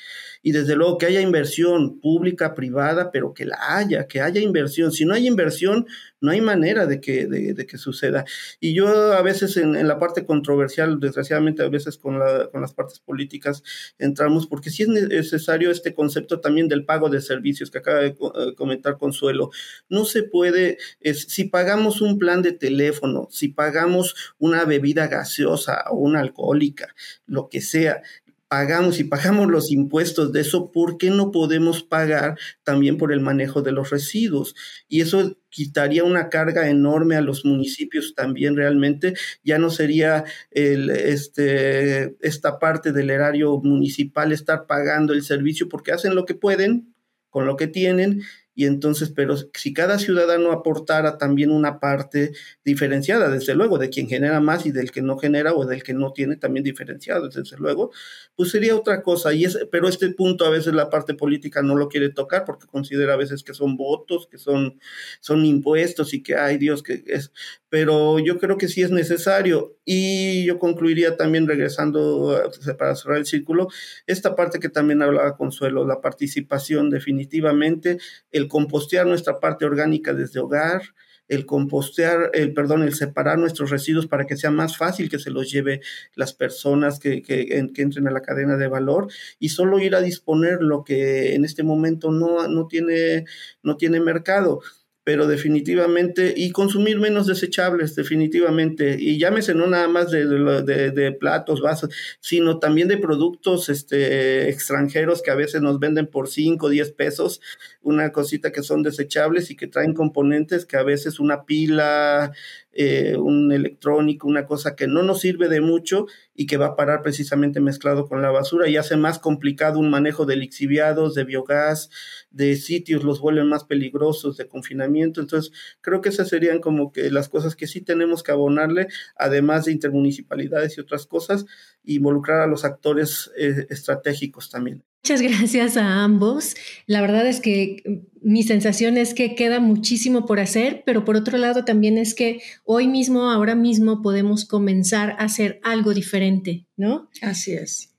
Y 0.42 0.52
desde 0.52 0.76
luego 0.76 0.98
que 0.98 1.06
haya 1.06 1.22
inversión 1.22 2.00
pública, 2.00 2.56
privada, 2.56 3.12
pero 3.12 3.34
que 3.34 3.46
la 3.46 3.58
haya, 3.78 4.08
que 4.08 4.22
haya 4.22 4.42
inversión. 4.42 4.92
Si 4.92 5.06
no 5.06 5.14
hay 5.14 5.28
inversión, 5.28 5.86
no 6.22 6.32
hay 6.32 6.42
manera 6.42 6.86
de 6.86 7.00
que, 7.00 7.28
de, 7.28 7.66
que 7.66 7.78
suceda. 7.78 8.26
Y 8.60 8.74
yo 8.74 9.14
a 9.14 9.22
veces 9.22 9.58
en, 9.58 9.88
la 9.88 10.00
parte 10.00 10.26
controversial, 10.26 11.00
desgraciadamente 11.00 11.64
a 11.64 11.70
veces 11.70 11.98
con, 11.98 12.20
la, 12.20 12.50
con 12.52 12.62
las 12.62 12.74
partes 12.74 13.00
políticas 13.00 13.64
entramos, 13.98 14.48
porque 14.48 14.70
sí 14.70 14.84
es 14.84 14.90
necesario 14.90 15.72
este 15.72 15.94
concepto 15.94 16.40
también 16.40 16.68
del 16.68 16.86
pago 16.86 17.10
de 17.10 17.22
servicios 17.22 17.72
que 17.72 17.78
acaba 17.80 18.00
de 18.00 18.08
eh, 18.08 18.56
comentar 18.56 18.98
Consuelo. 18.98 19.52
No 19.90 20.06
se 20.06 20.24
puede, 20.24 20.78
si 21.14 21.46
pagamos 21.46 22.02
un 22.02 22.20
plan 22.20 22.42
de 22.42 22.52
teléfono, 22.52 23.28
si 23.32 23.50
pagamos 23.50 24.16
una 24.38 24.66
bebida 24.66 25.08
gaseosa 25.08 25.84
o 25.92 25.98
una 25.98 26.20
alcohólica, 26.20 26.96
lo 27.26 27.50
que 27.50 27.62
sea, 27.62 28.02
pagamos 28.50 29.00
y 29.00 29.04
pagamos 29.04 29.48
los 29.48 29.72
impuestos 29.72 30.34
de 30.34 30.42
eso, 30.42 30.72
¿por 30.72 30.98
qué 30.98 31.12
no 31.12 31.32
podemos 31.32 31.84
pagar 31.84 32.38
también 32.64 32.98
por 32.98 33.14
el 33.14 33.22
manejo 33.22 33.62
de 33.62 33.72
los 33.72 33.92
residuos? 33.92 34.56
Y 34.88 35.02
eso 35.02 35.38
quitaría 35.50 36.04
una 36.04 36.30
carga 36.30 36.70
enorme 36.70 37.16
a 37.16 37.22
los 37.22 37.46
municipios 37.46 38.14
también 38.16 38.56
realmente, 38.56 39.14
ya 39.44 39.58
no 39.58 39.70
sería 39.70 40.24
el, 40.52 40.90
este, 40.90 42.16
esta 42.22 42.60
parte 42.60 42.92
del 42.92 43.10
erario 43.10 43.60
municipal 43.62 44.32
estar 44.32 44.66
pagando 44.68 45.14
el 45.14 45.24
servicio 45.24 45.68
porque 45.70 45.92
hacen 45.92 46.16
lo 46.16 46.26
que 46.26 46.36
pueden 46.36 46.94
con 47.30 47.46
lo 47.46 47.56
que 47.56 47.68
tienen 47.68 48.22
y 48.60 48.66
entonces, 48.66 49.10
pero 49.16 49.38
si 49.54 49.74
cada 49.74 50.00
ciudadano 50.00 50.52
aportara 50.52 51.18
también 51.18 51.50
una 51.50 51.80
parte 51.80 52.34
diferenciada, 52.66 53.30
desde 53.30 53.56
luego, 53.56 53.78
de 53.78 53.90
quien 53.90 54.10
genera 54.10 54.42
más 54.42 54.66
y 54.66 54.74
del 54.74 54.92
que 54.92 55.02
no 55.02 55.18
genera 55.18 55.54
o 55.54 55.66
del 55.66 55.82
que 55.82 55.94
no 55.94 56.12
tiene 56.12 56.36
también 56.36 56.66
diferenciado, 56.66 57.30
desde 57.30 57.56
luego, 57.56 57.92
pues 58.36 58.52
sería 58.52 58.76
otra 58.76 59.02
cosa. 59.02 59.32
Y 59.32 59.46
es, 59.46 59.58
pero 59.72 59.88
este 59.88 60.10
punto 60.10 60.44
a 60.44 60.50
veces 60.50 60.74
la 60.74 60.90
parte 60.90 61.14
política 61.14 61.62
no 61.62 61.78
lo 61.78 61.88
quiere 61.88 62.10
tocar 62.10 62.44
porque 62.44 62.68
considera 62.68 63.14
a 63.14 63.16
veces 63.16 63.44
que 63.44 63.54
son 63.54 63.78
votos, 63.78 64.28
que 64.30 64.38
son, 64.38 64.78
son 65.22 65.46
impuestos 65.46 66.14
y 66.14 66.22
que, 66.22 66.36
hay 66.36 66.58
Dios, 66.58 66.84
que 66.84 67.02
es, 67.08 67.32
pero 67.70 68.20
yo 68.20 68.40
creo 68.40 68.58
que 68.58 68.68
sí 68.68 68.82
es 68.82 68.92
necesario. 68.92 69.78
Y 69.86 70.46
yo 70.46 70.60
concluiría 70.60 71.18
también 71.18 71.48
regresando 71.48 72.52
para 72.78 72.96
cerrar 72.96 73.18
el 73.18 73.26
círculo, 73.26 73.68
esta 74.08 74.36
parte 74.36 74.60
que 74.60 74.70
también 74.70 75.02
hablaba 75.02 75.38
Consuelo, 75.38 75.86
la 75.86 76.02
participación 76.02 76.90
definitivamente, 76.90 78.00
el 78.32 78.48
compostear 78.48 79.06
nuestra 79.08 79.40
parte 79.40 79.66
orgánica 79.66 80.14
desde 80.14 80.40
hogar, 80.40 80.82
el 81.30 81.46
compostear, 81.46 82.32
el 82.34 82.54
perdón, 82.54 82.82
el 82.82 82.96
separar 82.96 83.38
nuestros 83.38 83.70
residuos 83.70 84.08
para 84.08 84.26
que 84.26 84.36
sea 84.36 84.50
más 84.52 84.78
fácil 84.78 85.10
que 85.10 85.20
se 85.20 85.30
los 85.30 85.50
lleve 85.52 85.80
las 86.16 86.34
personas 86.34 87.00
que, 87.00 87.22
que, 87.22 87.70
entren 87.76 88.08
a 88.08 88.12
la 88.12 88.22
cadena 88.22 88.58
de 88.58 88.68
valor 88.68 89.08
y 89.38 89.50
solo 89.50 89.80
ir 89.80 89.96
a 89.96 90.02
disponer 90.02 90.62
lo 90.62 90.84
que 90.84 91.36
en 91.36 91.46
este 91.46 91.64
momento 91.64 92.12
no, 92.12 92.48
no, 92.48 92.68
tiene, 92.68 93.26
no 93.62 93.78
tiene 93.78 94.00
mercado 94.00 94.62
pero 95.10 95.26
definitivamente, 95.26 96.36
y 96.38 96.52
consumir 96.52 97.00
menos 97.00 97.26
desechables, 97.26 97.96
definitivamente, 97.96 98.96
y 99.00 99.18
llámese 99.18 99.56
no 99.56 99.66
nada 99.66 99.88
más 99.88 100.12
de, 100.12 100.28
de, 100.28 100.92
de, 100.92 101.12
platos, 101.14 101.62
vasos, 101.62 101.90
sino 102.20 102.60
también 102.60 102.88
de 102.88 103.00
productos 103.00 103.70
este, 103.70 104.50
extranjeros 104.50 105.24
que 105.24 105.32
a 105.32 105.36
veces 105.36 105.64
nos 105.64 105.80
venden 105.80 106.06
por 106.06 106.28
5, 106.28 106.70
10 106.70 106.92
pesos, 106.92 107.42
una 107.90 108.12
cosita 108.12 108.52
que 108.52 108.64
son 108.64 108.84
desechables 108.84 109.52
y 109.52 109.56
que 109.56 109.68
traen 109.68 109.94
componentes 109.94 110.66
que 110.66 110.78
a 110.78 110.84
veces 110.84 111.20
una 111.20 111.46
pila, 111.46 112.32
eh, 112.72 113.18
un 113.18 113.52
electrónico, 113.52 114.28
una 114.28 114.46
cosa 114.46 114.76
que 114.76 114.88
no 114.88 115.04
nos 115.04 115.22
sirve 115.22 115.50
de 115.50 115.60
mucho 115.60 116.06
y 116.36 116.46
que 116.46 116.58
va 116.58 116.68
a 116.68 116.76
parar 116.76 117.02
precisamente 117.02 117.60
mezclado 117.60 118.08
con 118.08 118.22
la 118.22 118.32
basura 118.32 118.70
y 118.70 118.78
hace 118.78 118.96
más 118.96 119.20
complicado 119.20 119.80
un 119.80 119.90
manejo 119.90 120.26
de 120.26 120.36
lixiviados, 120.36 121.16
de 121.16 121.24
biogás, 121.24 121.90
de 122.32 122.56
sitios, 122.56 123.04
los 123.04 123.20
vuelven 123.20 123.50
más 123.50 123.64
peligrosos, 123.64 124.38
de 124.38 124.48
confinamiento. 124.48 125.20
Entonces, 125.20 125.52
creo 125.82 126.02
que 126.02 126.10
esas 126.10 126.30
serían 126.30 126.60
como 126.60 126.92
que 126.92 127.12
las 127.12 127.28
cosas 127.28 127.56
que 127.56 127.68
sí 127.68 127.82
tenemos 127.82 128.24
que 128.24 128.32
abonarle, 128.32 128.88
además 129.18 129.66
de 129.66 129.72
intermunicipalidades 129.72 130.78
y 130.78 130.82
otras 130.82 131.06
cosas, 131.06 131.46
involucrar 131.84 132.42
a 132.42 132.48
los 132.48 132.66
actores 132.66 133.32
eh, 133.38 133.66
estratégicos 133.70 134.50
también. 134.50 134.84
Muchas 135.04 135.22
gracias 135.22 135.78
a 135.78 136.04
ambos. 136.04 136.56
La 136.86 137.02
verdad 137.02 137.26
es 137.28 137.40
que 137.40 138.04
mi 138.22 138.44
sensación 138.44 138.98
es 138.98 139.14
que 139.14 139.34
queda 139.34 139.60
muchísimo 139.60 140.26
por 140.26 140.40
hacer, 140.40 140.84
pero 140.86 141.06
por 141.06 141.16
otro 141.16 141.38
lado 141.38 141.66
también 141.66 141.98
es 141.98 142.14
que 142.14 142.42
hoy 142.66 142.88
mismo, 142.88 143.32
ahora 143.32 143.56
mismo 143.56 144.02
podemos 144.02 144.46
comenzar 144.46 145.12
a 145.12 145.24
hacer 145.24 145.60
algo 145.64 145.94
diferente, 145.94 146.68
¿no? 146.76 147.10
Así 147.22 147.54
es. 147.54 147.96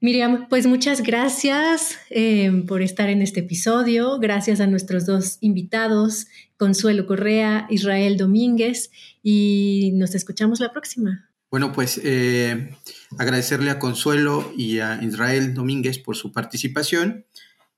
Miriam, 0.00 0.48
pues 0.50 0.66
muchas 0.66 1.02
gracias 1.02 1.96
eh, 2.10 2.52
por 2.68 2.82
estar 2.82 3.08
en 3.08 3.22
este 3.22 3.40
episodio. 3.40 4.18
Gracias 4.18 4.60
a 4.60 4.66
nuestros 4.66 5.06
dos 5.06 5.38
invitados, 5.40 6.26
Consuelo 6.58 7.06
Correa, 7.06 7.66
Israel 7.70 8.18
Domínguez, 8.18 8.90
y 9.22 9.92
nos 9.94 10.14
escuchamos 10.14 10.60
la 10.60 10.72
próxima. 10.72 11.30
Bueno, 11.54 11.70
pues 11.70 12.00
eh, 12.02 12.74
agradecerle 13.16 13.70
a 13.70 13.78
Consuelo 13.78 14.52
y 14.56 14.80
a 14.80 14.98
Israel 15.04 15.54
Domínguez 15.54 16.00
por 16.00 16.16
su 16.16 16.32
participación 16.32 17.26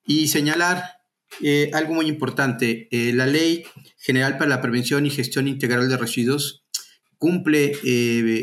y 0.07 0.29
señalar 0.29 0.83
eh, 1.43 1.70
algo 1.74 1.93
muy 1.93 2.07
importante. 2.07 2.89
Eh, 2.91 3.12
la 3.12 3.27
Ley 3.27 3.64
General 3.99 4.39
para 4.39 4.49
la 4.49 4.62
Prevención 4.62 5.05
y 5.05 5.11
Gestión 5.11 5.47
Integral 5.47 5.91
de 5.91 5.99
Residuos 5.99 6.64
cumple 7.18 7.77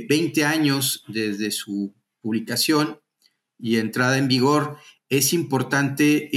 20 0.08 0.46
años 0.46 1.04
desde 1.08 1.50
su 1.50 1.96
publicación 2.22 3.00
y 3.58 3.78
entrada 3.78 4.20
en 4.20 4.28
vigor. 4.28 4.78
Es 5.10 5.34
importante 5.34 6.30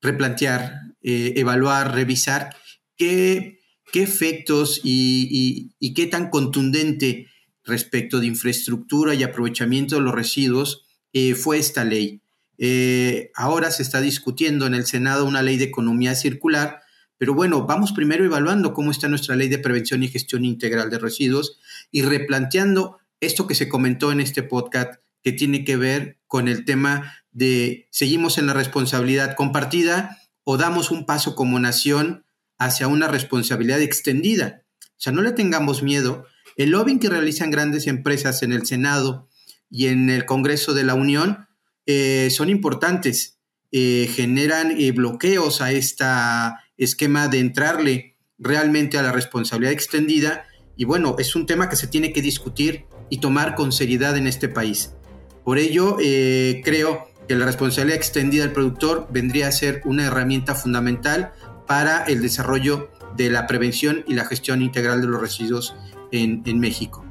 replantear, 0.00 0.80
evaluar, 1.02 1.94
revisar 1.94 2.56
qué, 2.96 3.60
efectos 3.92 4.80
y, 4.82 5.74
y 5.78 5.92
qué 5.92 6.06
tan 6.06 6.30
contundente 6.30 7.28
respecto 7.66 8.20
de 8.20 8.26
infraestructura 8.26 9.14
y 9.14 9.22
aprovechamiento 9.22 9.96
de 9.96 10.00
los 10.00 10.14
residuos 10.14 10.86
eh, 11.12 11.34
fue 11.34 11.58
esta 11.58 11.84
ley. 11.84 12.22
Eh, 12.58 13.30
ahora 13.34 13.70
se 13.70 13.82
está 13.82 14.00
discutiendo 14.00 14.66
en 14.66 14.74
el 14.74 14.86
Senado 14.86 15.26
una 15.26 15.42
ley 15.42 15.58
de 15.58 15.64
economía 15.64 16.14
circular, 16.14 16.80
pero 17.18 17.34
bueno, 17.34 17.66
vamos 17.66 17.92
primero 17.92 18.24
evaluando 18.24 18.72
cómo 18.72 18.90
está 18.90 19.08
nuestra 19.08 19.36
ley 19.36 19.48
de 19.48 19.58
prevención 19.58 20.02
y 20.02 20.08
gestión 20.08 20.44
integral 20.44 20.90
de 20.90 20.98
residuos 20.98 21.58
y 21.90 22.02
replanteando 22.02 22.98
esto 23.20 23.46
que 23.46 23.54
se 23.54 23.68
comentó 23.68 24.12
en 24.12 24.20
este 24.20 24.42
podcast 24.42 25.00
que 25.22 25.32
tiene 25.32 25.64
que 25.64 25.76
ver 25.76 26.18
con 26.26 26.48
el 26.48 26.64
tema 26.64 27.14
de 27.32 27.88
seguimos 27.90 28.38
en 28.38 28.46
la 28.46 28.52
responsabilidad 28.52 29.34
compartida 29.34 30.18
o 30.44 30.56
damos 30.56 30.90
un 30.90 31.04
paso 31.04 31.34
como 31.34 31.58
nación 31.58 32.24
hacia 32.58 32.86
una 32.86 33.08
responsabilidad 33.08 33.80
extendida. 33.80 34.62
O 34.82 34.98
sea, 34.98 35.12
no 35.12 35.22
le 35.22 35.32
tengamos 35.32 35.82
miedo 35.82 36.26
el 36.56 36.70
lobbying 36.70 36.98
que 36.98 37.10
realizan 37.10 37.50
grandes 37.50 37.86
empresas 37.86 38.42
en 38.42 38.52
el 38.52 38.66
Senado 38.66 39.28
y 39.70 39.88
en 39.88 40.10
el 40.10 40.24
Congreso 40.24 40.74
de 40.74 40.84
la 40.84 40.94
Unión 40.94 41.46
eh, 41.84 42.28
son 42.30 42.48
importantes, 42.48 43.38
eh, 43.72 44.10
generan 44.14 44.72
eh, 44.72 44.92
bloqueos 44.92 45.60
a 45.60 45.72
este 45.72 46.04
esquema 46.78 47.28
de 47.28 47.40
entrarle 47.40 48.16
realmente 48.38 48.98
a 48.98 49.02
la 49.02 49.12
responsabilidad 49.12 49.72
extendida 49.72 50.44
y 50.76 50.84
bueno, 50.84 51.16
es 51.18 51.36
un 51.36 51.46
tema 51.46 51.68
que 51.68 51.76
se 51.76 51.86
tiene 51.86 52.12
que 52.12 52.22
discutir 52.22 52.84
y 53.08 53.18
tomar 53.18 53.54
con 53.54 53.72
seriedad 53.72 54.16
en 54.16 54.26
este 54.26 54.48
país. 54.48 54.92
Por 55.44 55.58
ello, 55.58 55.96
creo 55.96 57.08
que 57.28 57.36
la 57.36 57.46
responsabilidad 57.46 57.96
extendida 57.96 58.42
del 58.42 58.52
productor 58.52 59.06
vendría 59.10 59.48
a 59.48 59.52
ser 59.52 59.80
una 59.84 60.06
herramienta 60.06 60.54
fundamental 60.54 61.32
para 61.66 62.04
el 62.04 62.20
desarrollo 62.20 62.90
de 63.16 63.30
la 63.30 63.46
prevención 63.46 64.04
y 64.06 64.14
la 64.14 64.26
gestión 64.26 64.60
integral 64.60 65.00
de 65.00 65.06
los 65.06 65.20
residuos 65.20 65.74
en, 66.12 66.42
México. 66.58 67.04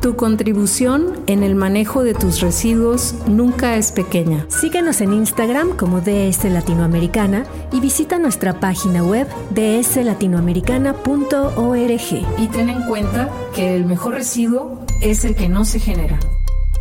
Tu 0.00 0.16
contribución 0.16 1.20
en 1.26 1.42
el 1.42 1.54
manejo 1.54 2.02
de 2.02 2.14
tus 2.14 2.40
residuos 2.40 3.14
nunca 3.26 3.76
es 3.76 3.92
pequeña. 3.92 4.46
Síguenos 4.48 5.02
en 5.02 5.12
Instagram 5.12 5.76
como 5.76 6.00
DS 6.00 6.44
Latinoamericana 6.44 7.44
y 7.70 7.80
visita 7.80 8.18
nuestra 8.18 8.60
página 8.60 9.02
web 9.02 9.28
dslatinoamericana.org. 9.50 12.38
Y 12.38 12.48
ten 12.48 12.70
en 12.70 12.82
cuenta 12.84 13.28
que 13.54 13.76
el 13.76 13.84
mejor 13.84 14.14
residuo 14.14 14.86
es 15.02 15.26
el 15.26 15.34
que 15.34 15.50
no 15.50 15.66
se 15.66 15.80
genera. 15.80 16.18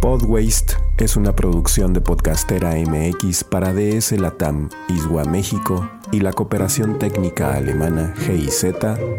Podwaste 0.02 0.76
es 0.98 1.18
una 1.18 1.36
producción 1.36 1.92
de 1.92 2.00
Podcastera 2.00 2.76
MX 2.76 3.44
para 3.44 3.74
DS 3.74 4.14
Latam, 4.14 4.70
Iswa 4.88 5.26
México 5.26 5.90
y 6.12 6.22
la 6.22 6.32
cooperación 6.32 7.00
técnica 7.00 7.54
alemana 7.54 8.14
GIZ 8.18 8.66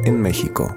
en 0.04 0.20
México. 0.20 0.74